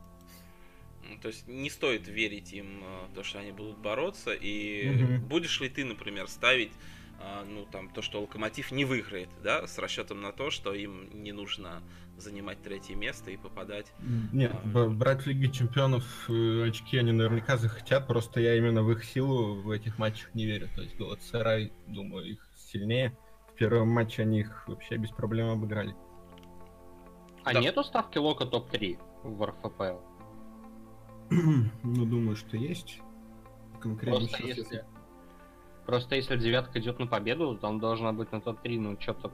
[1.08, 4.34] Ну, то есть не стоит верить им, э, то, что они будут бороться.
[4.34, 5.26] И угу.
[5.28, 6.72] будешь ли ты, например, ставить
[7.46, 11.32] ну, там, то, что Локомотив не выиграет, да, с расчетом на то, что им не
[11.32, 11.82] нужно
[12.18, 13.92] занимать третье место и попадать.
[14.32, 14.88] Нет, а...
[14.88, 19.62] брать в Лиге Чемпионов э, очки они наверняка захотят, просто я именно в их силу
[19.62, 20.70] в этих матчах не верю.
[20.76, 23.18] То есть Галатсарай, думаю, их сильнее
[23.54, 25.96] в первом матче они их вообще без проблем обыграли.
[27.44, 27.60] А да.
[27.60, 30.00] нету ставки Лока топ-3 в РФПЛ?
[31.84, 33.00] ну, думаю, что есть.
[33.80, 34.62] Конкретно Просто если...
[34.62, 34.86] если...
[35.86, 39.32] Просто если девятка идет на победу, там должна быть на топ-3, ну, что-то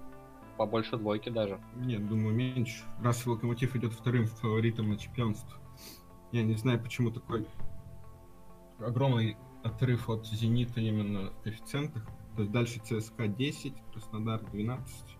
[0.57, 1.59] побольше двойки даже.
[1.75, 2.83] Нет, думаю, меньше.
[3.01, 5.57] Раз Локомотив идет вторым фаворитом на чемпионство.
[6.31, 7.47] Я не знаю, почему такой
[8.79, 12.05] огромный отрыв от Зенита именно в коэффициентах.
[12.35, 15.17] То есть дальше ЦСКА 10, Краснодар 12.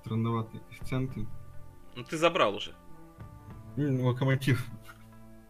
[0.00, 1.26] Странноватые коэффициенты.
[1.94, 2.74] Ну ты забрал уже.
[3.76, 4.66] Локомотив.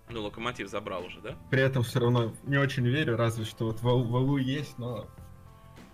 [0.09, 1.37] Ну, Локомотив забрал уже, да?
[1.51, 5.09] При этом все равно не очень верю, разве что вот Вал, Валу есть, но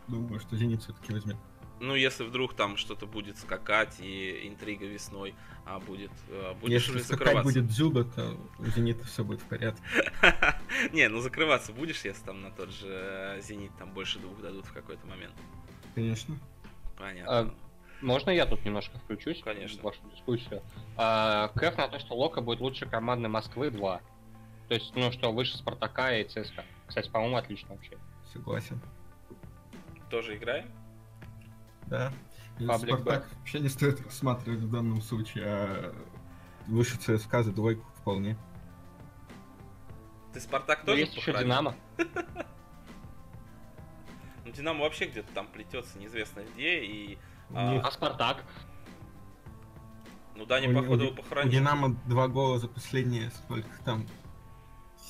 [0.09, 1.37] думаю, что Зенит все-таки возьмет.
[1.79, 5.35] Ну, если вдруг там что-то будет скакать и интрига весной
[5.65, 9.83] а будет, а, будешь если скакать будет Дзюба, то у Зенита все будет в порядке.
[10.93, 14.73] Не, ну закрываться будешь, если там на тот же Зенит там больше двух дадут в
[14.73, 15.35] какой-то момент?
[15.95, 16.37] Конечно.
[16.99, 17.55] Понятно.
[18.03, 19.43] Можно я тут немножко включусь?
[19.43, 19.81] Конечно.
[19.81, 20.63] В вашу дискуссию.
[20.97, 24.01] А, Кэф на то, что Лока будет лучше команды Москвы 2.
[24.69, 26.65] То есть, ну что, выше Спартака и ЦСКА.
[26.87, 27.99] Кстати, по-моему, отлично вообще.
[28.33, 28.81] Согласен.
[30.09, 30.71] Тоже играем?
[31.87, 32.13] Да.
[32.67, 35.95] Паблик Спартак вообще не стоит рассматривать в данном случае, а
[36.67, 38.37] выше ЦСКА за двойку вполне.
[40.33, 41.37] Ты Спартак Но тоже есть еще?
[41.37, 41.75] Динамо.
[44.43, 47.19] Ну, Динамо вообще где-то там плетется, неизвестно где, и...
[47.55, 48.45] А, А Спартак?
[50.37, 51.51] ну, Даня, у- походу, его У похоронил.
[51.53, 54.07] Динамо два гола за последние сколько там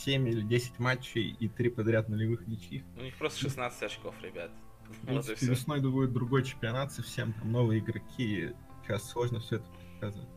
[0.05, 2.82] 7 или 10 матчей и три подряд нулевых ничьих.
[2.99, 4.51] У них просто 16 очков, ребят.
[4.88, 5.47] Вот и принципе, все.
[5.51, 8.53] весной будет другой чемпионат совсем, там новые игроки.
[8.82, 10.28] Сейчас сложно все это показывать.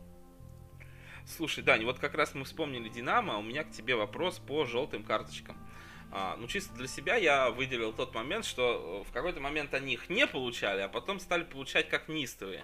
[1.25, 4.65] Слушай, Дань, вот как раз мы вспомнили Динамо, а у меня к тебе вопрос по
[4.65, 5.55] желтым карточкам.
[6.15, 9.93] А, ну, чисто для себя я выделил тот момент, что э, в какой-то момент они
[9.93, 12.63] их не получали, а потом стали получать как нистовые.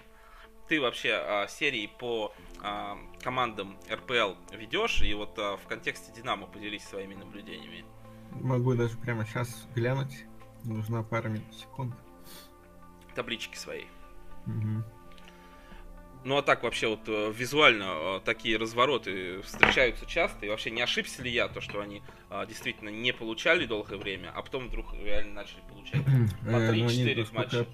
[0.68, 2.32] Ты вообще а, серии по
[2.62, 7.84] а, командам РПЛ ведешь, и вот а, в контексте Динамо поделись своими наблюдениями.
[8.30, 10.26] Могу даже прямо сейчас глянуть.
[10.62, 11.96] Нужна пара минут секунд.
[13.16, 13.86] Таблички свои.
[14.46, 14.84] Мгм.
[16.22, 20.44] Ну а так вообще вот э, визуально э, такие развороты встречаются часто.
[20.44, 24.30] И вообще не ошибся ли я, то, что они э, действительно не получали долгое время,
[24.34, 26.04] а потом вдруг реально начали получать?
[26.04, 27.66] По Э, ну, они, 3-4 насколько я- матча.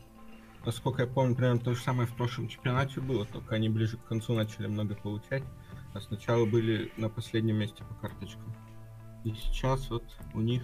[0.64, 4.04] Насколько я помню, примерно то же самое в прошлом чемпионате было, только они ближе к
[4.04, 5.44] концу начали много получать,
[5.94, 8.54] а сначала были на последнем месте по карточкам.
[9.24, 10.62] И сейчас вот у них,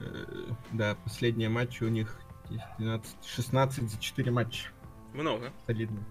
[0.00, 0.24] э,
[0.72, 4.68] да, последние матчи у них 10, 12, 16 за 4 матча.
[5.12, 5.52] Много.
[5.66, 6.04] Солидно.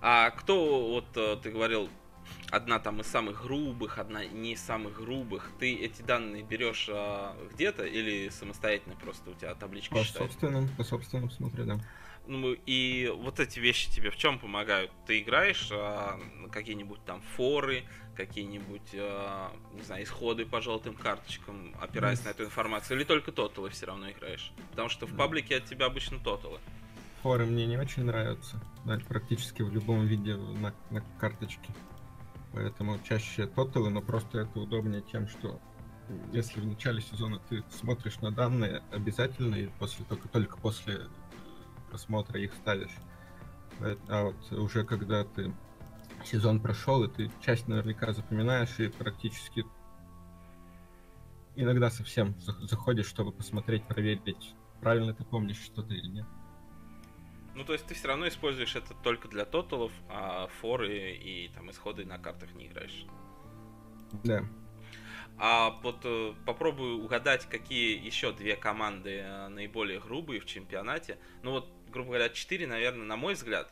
[0.00, 1.88] А кто, вот э, ты говорил,
[2.50, 7.36] одна там из самых грубых, одна не из самых грубых, ты эти данные берешь а,
[7.52, 10.30] где-то или самостоятельно просто у тебя табличка По считает?
[10.30, 11.80] собственным, по собственным смотрю, да.
[12.26, 14.90] Ну и вот эти вещи тебе в чем помогают?
[15.06, 16.18] Ты играешь а,
[16.50, 17.84] какие-нибудь там форы,
[18.16, 23.70] какие-нибудь, а, не знаю, исходы по желтым карточкам, опираясь на эту информацию, или только тоталы
[23.70, 24.52] все равно играешь?
[24.70, 25.18] Потому что в Да.
[25.18, 26.58] паблике от тебя обычно тоталы.
[27.22, 31.74] Форы мне не очень нравятся, да, практически в любом виде на, на карточке.
[32.52, 35.60] Поэтому чаще тоталы, но просто это удобнее тем, что
[36.32, 41.00] если в начале сезона ты смотришь на данные обязательно, и после только, только после
[41.90, 42.94] просмотра их ставишь.
[43.80, 45.52] Э, А вот уже когда ты
[46.26, 49.64] сезон прошел, и ты часть наверняка запоминаешь, и практически
[51.54, 56.26] иногда совсем зах- заходишь, чтобы посмотреть, проверить, правильно ты помнишь что-то или нет.
[57.54, 61.70] Ну, то есть ты все равно используешь это только для тоталов, а форы и там
[61.70, 63.06] исходы на картах не играешь.
[64.24, 64.44] Да.
[65.38, 71.18] А вот э, попробую угадать, какие еще две команды э, наиболее грубые в чемпионате.
[71.42, 73.70] Ну вот, грубо говоря, четыре, наверное, на мой взгляд,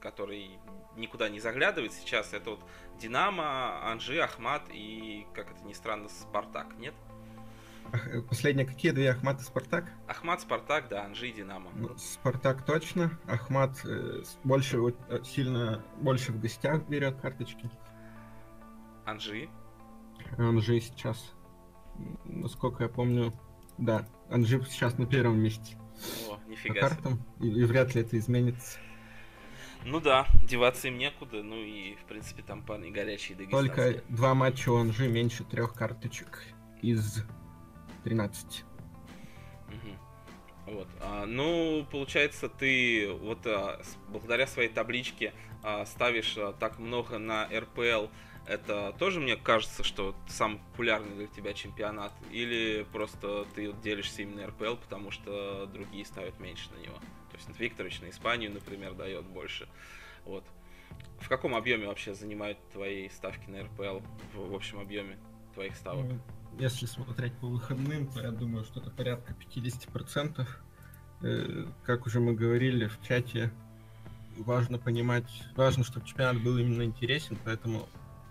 [0.00, 0.50] который
[0.96, 2.60] никуда не заглядывает сейчас, это вот
[3.00, 6.94] Динамо, Анжи, Ахмат и, как это ни странно, Спартак, нет?
[7.92, 9.92] Э, Последние какие две Ахмат и Спартак?
[10.08, 11.70] Ахмат, Спартак, да, Анжи и Динамо.
[11.74, 13.18] Ну, Спартак точно.
[13.26, 14.78] Ахмат э, больше
[15.08, 17.70] э, сильно больше в гостях берет карточки.
[19.04, 19.48] Анжи.
[20.38, 21.32] Он же сейчас,
[22.24, 23.32] насколько я помню,
[23.78, 25.76] да, Анжи сейчас на первом месте
[26.28, 26.80] О, по нифига себе.
[26.80, 28.78] картам, и, и вряд ли это изменится.
[29.86, 34.70] Ну да, деваться им некуда, ну и, в принципе, там парни горячие Только два матча
[34.70, 36.42] у Анжи меньше трех карточек
[36.82, 37.22] из
[38.02, 38.64] 13.
[39.68, 39.98] Мгм.
[40.66, 40.88] Вот.
[41.00, 45.32] а, ну, получается, ты вот а, с- благодаря своей табличке
[45.62, 48.08] а, ставишь а, так много на РПЛ.
[48.44, 52.12] Это тоже мне кажется, что самый популярный для тебя чемпионат?
[52.32, 56.96] Или просто ты вот делишься именно РПЛ, потому что другие ставят меньше на него?
[57.36, 59.68] То есть Викторович на Испанию, например, дает больше.
[60.24, 60.44] Вот.
[61.20, 64.00] В каком объеме вообще занимают твои ставки на РПЛ
[64.34, 65.18] в, в общем объеме
[65.54, 66.06] твоих ставок?
[66.06, 66.18] Ну,
[66.58, 70.46] Если смотреть по выходным, то я думаю, что это порядка 50%.
[71.22, 73.50] Э, Как уже мы говорили в чате,
[74.38, 77.88] важно понимать, важно, чтобы чемпионат был именно интересен, поэтому,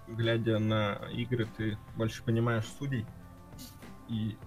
[0.08, 3.06] глядя на игры, ты больше понимаешь судей.
[4.08, 4.38] И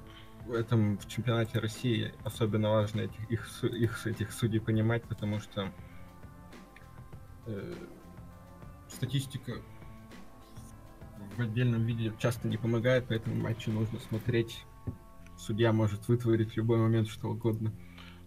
[0.49, 5.71] в этом в чемпионате России особенно важно этих, их, их, этих судей понимать, потому что
[7.47, 7.75] э,
[8.89, 9.61] статистика
[11.37, 14.65] в отдельном виде часто не помогает, поэтому матчи нужно смотреть.
[15.37, 17.73] Судья может вытворить в любой момент что угодно.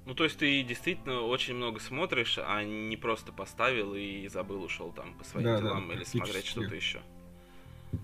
[0.06, 4.92] Ну, то есть ты действительно очень много смотришь, а не просто поставил и забыл, ушел
[4.92, 7.02] там по своим Да, да, делам или смотреть что-то еще.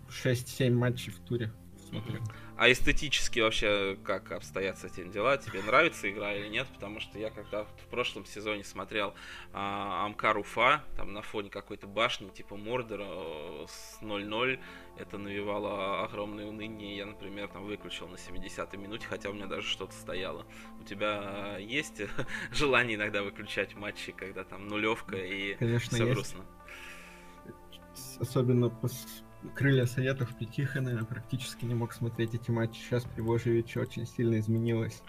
[0.10, 1.54] 6-7 матчей в туре
[1.88, 2.22] смотрю.
[2.58, 5.38] А эстетически вообще как обстоят с этим дела?
[5.38, 6.68] Тебе нравится игра или нет?
[6.74, 9.14] Потому что я когда в прошлом сезоне смотрел
[9.54, 14.60] а, Амкар Уфа, там на фоне какой-то башни типа Мордора э, с 0-0,
[14.98, 16.98] это навевало огромное уныние.
[16.98, 20.44] Я, например, там выключил на 70-й минуте, хотя у меня даже что-то стояло.
[20.82, 22.02] У тебя есть
[22.52, 26.16] желание иногда выключать матчи, когда там нулевка и Конечно, все есть.
[26.16, 26.46] грустно?
[28.20, 29.24] Особенно пос-
[29.56, 32.80] крылья советов при Тихоне я практически не мог смотреть эти матчи.
[32.80, 35.02] Сейчас при Божевиче очень сильно изменилось.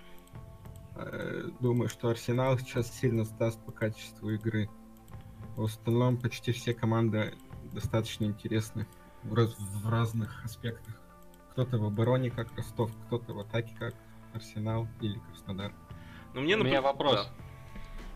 [0.96, 4.68] Э, Думаю, что Арсенал сейчас сильно сдаст по качеству игры.
[5.56, 7.34] В остальном почти все команды
[7.72, 8.86] достаточно интересны
[9.22, 10.94] в, раз- в разных аспектах.
[11.52, 13.94] Кто-то в обороне, как Ростов, кто-то в атаке, как
[14.32, 15.72] Арсенал или Краснодар.
[16.34, 17.28] Ну, мне, У меня вопрос.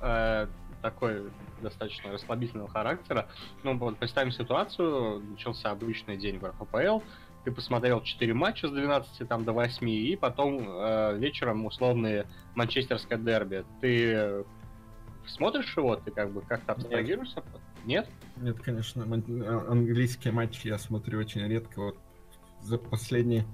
[0.01, 0.45] да.
[0.45, 0.49] Э,
[0.83, 1.31] такой
[1.63, 3.29] достаточно расслабительного характера.
[3.63, 7.01] Ну, вот представим ситуацию, начался обычный день в РФПЛ,
[7.45, 13.19] ты посмотрел 4 матча с 12 там, до 8, и потом э, вечером условные манчестерское
[13.19, 13.65] дерби.
[13.81, 14.45] Ты э,
[15.27, 17.43] смотришь его, ты как бы как-то абстрагируешься?
[17.85, 18.09] Нет?
[18.37, 21.81] Нет, конечно, а- английские матчи я смотрю очень редко.
[21.81, 21.99] Вот
[22.61, 23.45] за последние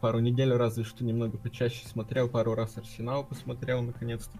[0.00, 2.28] пару недель разве что немного почаще смотрел.
[2.28, 4.38] Пару раз Арсенал посмотрел наконец-то.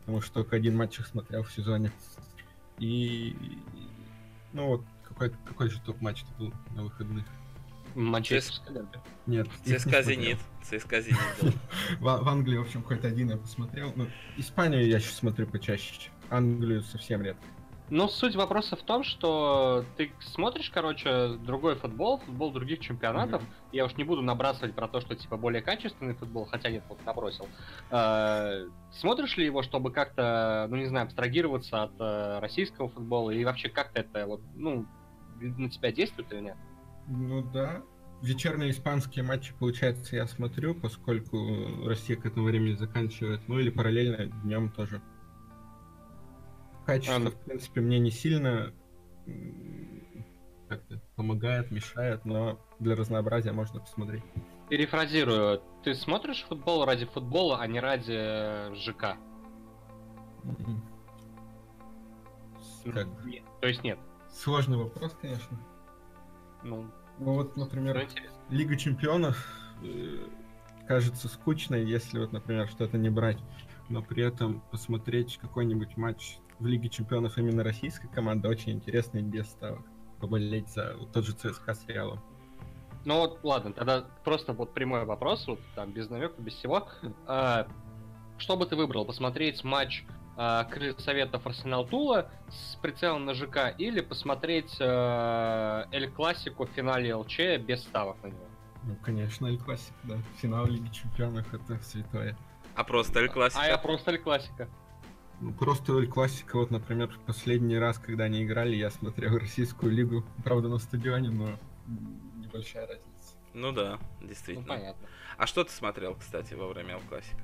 [0.00, 1.90] Потому что только один матч их смотрел в сезоне.
[2.78, 3.36] И...
[4.52, 7.24] Ну вот, какой, какой же топ-матч был на выходных?
[7.94, 8.98] Манчестерское дерби.
[9.26, 10.02] Нет, ЦСКА.
[10.02, 10.38] Зенит.
[10.62, 11.18] ЦСКА Зенит.
[12.00, 13.92] В, Англии, в общем, какой-то один я посмотрел.
[13.96, 14.06] Ну,
[14.36, 16.10] Испанию я сейчас смотрю почаще.
[16.30, 17.42] Англию совсем редко.
[17.90, 23.42] Но суть вопроса в том, что ты смотришь, короче, другой футбол, футбол других чемпионатов.
[23.72, 26.98] Я уж не буду набрасывать про то, что типа более качественный футбол, хотя нет, вот
[27.06, 27.48] набросил.
[27.90, 33.44] Э, Смотришь ли его, чтобы как-то, ну не знаю, абстрагироваться от э, российского футбола и
[33.44, 34.86] вообще как-то это вот, ну,
[35.40, 36.56] на тебя действует или нет?
[37.06, 37.82] Ну да.
[38.20, 43.40] Вечерние испанские матчи, получается, я смотрю, поскольку Россия к этому времени заканчивает.
[43.46, 45.00] Ну или параллельно днем тоже.
[46.88, 47.30] Качество, А, ну.
[47.30, 48.72] в принципе, мне не сильно
[50.70, 54.22] как-то помогает, мешает, но для разнообразия можно посмотреть.
[54.70, 59.18] Перефразирую, ты смотришь футбол ради футбола, а не ради э, ЖК?
[62.84, 63.06] Как.
[63.26, 63.42] Нет.
[63.60, 63.98] То есть нет.
[64.32, 65.58] Сложный вопрос, конечно.
[66.62, 68.08] Ну, Ну вот, например.
[68.48, 69.46] Лига чемпионов
[69.82, 70.26] э,
[70.86, 73.38] кажется скучной, если вот, например, что-то не брать,
[73.90, 79.22] но при этом посмотреть какой-нибудь матч в Лиге чемпионов именно российской команды очень интересно и
[79.22, 79.84] без ставок.
[80.20, 82.20] Поболеть за вот тот же ЦСКА с Реалом.
[83.04, 86.88] Ну вот, ладно, тогда просто вот прямой вопрос, вот там без намека, без всего.
[87.26, 87.68] А,
[88.36, 89.04] что бы ты выбрал?
[89.04, 90.04] Посмотреть матч
[90.36, 96.70] а, Крылья Советов Арсенал Тула с прицелом на ЖК или посмотреть а, Эль Классику в
[96.70, 98.46] финале ЛЧ без ставок на него?
[98.82, 100.16] Ну, конечно, Эль Классик, да.
[100.38, 102.36] Финал Лиги чемпионов это святое.
[102.74, 103.62] А просто Эль Классика.
[103.62, 104.68] А я просто Эль Классика.
[105.40, 109.92] Ну, просто Эль Классика, вот, например, в последний раз, когда они играли, я смотрел российскую
[109.92, 111.50] лигу, правда, на стадионе, но
[112.36, 113.06] небольшая разница.
[113.54, 114.66] Ну да, Ну, действительно.
[114.66, 115.08] понятно.
[115.36, 117.40] а что ты смотрел, кстати, во время Эль Классика?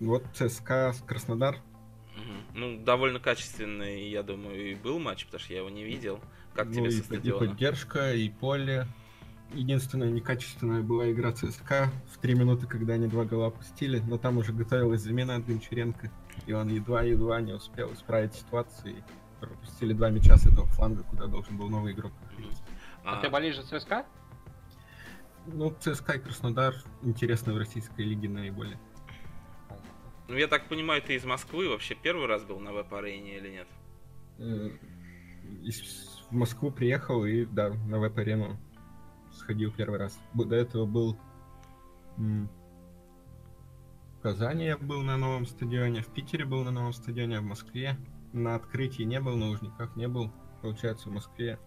[0.00, 1.58] Вот ЦСКА, Краснодар,
[2.16, 2.42] Мгм.
[2.54, 6.20] Ну, довольно качественный, я думаю, и был матч, потому что я его не видел.
[6.54, 7.46] Как Ну, тебе и, со под- и стадиона?
[7.48, 8.86] поддержка, и поле.
[9.52, 14.38] Единственная некачественная была игра ЦСКА в три минуты, когда они два гола пустили, но там
[14.38, 16.08] уже готовилась замена от Гончаренко,
[16.46, 19.02] и он едва-едва не успел исправить ситуацию, и
[19.40, 22.12] пропустили два мяча с этого фланга, куда должен был новый игрок.
[23.04, 24.06] А, А, ты болеешь за ЦСКА?
[25.46, 28.78] Ну, ЦСКА и Краснодар интересны в российской лиге наиболее.
[30.28, 33.68] ну, я так понимаю, ты из Москвы вообще первый раз был на веб-арене или нет?
[34.38, 34.70] Э,
[35.62, 38.56] из- В Москву приехал и, да, на веб-арену
[39.32, 40.18] сходил первый раз.
[40.32, 41.18] До этого был
[44.24, 47.98] Казани я был на новом стадионе, в Питере был на новом стадионе, в Москве
[48.32, 50.32] на открытии не был, на Лужниках не был.
[50.62, 51.58] Получается, в Москве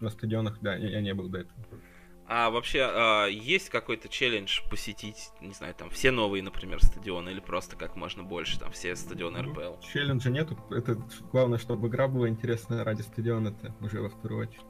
[0.00, 1.66] на стадионах, да, я, не был до этого.
[2.26, 7.40] А вообще, а, есть какой-то челлендж посетить, не знаю, там, все новые, например, стадионы, или
[7.40, 9.80] просто как можно больше, там, все стадионы Ну, РПЛ?
[9.82, 10.94] Челленджа нету, это
[11.30, 14.64] главное, чтобы игра была интересная ради стадиона, это уже во вторую очередь.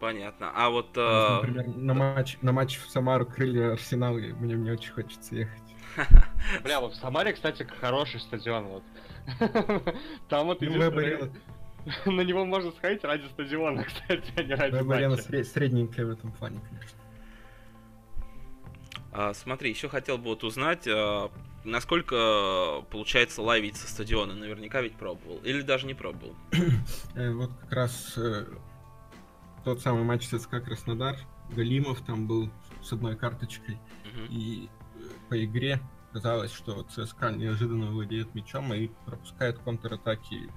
[0.00, 0.50] Понятно.
[0.54, 0.96] А вот...
[0.96, 5.34] А, Например, на матч, на матч в Самару крылья Арсенал, и мне, мне очень хочется
[5.34, 5.63] ехать.
[6.62, 8.64] Бля, вот в Самаре, кстати, хороший стадион.
[8.66, 8.82] Вот.
[10.28, 11.30] Там вот Ну, единственное-
[12.06, 14.74] на него можно сходить ради стадиона, кстати, а не ради
[15.20, 16.98] сре- средненькая в этом плане, конечно.
[19.12, 21.30] а, смотри, еще хотел бы вот узнать, а,
[21.64, 24.34] насколько получается ловить со стадиона.
[24.34, 25.38] Наверняка ведь пробовал.
[25.44, 26.34] Или даже не пробовал.
[27.14, 28.46] Э, Вот как раз э,
[29.64, 31.16] тот самый матч ЦСКА Краснодар,
[31.50, 32.50] Галимов там был,
[32.82, 33.78] с одной карточкой.
[34.30, 34.68] И
[35.34, 35.80] по игре
[36.12, 40.48] казалось, что ЦСКА неожиданно владеет мячом и пропускает контратаки.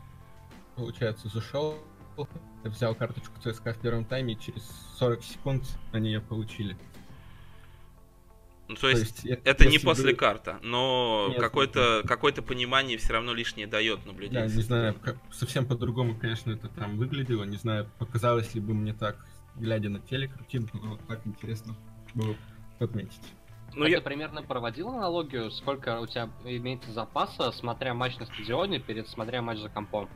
[0.76, 1.80] Получается, зашел,
[2.64, 4.62] взял карточку ЦСКА в первом тайме, и через
[5.00, 5.64] 40 секунд
[5.94, 6.78] они ее получили.
[8.68, 13.14] Ну, то есть, е- это не после бы- карта, но Нет, какое-то какое-то понимание все
[13.14, 14.56] равно лишнее дает Да, наблюдение.
[14.56, 17.46] не знаю, как- совсем по-другому, конечно, это там выглядело.
[17.46, 19.26] Не знаю, показалось ли бы мне так,
[19.56, 21.76] глядя на телекартинку, но вот так интересно
[22.14, 22.36] было
[22.78, 23.24] отметить.
[23.78, 24.02] Ну, я...
[24.02, 29.60] примерно проводил аналогию, сколько у тебя имеется запаса, смотря матч на стадионе, перед смотря матч
[29.60, 30.10] за компом.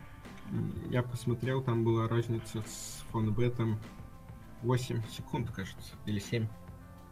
[0.90, 3.80] Я посмотрел, там была разница с фонбетом
[4.64, 6.48] 8 секунд, кажется, или 7.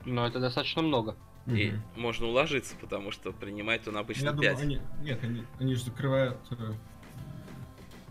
[0.06, 1.16] Но это достаточно много.
[1.45, 4.39] И можно уложиться, потому что принимает он обычно Я 5.
[4.39, 4.82] думаю, они...
[5.02, 6.74] Нет, они, они же закрывают э,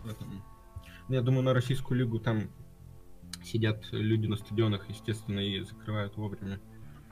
[0.03, 0.43] в этом...
[1.07, 2.49] Ну, Я думаю, на российскую лигу там
[3.43, 6.59] сидят люди на стадионах, естественно, и закрывают вовремя.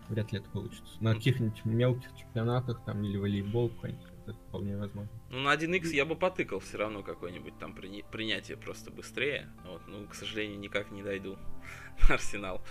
[0.10, 0.86] Вряд ли это получится.
[1.02, 5.10] На каких-нибудь мелких чемпионатах, там, или волейбол какой-нибудь, это вполне возможно.
[5.30, 9.50] Ну, на 1x я бы потыкал все равно какое-нибудь там прини- принятие просто быстрее.
[9.66, 11.38] Вот, ну, к сожалению, никак не дойду
[12.10, 12.62] на Арсенал.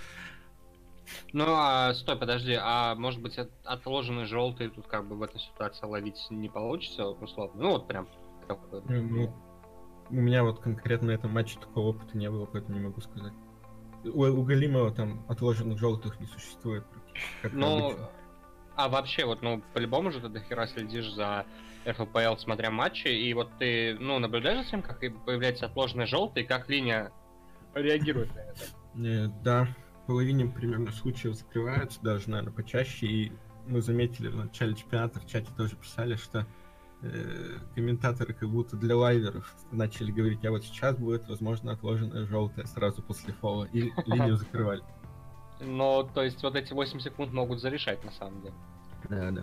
[1.32, 5.39] Ну, а стой, подожди, а может быть от- отложенный желтый тут как бы в этой
[5.39, 7.62] ситуации ловить не получится, условно?
[7.62, 8.09] Ну, вот прям.
[8.49, 9.34] Ну, ну,
[10.11, 13.32] у меня вот конкретно на этом матче такого опыта не было, поэтому не могу сказать.
[14.05, 16.84] У, у Галимова там отложенных желтых не существует.
[17.52, 18.10] Ну, обычно.
[18.76, 21.46] а вообще, вот, ну, по-любому же ты до хера следишь за
[21.86, 26.46] РФПЛ, смотря матчи, и вот ты, ну, наблюдаешь за тем, как появляется отложенный желтый, и
[26.46, 27.12] как линия
[27.74, 28.60] реагирует на это?
[28.96, 29.68] Э, да,
[30.02, 33.06] в половине примерно случаев закрываются, даже, наверное, почаще.
[33.06, 33.32] И
[33.66, 36.46] мы заметили в начале чемпионата, в чате тоже писали, что
[37.02, 42.66] э, комментаторы как будто для лайверов начали говорить, а вот сейчас будет, возможно, отложенная желтая
[42.66, 43.64] сразу после фола.
[43.72, 44.82] И линию закрывали.
[45.61, 48.54] Но, то есть, вот эти 8 секунд могут зарешать, на самом деле.
[49.09, 49.42] Да, да.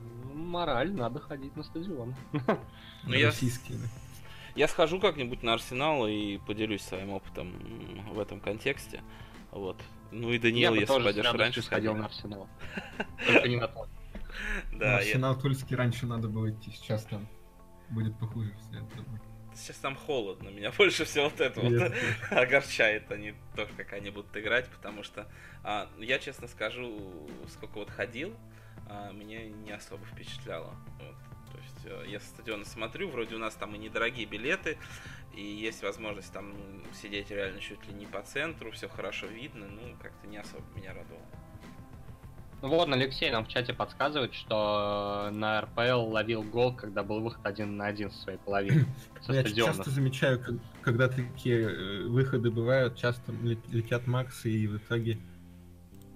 [0.00, 2.14] Ну, Мораль, надо ходить на стадион.
[3.04, 3.84] Ну, я, Российские, да.
[4.54, 7.52] я схожу как-нибудь на Арсенал и поделюсь своим опытом
[8.12, 9.02] в этом контексте.
[9.50, 9.76] Вот.
[10.12, 12.00] Ну и Даниил, Я если тоже пойдешь раньше, сходил сходи.
[12.00, 12.48] на Арсенал.
[13.26, 13.88] Только не на тот.
[14.78, 17.26] Да, Арсенал Тульский раньше надо было идти, сейчас там
[17.90, 19.04] будет похуже все это.
[19.54, 20.48] Сейчас там холодно.
[20.48, 21.92] Меня больше всего вот это вот
[22.30, 25.26] огорчает, они то, как они будут играть, потому что
[25.62, 28.34] а, ну, я честно скажу, сколько вот ходил,
[28.88, 30.74] а, меня не особо впечатляло.
[31.00, 31.16] Вот.
[31.52, 34.78] То есть э, я со стадиона смотрю, вроде у нас там и недорогие билеты,
[35.34, 36.54] и есть возможность там
[36.94, 40.94] сидеть реально чуть ли не по центру, все хорошо видно, ну как-то не особо меня
[40.94, 41.26] радовало.
[42.62, 47.44] Ну вот, Алексей нам в чате подсказывает, что на РПЛ ловил гол, когда был выход
[47.44, 48.86] один на один со своей половины.
[49.20, 49.72] Со Я стадиона.
[49.74, 55.18] часто замечаю, как- когда такие э, выходы бывают, часто лет- летят Максы, и в итоге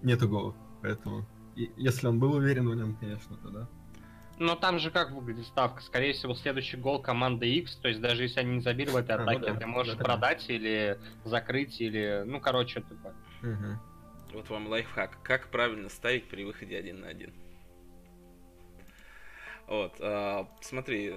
[0.03, 0.55] нету гола.
[0.83, 1.27] Поэтому,
[1.57, 3.69] и- если он был уверен в нем, конечно, то да.
[4.39, 5.83] Но там же как выглядит ставка?
[5.83, 9.13] Скорее всего, следующий гол команды X, то есть даже если они не забили в этой
[9.13, 10.05] А, ну атаке, да, ты можешь да, да.
[10.05, 12.23] продать или закрыть, или...
[12.27, 13.13] Ну, короче, типа...
[13.43, 13.81] Мгм.
[14.33, 15.23] Вот вам лайфхак.
[15.23, 17.33] Как правильно ставить при выходе один на один?
[19.67, 21.15] Вот, а, смотри,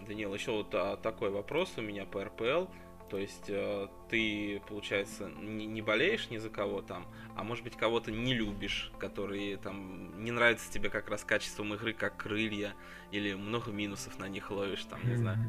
[0.00, 2.66] Данил, еще вот а, такой вопрос у меня по РПЛ.
[3.10, 7.76] То есть э, ты, получается, не, не болеешь ни за кого там, а может быть
[7.76, 12.74] кого-то не любишь, который там не нравится тебе как раз качеством игры, как крылья,
[13.12, 15.38] или много минусов на них ловишь, там, не знаю.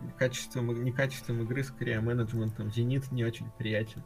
[0.00, 2.70] Ну, качеством, не качеством игры, скорее а менеджментом.
[2.70, 4.04] Зенит не очень приятен.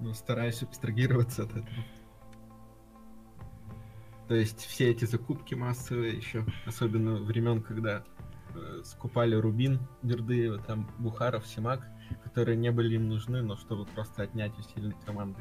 [0.00, 1.84] Ну, стараюсь абстрагироваться от этого.
[4.28, 8.04] То есть все эти закупки массовые еще, особенно времен, когда
[8.54, 11.86] э, скупали Рубин, Дердыева, там Бухаров, Симак,
[12.22, 15.40] которые не были им нужны, но чтобы просто отнять у сильной команды.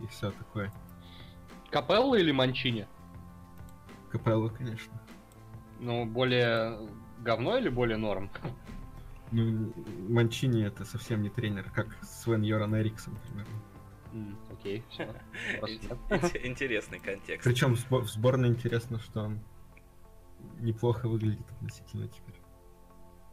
[0.00, 0.72] И все такое.
[1.70, 2.86] Капелла или Манчини?
[4.10, 5.00] Капелло, конечно.
[5.80, 6.88] Ну, более
[7.20, 8.30] говно или более норм?
[9.30, 9.72] Ну,
[10.08, 13.54] Манчини это совсем не тренер, как Свен Йоран Эриксон, примерно.
[14.52, 14.82] Окей,
[16.44, 17.44] Интересный контекст.
[17.44, 19.40] Причем в, сбо- в сборной интересно, что он
[20.60, 22.34] неплохо выглядит относительно теперь.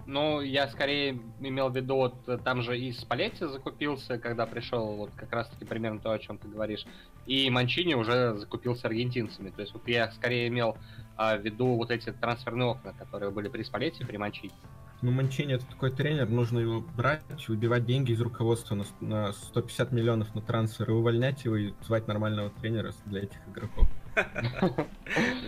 [0.07, 5.11] Ну, я скорее имел в виду, вот там же и Спалетти закупился, когда пришел, вот
[5.15, 6.85] как раз-таки примерно то, о чем ты говоришь.
[7.27, 9.51] И Манчини уже закупился аргентинцами.
[9.51, 10.75] То есть вот я скорее имел
[11.15, 14.53] а, в виду вот эти трансферные окна, которые были при Спалетти, при Манчини.
[15.01, 19.91] Ну, Манчини это такой тренер, нужно его брать, выбивать деньги из руководства на, на 150
[19.91, 23.87] миллионов на трансфер и увольнять его и звать нормального тренера для этих игроков.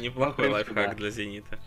[0.01, 1.59] Неплохой Ну, лайфхак для Зенита.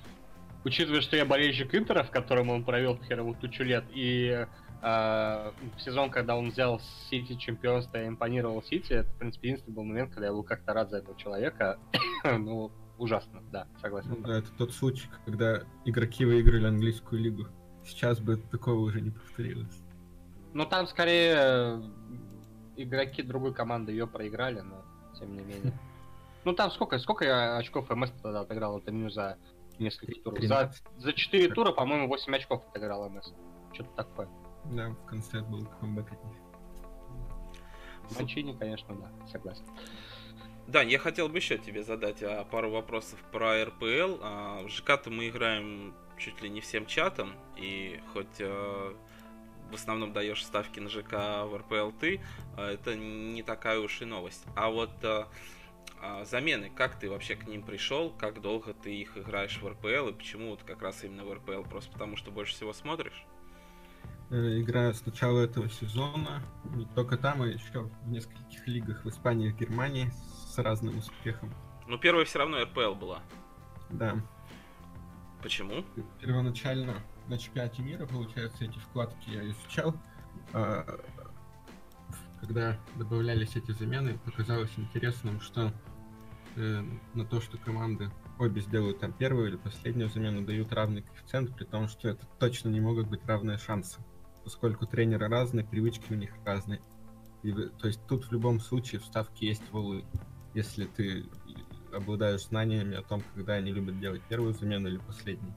[0.65, 4.47] Учитывая, что я болельщик Интера, в котором он провел херовую тучу лет, и
[4.83, 9.75] А, в сезон, когда он взял Сити чемпионство и импонировал Сити, это, в принципе, единственный
[9.75, 11.79] был момент, когда я был как-то рад за этого человека.
[12.25, 14.11] ну, ужасно, да, согласен.
[14.11, 17.49] Ну, да, это тот случай, когда игроки выиграли английскую лигу.
[17.87, 19.83] Сейчас бы такого уже не повторилось.
[20.53, 21.83] Ну, там скорее э,
[22.77, 24.85] игроки другой команды ее проиграли, но
[25.19, 25.73] тем не менее.
[26.45, 29.37] Ну, там сколько, сколько очков МС тогда отыграл это меню за
[29.81, 30.45] несколько туров?
[30.45, 33.35] За, за 4 тура, по-моему, 8 очков отыграл МС.
[33.73, 34.29] Что-то такое.
[34.67, 36.37] Да, в конце был камбэк от них.
[38.17, 39.65] Манчини, конечно, да, согласен.
[40.69, 44.19] Да, я хотел бы еще тебе задать а, пару вопросов про РПЛ.
[44.23, 48.97] А, в ЖК-то мы играем чуть ли не всем чатом, и хоть а,
[49.71, 52.21] в основном даешь ставки на ЖК в РПЛ ты,
[52.57, 54.45] а, это не такая уж и новость.
[54.55, 55.29] А вот а,
[56.01, 60.09] а, замены, как ты вообще к ним пришел, как долго ты их играешь в РПЛ,
[60.09, 63.25] и почему вот как раз именно в РПЛ, просто потому что больше всего смотришь?
[64.31, 66.43] Э, играю с начала этого сезона,
[66.75, 70.11] не только там, а еще в нескольких лигах в Испании и Германии
[70.53, 71.55] с разным успехом.
[71.87, 73.23] Ну, первая все равно РПЛ была.
[73.91, 74.17] Да.
[75.43, 75.85] Почему?
[76.21, 79.95] Первоначально на чемпионате мира, получается, эти вкладки я изучал.
[80.53, 80.85] А,
[82.41, 85.73] когда добавлялись эти замены, показалось интересным, что
[86.57, 86.85] э,
[87.15, 91.65] на то, что команды обе сделают там первую или последнюю замену, дают равный коэффициент, при
[91.65, 94.01] том, что это точно не могут быть равные шансы,
[94.45, 96.81] поскольку тренеры разные, привычки у них разные.
[97.43, 100.05] И, то есть тут в любом случае в ставке есть волы
[100.57, 101.27] если ты
[101.97, 105.55] обладаешь знаниями о том, когда они любят делать первую замену или последнюю.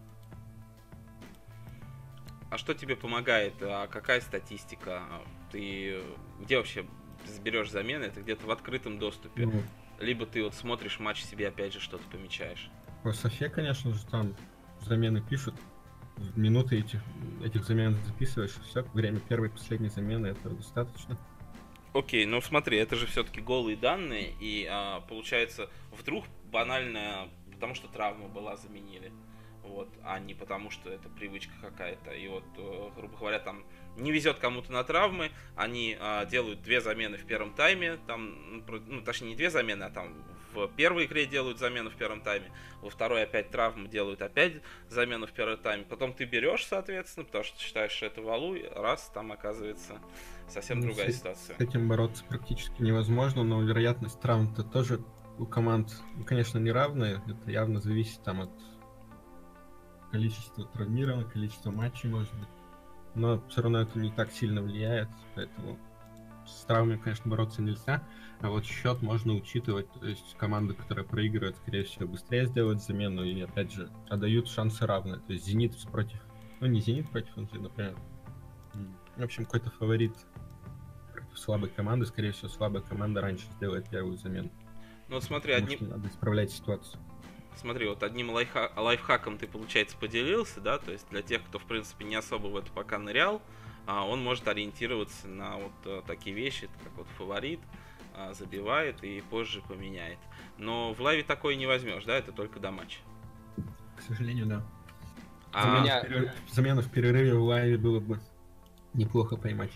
[2.49, 3.53] А что тебе помогает?
[3.61, 5.03] А какая статистика?
[5.51, 6.01] Ты
[6.39, 6.85] где вообще
[7.25, 8.05] заберешь замены?
[8.05, 9.45] Это где-то в открытом доступе.
[9.45, 9.63] Ну,
[9.99, 12.71] Либо ты вот смотришь матч себе опять же что-то помечаешь.
[13.03, 14.35] По Софе, конечно же, там
[14.81, 15.55] замены пишут.
[16.35, 17.01] Минуты этих,
[17.43, 21.17] этих замен записываешь, все, время первой и последней замены этого достаточно.
[21.93, 27.87] Окей, ну смотри, это же все-таки голые данные, и а, получается, вдруг банально, потому что
[27.87, 29.11] травма была, заменили.
[29.63, 32.11] Вот, а не потому, что это привычка какая-то.
[32.11, 33.63] И вот, э, грубо говоря, там
[33.97, 39.01] не везет кому-то на травмы, они а, делают две замены в первом тайме, там, ну,
[39.01, 40.15] точнее, не две замены, а там
[40.53, 44.53] в первой игре делают замену в первом тайме, во второй опять травмы делают опять
[44.87, 45.83] замену в первом тайме.
[45.83, 50.01] Потом ты берешь, соответственно, потому что считаешь, что это валу, раз там оказывается
[50.49, 51.55] совсем ну, другая с, ситуация.
[51.57, 55.01] С этим бороться практически невозможно, но вероятность травм-то тоже
[55.37, 57.21] у команд, ну, конечно, не равная.
[57.25, 58.51] Это явно зависит там от
[60.11, 62.49] количества травмированных, количества матчей, может быть.
[63.15, 65.79] Но все равно это не так сильно влияет, поэтому
[66.45, 68.03] с травмами, конечно, бороться нельзя.
[68.41, 73.23] А вот счет можно учитывать, то есть команды, которые проигрывают, скорее всего, быстрее сделают замену
[73.23, 75.19] и, опять же, отдают шансы равные.
[75.19, 76.19] То есть Зенит против...
[76.59, 77.97] Ну, не Зенит против например.
[79.17, 80.13] В общем, какой-то фаворит
[81.39, 84.49] слабой команды, скорее всего, слабая команда раньше сделает первую замену.
[85.07, 85.89] Ну вот смотри, одним...
[85.89, 86.99] Надо исправлять ситуацию.
[87.55, 88.71] Смотри, вот одним лайфха...
[88.77, 92.55] лайфхаком ты, получается, поделился, да, то есть для тех, кто, в принципе, не особо в
[92.55, 93.41] это пока нырял,
[93.85, 97.59] а, он может ориентироваться на вот э, такие вещи, как вот фаворит,
[98.15, 100.19] а, забивает и позже поменяет.
[100.57, 102.99] Но в лайве такое не возьмешь, да, это только до матча.
[103.97, 104.63] К сожалению, да.
[105.51, 105.81] А...
[105.81, 106.33] Меня...
[106.51, 108.19] Замену в перерыве в лайве было бы
[108.93, 109.71] неплохо поймать.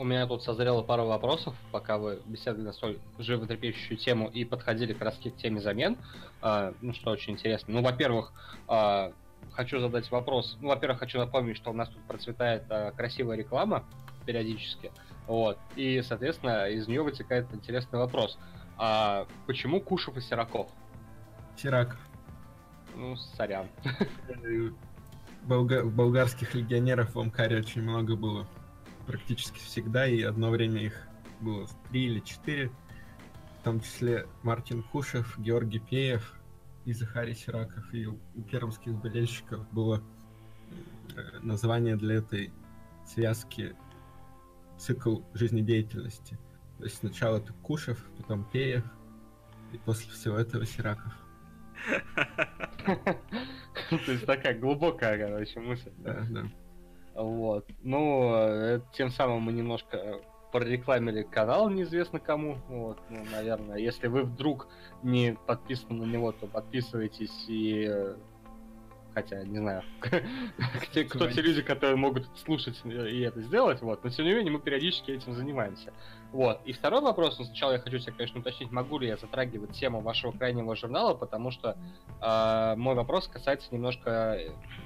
[0.00, 4.94] У меня тут созрело пару вопросов, пока вы беседовали на столь животрепещущую тему и подходили
[4.94, 5.98] к раз к теме замен.
[6.40, 7.74] А, ну, что очень интересно.
[7.74, 8.32] Ну, во-первых,
[8.66, 9.12] а,
[9.52, 10.56] хочу задать вопрос.
[10.62, 13.84] Ну, во-первых, хочу напомнить, что у нас тут процветает а, красивая реклама
[14.24, 14.90] периодически.
[15.26, 15.58] Вот.
[15.76, 18.38] И, соответственно, из нее вытекает интересный вопрос.
[18.78, 20.70] А почему Кушев и Сираков?
[21.58, 22.00] Сираков.
[22.96, 23.66] Ну, сорян.
[25.46, 28.46] Болга- болгарских легионеров в Амкаре очень много было.
[29.10, 31.08] Практически всегда, и одно время их
[31.40, 32.70] было три или четыре.
[33.60, 36.36] В том числе Мартин Кушев, Георгий Пеев
[36.84, 37.92] и Захарий Сираков.
[37.92, 38.16] И у
[38.48, 40.00] пермских болельщиков было
[41.16, 42.52] э, название для этой
[43.04, 43.74] связки
[44.78, 46.38] цикл жизнедеятельности.
[46.78, 48.84] То есть сначала ты Кушев, потом Пеев,
[49.72, 51.12] и после всего этого Сираков.
[53.90, 55.90] То есть такая глубокая, короче, мысль.
[55.98, 56.48] Да, да.
[57.14, 57.66] Вот.
[57.82, 60.20] Ну, э, тем самым мы немножко
[60.52, 62.58] прорекламили канал неизвестно кому.
[62.68, 64.68] Вот, ну, наверное, если вы вдруг
[65.02, 68.16] не подписаны на него, то подписывайтесь и э,
[69.14, 69.82] хотя не знаю,
[71.08, 74.60] кто те люди, которые могут слушать и это сделать, вот, но тем не менее мы
[74.60, 75.92] периодически этим занимаемся.
[76.32, 76.60] Вот.
[76.64, 80.00] И второй вопрос, ну, сначала я хочу тебя, конечно, уточнить, могу ли я затрагивать тему
[80.00, 81.76] вашего крайнего журнала, потому что
[82.20, 84.38] э, мой вопрос касается немножко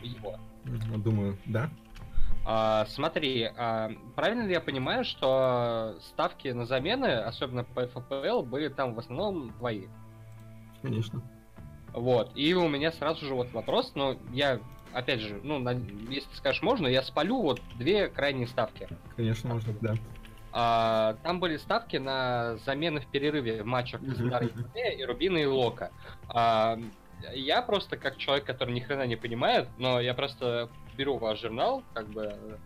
[0.03, 0.39] его.
[0.97, 1.70] Думаю, да.
[2.47, 8.68] А, смотри, а, правильно ли я понимаю, что ставки на замены, особенно по ФПЛ, были
[8.68, 9.86] там в основном твои?
[10.82, 11.22] Конечно.
[11.92, 12.32] Вот.
[12.34, 14.61] И у меня сразу же вот вопрос, но я,
[14.92, 18.88] опять же, ну, на, если ты скажешь можно, я спалю вот две крайние ставки.
[19.16, 19.95] Конечно, можно, да.
[20.53, 25.90] А, там были ставки на замены в перерыве в матчах Краснодара и Рубина и Лока.
[26.28, 26.78] А,
[27.32, 31.82] я просто как человек, который ни хрена не понимает, но я просто беру ваш журнал,
[31.92, 32.59] как бы,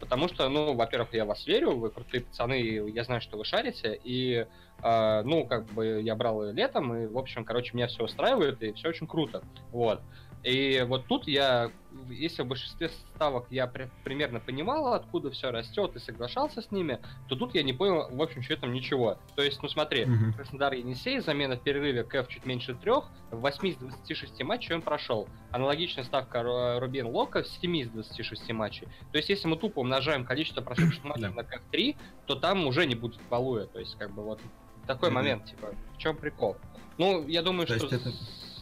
[0.00, 2.54] потому что, ну, во-первых, я вас верю, вы крутые пацаны,
[2.90, 4.46] я знаю, что вы шарите, и,
[4.82, 8.72] э, ну, как бы, я брал летом, и, в общем, короче, меня все устраивает, и
[8.72, 10.00] все очень круто, вот.
[10.44, 11.70] И вот тут я,
[12.10, 17.00] если в большинстве ставок я при, примерно понимал, откуда все растет и соглашался с ними,
[17.28, 19.18] то тут я не понял, в общем, счетом ничего.
[19.36, 20.34] То есть, ну смотри, Мгм.
[20.34, 24.82] Краснодар Енисей, замена в перерыве КФ чуть меньше трех, в 8 из 26 матчей он
[24.82, 25.28] прошел.
[25.50, 28.86] Аналогичная ставка Ру- Рубин Лока в 7 из 26 матчей.
[29.12, 32.94] То есть, если мы тупо умножаем количество прошедших матчей на КФ-3, то там уже не
[32.94, 33.64] будет валуя.
[33.66, 34.40] То есть, как бы вот
[34.86, 35.14] такой Мгм.
[35.14, 36.58] момент, типа, в чем прикол?
[36.98, 38.12] Ну, я думаю, То что это-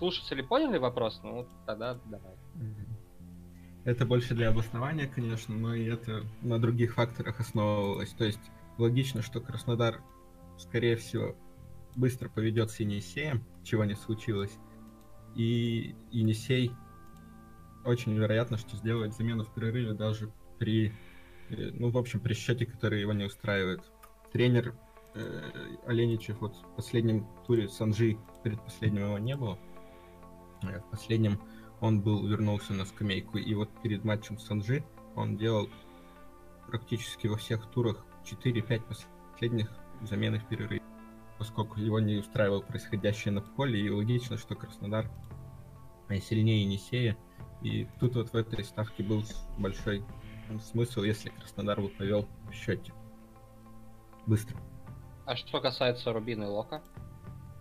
[0.03, 2.35] слушатели поняли вопрос, ну, тогда давай.
[3.85, 8.11] Это больше для обоснования, конечно, но и это на других факторах основывалось.
[8.11, 8.41] То есть
[8.79, 10.03] логично, что Краснодар,
[10.59, 11.37] скорее всего,
[11.95, 14.53] быстро поведет с Енисеем, чего не случилось.
[15.37, 16.73] И Енисей
[17.85, 20.93] очень вероятно, что сделает замену в перерыве даже при,
[21.51, 23.83] э, ну, в общем, при счете, который его не устраивает.
[24.33, 24.75] Тренер
[25.15, 25.51] э,
[25.87, 29.59] Оленичев вот в последнем туре Санжи, перед последним его не было.
[30.65, 31.41] Э, В последнем
[31.81, 34.85] он был, вернулся на скамейку, и вот перед матчем с Санжи
[35.15, 35.69] он делал
[36.69, 39.71] практически во всех турах 4-5 последних
[40.03, 40.81] замены в перерыве,
[41.39, 45.11] поскольку его не устраивало происходящее на поле, и логично, что Краснодар
[46.09, 47.17] э, сильнее Енисея,
[47.63, 49.25] и тут вот в этой ставке был
[49.59, 50.05] большой
[50.71, 52.93] смысл, если Краснодар бы повел в счете
[54.27, 54.57] быстро.
[55.25, 56.83] А что касается Рубина и Лока?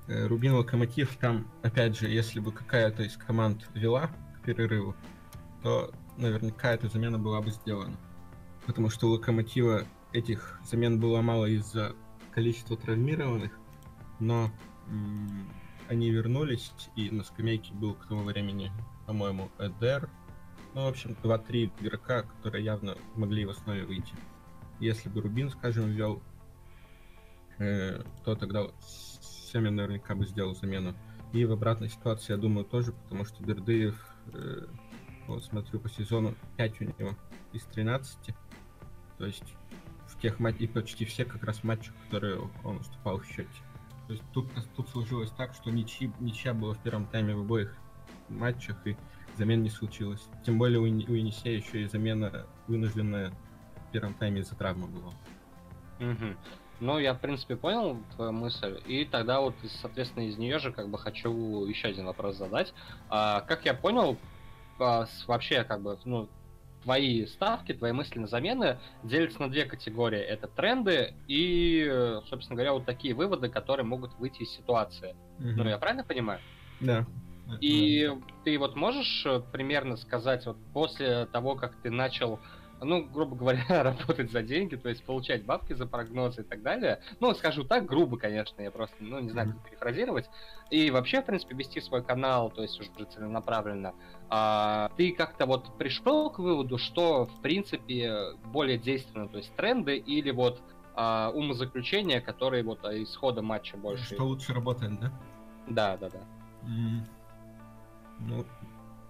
[0.07, 4.95] Э, Рубин Локомотив, там, опять же, если бы какая-то из команд вела к перерыву,
[5.61, 7.95] то наверняка эта замена была бы сделана.
[8.65, 11.95] Потому что у Локомотива этих замен было мало из-за
[12.31, 13.51] количества травмированных,
[14.19, 14.51] но
[15.87, 18.71] они вернулись, и на скамейке был к тому времени,
[19.07, 20.09] по-моему, Эдер.
[20.73, 24.13] Ну, в общем, 2-3 игрока, которые явно могли в основе выйти.
[24.79, 26.21] Если бы Рубин, скажем, ввел
[27.59, 28.67] э, то тогда
[29.51, 30.93] Семен наверняка бы сделал замену.
[31.33, 33.95] И в обратной ситуации, я думаю, тоже, потому что Бердыев,
[34.33, 34.65] э,
[35.27, 37.15] вот смотрю по сезону, 5 у него
[37.53, 38.35] из 13.
[39.17, 39.55] То есть
[40.07, 43.49] в тех матчах, и почти все как раз матчи, которые он уступал в счете.
[44.07, 47.75] То есть тут, тут сложилось так, что ничьи, ничья была в первом тайме в обоих
[48.27, 48.97] матчах, и
[49.37, 50.27] замен не случилось.
[50.45, 53.31] Тем более у, у Енисея еще и замена вынужденная
[53.87, 55.13] в первом тайме из-за травмы была.
[55.99, 56.35] Мгм.
[56.81, 58.81] Ну, я, в принципе, понял твою мысль.
[58.87, 62.73] И тогда вот, соответственно, из нее же как бы хочу еще один вопрос задать.
[63.07, 64.17] А, как я понял,
[64.79, 66.27] а, вообще, как бы, ну,
[66.81, 70.19] твои ставки, твои мысли на замены делятся на две категории.
[70.19, 75.15] Это тренды и, собственно говоря, вот такие выводы, которые могут выйти из ситуации.
[75.37, 76.39] Ну, я правильно понимаю?
[76.79, 77.05] Да.
[77.59, 78.09] И
[78.43, 82.39] ты вот можешь э, примерно сказать, вот после того, как ты начал,
[82.81, 86.99] ну, грубо говоря, работать за деньги, то есть получать бабки за прогнозы и так далее,
[87.19, 90.29] ну, скажу так, грубо, конечно, я просто, ну, не знаю, как перефразировать,
[90.69, 93.93] и вообще, в принципе, вести свой канал, то есть уже целенаправленно,
[94.29, 99.97] а, ты как-то вот пришел к выводу, что, в принципе, более действенно, то есть тренды
[99.97, 100.61] или вот
[100.95, 104.15] а, умозаключения, которые вот а, из хода матча больше...
[104.15, 105.11] Что лучше работает, да?
[105.67, 106.19] Да, да, да.
[106.63, 107.05] М,
[108.19, 108.45] Ну,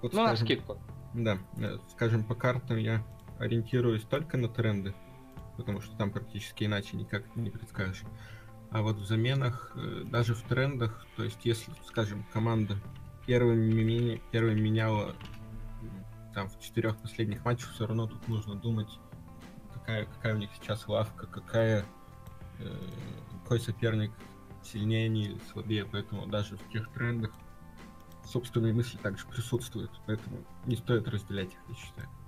[0.01, 0.77] вот Ну, на скажем, скидку.
[1.13, 3.03] Да, э, скажем, по картам я
[3.41, 4.93] ориентируюсь только на тренды,
[5.57, 8.03] потому что там практически иначе никак не предскажешь.
[8.69, 12.77] А вот в заменах, э, даже в трендах, то есть если, скажем, команда
[13.25, 15.15] первыми, первыми меняла
[16.33, 18.89] там в четырех последних матчах, все равно тут нужно думать,
[19.73, 21.83] какая, какая у них сейчас лавка, какая,
[22.59, 22.77] э,
[23.43, 24.11] какой соперник
[24.63, 27.31] сильнее или слабее, поэтому даже в тех трендах
[28.23, 32.20] собственные мысли также присутствуют, поэтому не стоит разделять их, я считаю.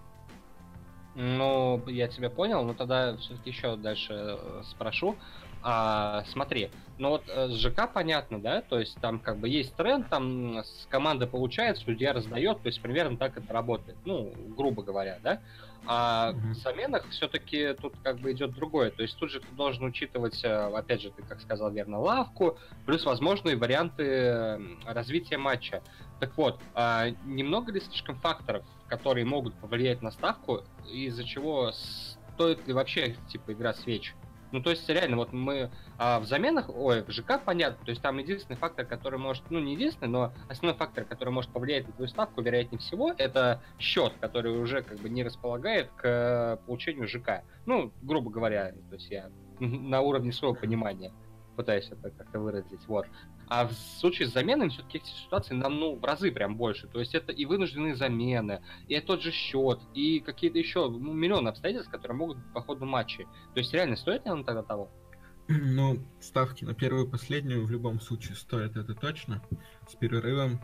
[1.15, 5.15] Ну, я тебя понял, но тогда все-таки еще дальше э, спрошу.
[5.61, 9.75] А, смотри, ну вот э, с ЖК понятно, да, то есть там как бы есть
[9.75, 14.83] тренд, там с команды получает, судья раздает, то есть примерно так это работает, ну, грубо
[14.83, 15.39] говоря, да.
[15.85, 16.51] А Мгм.
[16.53, 20.43] в заменах все-таки тут как бы идет другое, то есть тут же ты должен учитывать,
[20.43, 25.81] э, опять же, ты как сказал верно, лавку, плюс возможные варианты развития матча.
[26.23, 32.65] Так вот, а немного ли слишком факторов, которые могут повлиять на ставку, из-за чего стоит
[32.65, 34.15] ли вообще типа игра свеч?
[34.53, 38.01] Ну, то есть, реально, вот мы а в заменах, ой, в ЖК понятно, то есть
[38.01, 41.93] там единственный фактор, который может, ну, не единственный, но основной фактор, который может повлиять на
[41.93, 47.09] твою ставку, вероятнее всего, это счет, который уже как бы не располагает к э, получению
[47.09, 47.43] ЖК.
[47.65, 49.29] Ну, грубо говоря, то есть я
[49.59, 51.11] на уровне своего понимания
[51.55, 53.07] пытаюсь это как-то выразить, вот.
[53.55, 56.87] А в случае с заменами все-таки эти ситуации нам, ну, в разы прям больше.
[56.87, 61.49] То есть это и вынужденные замены, и тот же счет, и какие-то еще ну, миллионы
[61.49, 63.25] обстоятельств, которые могут по ходу матчей.
[63.53, 64.89] То есть реально стоит ли оно тогда того?
[65.47, 69.43] Ну, ставки на первую и последнюю в любом случае стоят, это точно.
[69.87, 70.59] С перерывом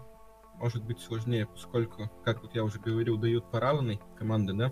[0.55, 4.71] может быть сложнее, поскольку, как вот я уже говорил, дают по равной команды, да,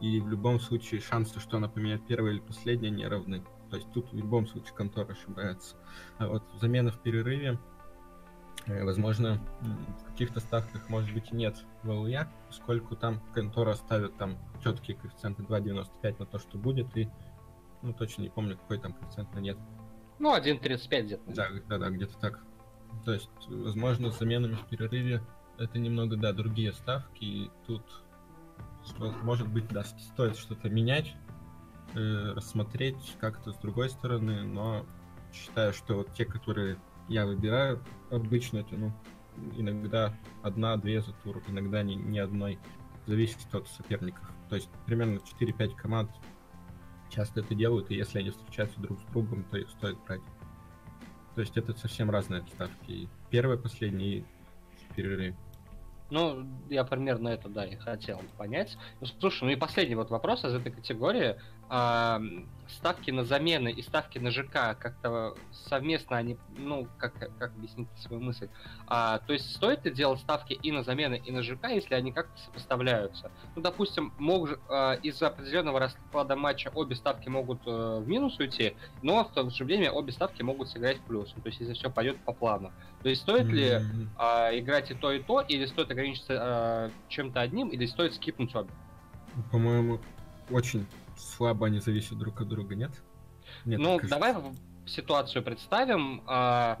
[0.00, 3.42] и в любом случае шансы, что она поменяет первое или последнее, не равны.
[3.70, 5.76] То есть тут в любом случае контора ошибается.
[6.18, 7.58] А вот замена в перерыве,
[8.66, 14.38] э, возможно, в каких-то ставках, может быть, и нет ВЛЯ, поскольку там контора ставит там
[14.62, 17.08] четкие коэффициенты 2.95 на то, что будет, и
[17.82, 19.58] ну, точно не помню, какой там коэффициент на нет.
[20.18, 21.32] Ну, 1.35 где-то.
[21.32, 22.42] Да, да, да, где-то так.
[23.04, 25.22] То есть, возможно, с заменами в перерыве
[25.58, 27.82] это немного, да, другие ставки, и тут,
[29.22, 31.14] может быть, да, стоит что-то менять,
[31.94, 34.86] э, рассмотреть как-то с другой стороны, но
[35.32, 36.78] считаю, что вот те, которые
[37.08, 38.92] я выбираю, обычно это, ну,
[39.56, 42.58] иногда одна-две за тур, иногда ни, ни одной,
[43.06, 44.30] зависит от соперников.
[44.48, 46.10] То есть, примерно 4-5 команд
[47.10, 50.20] часто это делают, и если они встречаются друг с другом, то их стоит брать.
[51.34, 52.90] То есть это совсем разные ставки.
[52.90, 54.24] И Первое, последнее и
[54.90, 55.36] в перерыве.
[56.10, 58.76] Ну, я примерно это, да, и хотел понять.
[59.00, 61.36] Ну, слушай, ну и последний вот вопрос из этой категории.
[61.68, 62.20] А,
[62.68, 68.22] ставки на замены и ставки на ЖК как-то совместно они, ну, как, как объяснить свою
[68.22, 68.48] мысль?
[68.86, 72.12] А, то есть стоит ли делать ставки и на замены, и на ЖК, если они
[72.12, 73.30] как-то сопоставляются?
[73.56, 78.74] Ну, допустим, мог, а, из-за определенного расклада матча обе ставки могут э, в минус уйти,
[79.02, 81.32] но в то же время обе ставки могут сыграть в плюс.
[81.36, 82.72] Ну, то есть если все пойдет по плану.
[83.02, 83.80] То есть стоит ли
[84.16, 88.54] а, играть и то, и то, или стоит ограничиться а, чем-то одним, или стоит скипнуть
[88.54, 88.70] обе?
[89.50, 90.00] По-моему,
[90.50, 90.86] очень
[91.18, 92.92] слабо они зависят друг от друга, нет?
[93.64, 94.34] Мне ну, давай
[94.86, 96.22] ситуацию представим.
[96.26, 96.78] а,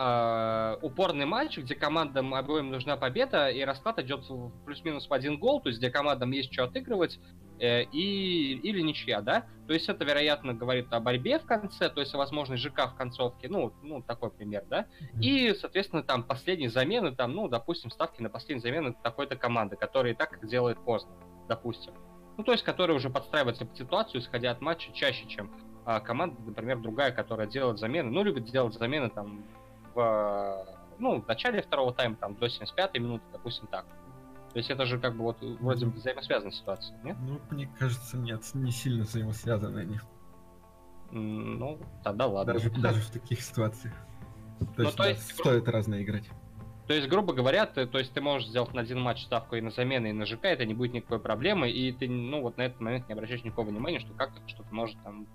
[0.00, 4.20] а, упорный матч, где командам обоим нужна победа, и расклад идет
[4.64, 7.18] плюс-минус в один гол, то есть где командам есть что отыгрывать,
[7.58, 9.46] э, и, или ничья, да?
[9.66, 12.94] То есть это, вероятно, говорит о борьбе в конце, то есть о возможной ЖК в
[12.94, 14.86] концовке, ну, ну такой пример, да?
[15.20, 20.12] И, соответственно, там последние замены, там, ну, допустим, ставки на последние замены такой-то команды, которая
[20.12, 21.10] и так делает поздно,
[21.48, 21.92] допустим.
[22.38, 25.50] Ну, то есть, которая уже подстраивается под ситуацию, исходя от матча, чаще, чем
[25.84, 29.42] а, команда, например, другая, которая делает замены, ну, любит делать замены там
[29.92, 30.64] в,
[31.00, 33.84] ну, в начале второго тайма, там, до 75-й минуты, допустим, так.
[34.52, 37.16] То есть это же как бы вот вроде бы взаимосвязанная ситуация, нет?
[37.20, 39.98] Ну, мне кажется, нет, не сильно взаимосвязаны они.
[41.10, 42.54] Ну, тогда ладно.
[42.54, 43.94] Даже, даже в таких ситуациях.
[44.76, 46.24] То Ну, то есть, стоит разно играть.
[46.88, 49.60] То есть, грубо говоря, ты, то есть ты можешь сделать на один матч ставку и
[49.60, 52.62] на замены, и на ЖК, это не будет никакой проблемы, и ты, ну, вот на
[52.62, 55.26] этот момент не обращаешь никакого внимания, что как-то что-то может там.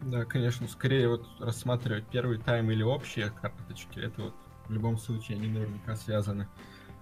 [0.00, 4.34] Да, конечно, скорее вот рассматривать первый тайм или общие карточки, это вот
[4.66, 6.48] в любом случае они наверняка связаны.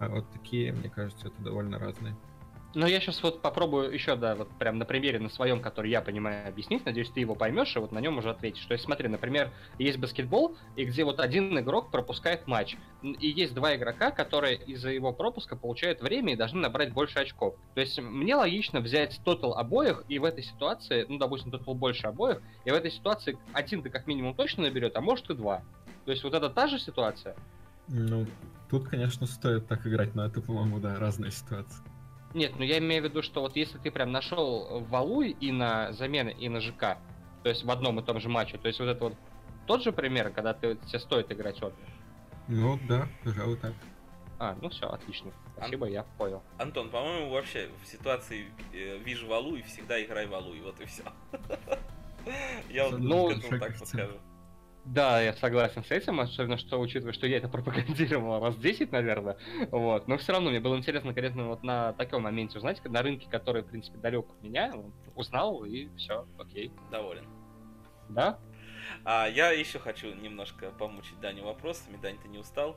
[0.00, 2.16] А вот такие, мне кажется, это довольно разные.
[2.72, 6.00] Но я сейчас вот попробую еще, да, вот прям на примере на своем, который я
[6.00, 6.84] понимаю, объяснить.
[6.84, 8.64] Надеюсь, ты его поймешь, и вот на нем уже ответишь.
[8.66, 12.76] То есть, смотри, например, есть баскетбол, и где вот один игрок пропускает матч.
[13.02, 17.56] И есть два игрока, которые из-за его пропуска получают время и должны набрать больше очков.
[17.74, 22.06] То есть мне логично взять тотал обоих, и в этой ситуации, ну, допустим, тотал больше
[22.06, 25.62] обоих, и в этой ситуации один ты как минимум точно наберет, а может и два.
[26.04, 27.34] То есть вот это та же ситуация?
[27.88, 28.26] Ну,
[28.70, 31.82] тут, конечно, стоит так играть, но это, по-моему, да, разные ситуации.
[32.32, 35.92] Нет, ну я имею в виду, что вот если ты прям нашел валуй и на
[35.92, 36.98] замены, и на ЖК,
[37.42, 39.14] то есть в одном и том же матче, то есть вот это вот
[39.66, 41.74] тот же пример, когда ты, тебе стоит играть обе.
[42.48, 43.72] Ну, да, пожалуй, так.
[44.38, 45.32] А, ну все, отлично.
[45.56, 46.42] Спасибо, я понял.
[46.58, 50.86] Антон, по-моему, вообще в ситуации э, вижу валу и всегда играй валу, и вот и
[50.86, 51.02] все.
[52.70, 54.14] Я вот Ну, к этому так подскажу.
[54.84, 59.36] Да, я согласен с этим, особенно что учитывая, что я это пропагандировал раз 10, наверное.
[59.70, 60.08] Вот.
[60.08, 63.62] Но все равно мне было интересно, конечно, вот на таком моменте узнать, на рынке, который,
[63.62, 64.72] в принципе, далек от меня,
[65.14, 66.72] узнал, и все, окей.
[66.90, 67.26] Доволен.
[68.08, 68.38] Да?
[69.04, 71.96] А я еще хочу немножко помучить Даню вопросами.
[71.96, 72.76] Дань, ты не устал?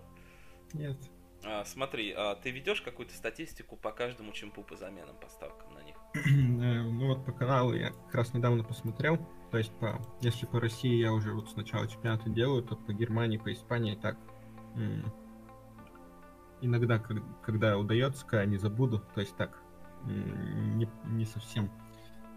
[0.74, 0.98] Нет.
[1.46, 5.73] А, смотри, а ты ведешь какую-то статистику по каждому чемпу по заменам, поставкам
[6.14, 9.18] ну вот по каналу я как раз недавно посмотрел.
[9.52, 12.92] То есть, по, если по России я уже вот с начала чемпионата делаю, то по
[12.92, 14.18] Германии, по Испании так.
[16.62, 16.98] Иногда,
[17.44, 19.62] когда удается, когда не забуду, то есть так,
[20.06, 21.70] не, не совсем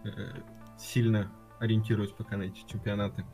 [0.05, 0.43] э,
[0.79, 1.31] сильно
[1.61, 3.25] ориентируюсь пока на эти чемпионаты.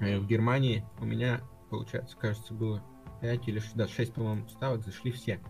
[0.00, 2.82] Э, В Германии у меня, получается, кажется, было
[3.20, 5.40] 5 или 6, да, 6, по-моему, ставок, зашли все.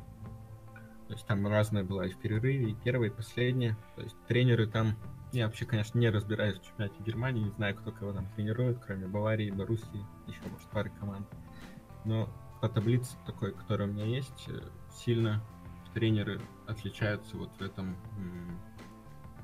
[1.07, 3.77] То есть там разная была и в перерыве, и первая, и последняя.
[3.97, 4.97] То есть тренеры там...
[5.33, 9.09] Я вообще, конечно, не разбираюсь в чемпионате Германии, не знаю, кто кого там тренирует, кроме
[9.09, 11.27] Баварии, Боруссии, еще, может, пары команд.
[12.05, 12.29] Но
[12.61, 14.61] по таблице такой, которая у меня есть, э,
[14.93, 15.43] сильно
[15.93, 17.97] тренеры отличаются вот в этом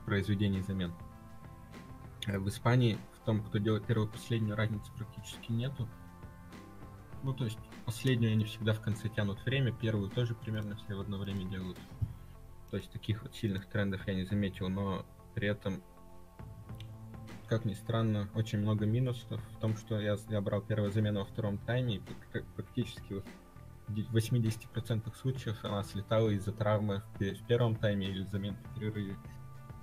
[0.06, 0.92] произведении замен.
[2.26, 5.88] Э, В Испании в том, кто делает первую последнюю, разницы практически нету.
[7.22, 11.00] Ну, то есть последнюю они всегда в конце тянут время, первую тоже примерно все в
[11.00, 11.78] одно время делают.
[12.70, 15.04] То есть таких вот сильных трендов я не заметил, но
[15.34, 15.82] при этом,
[17.48, 21.26] как ни странно, очень много минусов в том, что я, я брал первую замену во
[21.26, 22.02] втором тайме, и
[22.32, 23.24] пр- практически в
[23.94, 29.16] де- 80% случаев она слетала из-за травмы в первом тайме или замен в перерыве.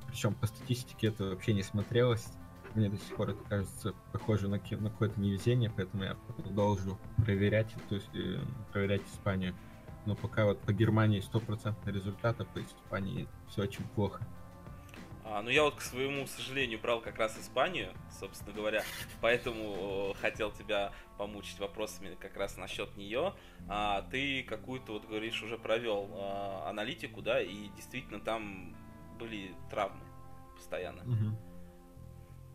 [0.07, 2.28] Причем по статистике это вообще не смотрелось.
[2.76, 7.73] Мне до сих пор это кажется похоже на, на какое-то невезение, поэтому я продолжу проверять,
[7.89, 8.39] то есть э,
[8.72, 9.56] проверять Испанию.
[10.06, 14.26] Но пока вот по Германии стопроцентный результат, а по Испании все очень плохо.
[15.30, 18.84] А, ну я вот, к своему сожалению, брал как раз Испанию, собственно говоря,
[19.22, 23.34] поэтому хотел тебя помучить вопросами как раз насчет нее.
[23.68, 28.76] А, ты какую-то, вот говоришь, уже провел а, аналитику, да, и действительно там
[29.19, 29.99] были травмы
[30.56, 31.03] постоянно.
[31.03, 31.38] Мгм.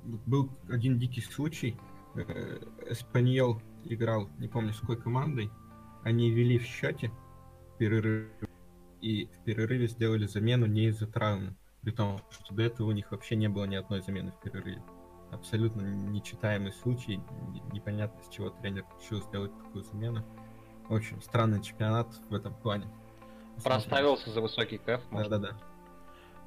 [0.05, 1.77] Был один дикий случай.
[2.15, 2.59] Э,
[2.89, 5.51] Эспаньол играл, не помню с какой командой.
[6.05, 7.11] Они вели в счете
[7.75, 8.29] в перерыв.
[9.01, 11.57] И в перерыве сделали замену не из-за травмы.
[11.83, 14.83] При том, что до этого у них вообще не было ни одной замены в перерыве.
[15.33, 17.17] Абсолютно нечитаемый случай.
[17.49, 20.25] не- Непонятно, с чего тренер решил сделать такую замену.
[20.89, 22.89] Общем, странный чемпионат в этом плане.
[23.65, 25.01] Проставился за высокий кэф.
[25.11, 25.57] Да-да-да.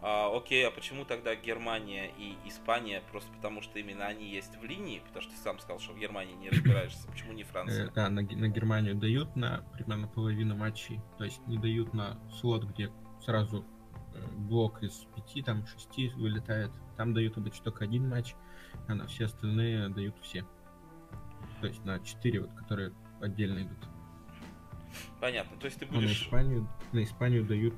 [0.08, 3.02] А, окей, а почему тогда Германия и Испания?
[3.10, 5.98] Просто потому, что именно они есть в линии, потому что ты сам сказал, что в
[5.98, 7.08] Германии не разбираешься.
[7.08, 7.88] Почему не Франция?
[7.88, 12.20] Э, да, на, на Германию дают на примерно половину матчей, то есть не дают на
[12.40, 13.66] слот, где сразу
[14.14, 16.70] э, блок из пяти, там шести вылетает.
[16.98, 18.36] Там дают обычно только один матч,
[18.88, 20.46] а на все остальные дают все.
[21.62, 23.80] То есть на четыре, вот, которые отдельно идут.
[25.20, 25.58] Понятно.
[25.58, 27.74] То есть ты А на будешь, Испанию, на Испанию дают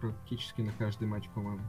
[0.00, 1.62] практически на каждый матч, по-моему.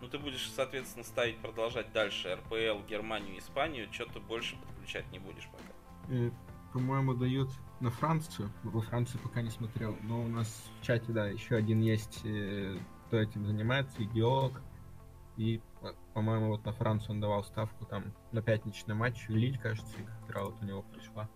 [0.00, 5.48] ну ты будешь, соответственно, ставить продолжать дальше РПЛ, Германию, Испанию, что-то больше подключать не будешь
[5.48, 6.12] пока.
[6.14, 6.30] Э,
[6.72, 8.50] по-моему, дают на Францию.
[8.62, 9.96] Во Франции пока не смотрел.
[10.02, 14.02] Но у нас в чате, да, еще один есть, э, кто этим занимается.
[15.36, 19.28] И, по- по-моему, вот на Францию он давал ставку там на пятничный матч.
[19.28, 19.94] Лиль, кажется,
[20.26, 21.28] игра вот у него пришла.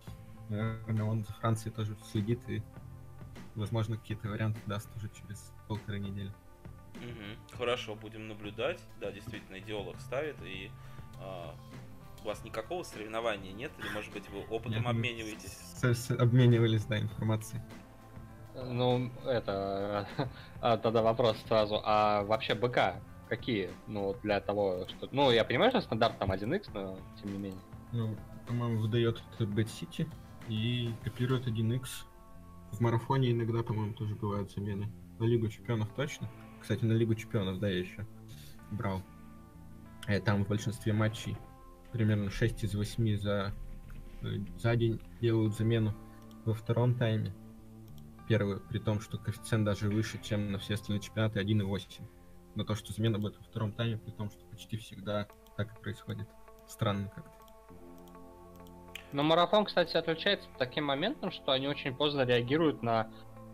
[0.48, 2.62] Наверное, он за Францией тоже следит и,
[3.54, 6.32] возможно, какие-то варианты даст уже через полторы недели.
[6.96, 7.56] Мгм.
[7.56, 8.80] Хорошо, будем наблюдать.
[9.00, 10.70] Да, действительно, идеолог ставит, и
[11.20, 11.54] а,
[12.22, 13.70] у вас никакого соревнования нет?
[13.78, 15.52] Или, может быть, вы опытом Нет, обмениваетесь?
[15.76, 17.62] с- с- обменивались, да, информацией.
[18.54, 20.06] Ну, это...
[20.60, 21.80] а, Тогда вопрос сразу.
[21.84, 23.70] А вообще БК какие?
[23.86, 25.08] Ну, вот для того, что...
[25.12, 27.60] Ну, я понимаю, что стандарт там 1x, но тем не менее.
[27.92, 28.16] Ну,
[28.46, 30.08] по-моему, выдает это Bad City
[30.48, 31.82] и копирует 1x.
[32.72, 34.90] В марафоне иногда, по-моему, тоже бывают замены.
[35.18, 36.28] На Лигу Чемпионов точно.
[36.60, 38.06] Кстати, на Лигу Чемпионов, да, я еще
[38.70, 39.02] брал.
[40.06, 41.36] Э, Там в большинстве матчей
[41.92, 43.52] примерно 6 из 8 за,
[44.22, 45.94] э, за день делают замену
[46.44, 47.34] во втором тайме.
[48.28, 52.02] Первый, при том, что коэффициент даже выше, чем на все остальные чемпионаты 1,8.
[52.54, 55.26] На то, что замена будет во втором тайме, при том, что почти всегда
[55.56, 56.28] так и происходит.
[56.68, 57.39] Странно как-то.
[59.12, 63.10] Но марафон, кстати, отличается таким моментом, что они очень поздно реагируют на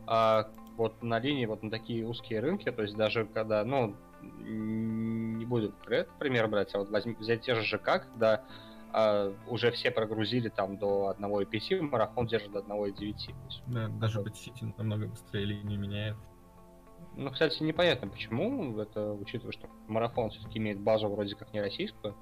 [0.07, 2.71] а, вот на линии, вот на такие узкие рынки.
[2.71, 7.55] То есть даже когда, ну, не буду конкретно пример брать, а вот возьми, взять те
[7.55, 8.45] же ЖК, когда
[8.93, 12.93] а, уже все прогрузили там до 1,5, марафон держит до 1,9.
[12.95, 13.09] То
[13.47, 16.17] есть, Да, даже Bad City намного быстрее линию меняет.
[17.15, 22.15] Ну, кстати, непонятно почему, это учитывая, что марафон все-таки имеет базу вроде как не российскую.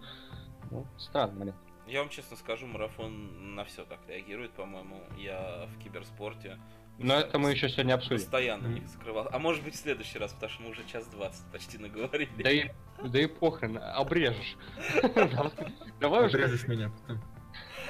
[0.71, 1.57] Ну, странный момент.
[1.87, 5.03] Я вам честно скажу, марафон на все так реагирует, по-моему.
[5.19, 6.59] Я в киберспорте
[6.99, 8.17] Но это мы еще сегодня обсудим.
[8.17, 9.29] постоянно их закрывал.
[9.31, 12.31] А может быть в следующий раз, потому что мы уже час двадцать почти наговорили.
[12.43, 12.71] Да и,
[13.07, 14.57] да и похрен, обрежешь.
[16.01, 17.23] Давай уже Обрежешь меня потом.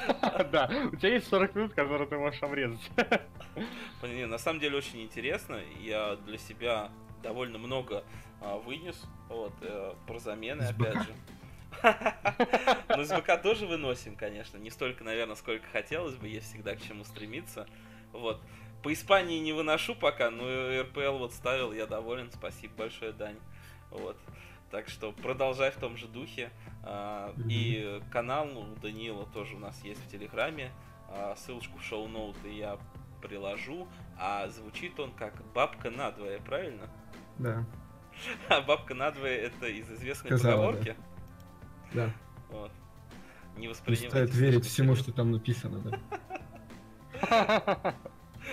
[0.53, 2.91] Да, у тебя есть 40 минут, которые ты можешь обрезать.
[4.03, 5.61] Не, на самом деле очень интересно.
[5.81, 6.91] Я для себя
[7.23, 8.05] довольно много
[8.43, 9.03] а, вынес.
[9.29, 11.15] Вот, э, про замены, опять же.
[11.83, 14.57] Ну, из БК тоже выносим, конечно.
[14.59, 16.29] Не столько, наверное, сколько хотелось бы.
[16.29, 17.67] Есть всегда к чему стремиться.
[18.13, 18.41] Вот.
[18.83, 20.45] По Испании не выношу пока, но
[20.83, 22.31] РПЛ вот ставил, я доволен.
[22.33, 23.39] Спасибо большое, Дань.
[23.91, 24.17] Вот.
[24.71, 26.51] Так что продолжай в том же духе.
[26.83, 27.33] А.
[27.49, 30.71] И канал ну, у Даниила тоже у нас есть в Телеграме.
[31.09, 32.79] А, Ссылочку в шоу-ноуты я
[33.23, 33.89] приложу.
[34.19, 36.89] А звучит он как бабка надвое, правильно?
[37.39, 37.65] Да,
[38.49, 40.97] А бабка надвое это из известной Сказала, поговорки.
[40.99, 41.14] да.
[42.51, 42.73] Вот.
[43.57, 45.81] Не воспринимайте стоит верить всему, что там написано,
[47.21, 47.95] да.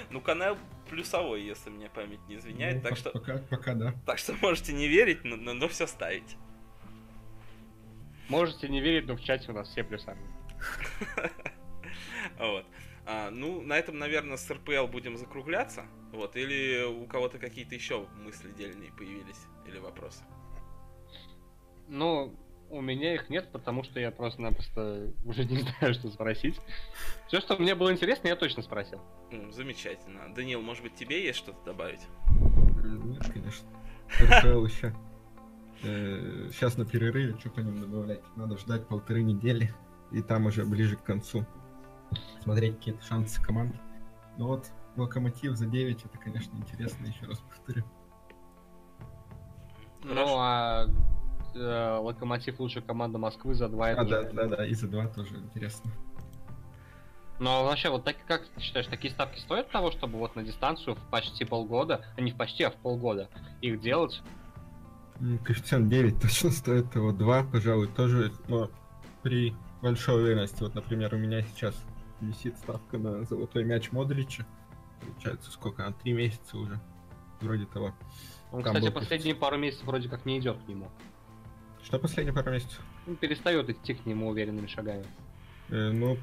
[0.09, 0.57] Ну, канал
[0.89, 3.93] плюсовой, если мне память не изменяет, Ну, так по- что, Пока, пока, да.
[4.05, 6.37] так что можете не верить, но, но, все ставить.
[8.29, 10.21] Можете не верить, но в чате у нас все плюсами.
[12.37, 12.65] Вот.
[13.05, 15.85] А, ну, на этом, наверное, с РПЛ будем закругляться.
[16.11, 16.35] Вот.
[16.35, 19.39] Или у кого-то какие-то еще мысли дельные появились?
[19.67, 20.23] Или вопросы?
[21.87, 22.33] Ну,
[22.71, 26.59] у меня их нет, потому что я просто-напросто уже не знаю, что спросить.
[27.27, 29.01] Все, что мне было интересно, я точно спросил.
[29.31, 30.33] Ну, замечательно.
[30.33, 32.01] Данил, может быть, тебе есть что-то добавить?
[32.83, 33.67] Нет, конечно.
[34.19, 34.95] РПЛ еще.
[35.81, 38.21] Сейчас на перерыве, что по ним добавлять?
[38.35, 39.73] Надо ждать полторы недели,
[40.11, 41.45] и там уже ближе к концу
[42.41, 43.75] смотреть какие-то шансы команд.
[44.37, 47.83] Ну вот, Локомотив за 9, это, конечно, интересно, еще раз повторю.
[50.03, 50.87] Ну, а
[51.53, 55.35] э, Локомотив лучшая команда Москвы за два А, да, да, да, и за 2 тоже
[55.37, 55.91] интересно.
[57.39, 60.95] Но вообще, вот так, как ты считаешь, такие ставки стоят того, чтобы вот на дистанцию
[60.95, 63.29] в почти полгода, а не в почти, а в полгода
[63.61, 64.21] их делать?
[65.43, 68.69] Коэффициент 9 точно стоит того, 2, пожалуй, тоже, но
[69.23, 70.61] при большой уверенности.
[70.61, 71.75] Вот, например, у меня сейчас
[72.21, 74.45] висит ставка на золотой мяч Модрича.
[75.01, 75.83] Получается, сколько?
[75.83, 76.79] На 3 месяца уже.
[77.39, 77.93] Вроде того.
[78.51, 80.89] Он, Там кстати, был последние пару месяцев вроде как не идет к нему.
[81.83, 82.79] Что последние пару месяцев?
[83.07, 85.05] Он перестает идти к нему уверенными шагами.
[85.69, 86.17] Э, ну,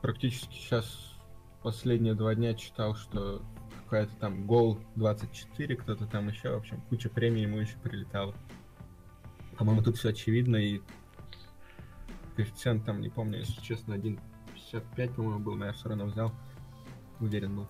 [0.00, 1.14] практически сейчас
[1.62, 3.42] последние два дня читал, что
[3.84, 8.34] какая-то там гол 24, кто-то там еще, в общем, куча премий ему еще прилетало.
[9.58, 10.80] По-моему, тут все очевидно, и
[12.36, 16.32] коэффициент там, не помню, если честно, 1.55, по-моему, был, но я все равно взял.
[17.20, 17.66] Уверен был.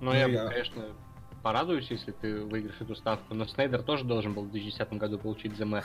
[0.00, 0.84] Но Ну, я, я- конечно,
[1.42, 3.34] порадуюсь, если ты выиграешь эту ставку.
[3.34, 5.76] Но Снайдер тоже должен был в 2010 году получить ЗМ.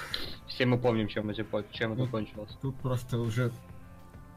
[0.48, 2.58] Все мы помним, чем чем это Ну, кончилось.
[2.62, 3.52] Тут просто уже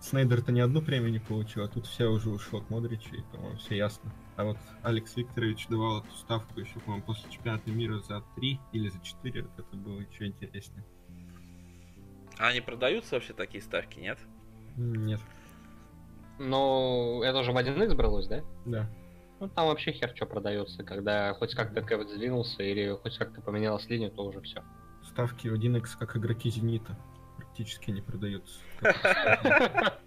[0.01, 3.59] Снайдер-то ни одну премию не получил, а тут все уже ушло к Модричу, и, по-моему,
[3.59, 4.11] все ясно.
[4.37, 8.89] А вот Алекс Викторович давал эту ставку еще, по-моему, после чемпионата мира за 3 или
[8.89, 10.85] за 4, вот это было еще интереснее.
[12.39, 14.19] А они продаются вообще такие ставки, нет?
[14.77, 15.21] Нет,
[16.39, 18.43] Но это же в 1x бралось, да?
[18.65, 18.91] да.
[19.41, 23.89] Ну там вообще хер что продается, когда хоть как-то кэп сдвинулся или хоть как-то поменялась
[23.89, 24.63] линия, то уже все.
[25.03, 26.99] Ставки в 1x как игроки Зенита
[27.37, 28.61] практически не продаются.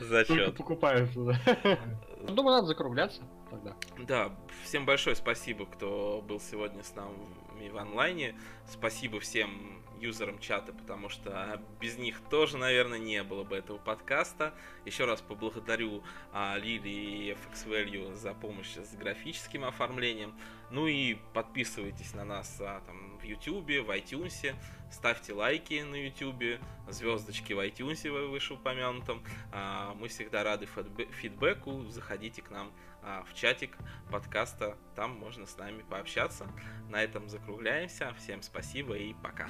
[0.00, 0.56] Зачет.
[0.56, 1.78] покупаются, да.
[2.26, 3.76] Думаю, надо закругляться тогда.
[3.98, 8.34] Да, всем большое спасибо, кто был сегодня с нами в онлайне.
[8.66, 14.54] Спасибо всем юзерам чата, потому что без них тоже, наверное, не было бы этого подкаста.
[14.84, 16.02] Еще раз поблагодарю
[16.32, 20.38] а, Лили и FX Value за помощь с графическим оформлением.
[20.70, 24.54] Ну и подписывайтесь на нас а, там, в YouTube, в iTunes,
[24.90, 29.22] ставьте лайки на YouTube, звездочки в iTunes в вышеупомянутом.
[29.52, 31.84] А, мы всегда рады фидбэ- фидбэку.
[31.88, 32.72] Заходите к нам
[33.02, 33.76] а, в чатик
[34.10, 36.46] подкаста, там можно с нами пообщаться.
[36.88, 38.14] На этом закругляемся.
[38.18, 39.48] Всем спасибо и пока.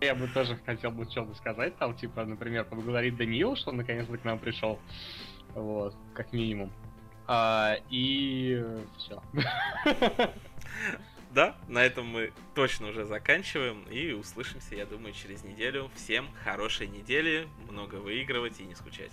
[0.00, 4.16] Я бы тоже хотел бы что-то сказать, там, типа, например, поблагодарить Даниила, что он наконец-то
[4.16, 4.78] к нам пришел.
[5.54, 6.72] Вот, как минимум.
[7.26, 8.64] А, и
[8.96, 9.22] все.
[11.30, 15.90] Да, на этом мы точно уже заканчиваем и услышимся, я думаю, через неделю.
[15.94, 19.12] Всем хорошей недели, много выигрывать и не скучать.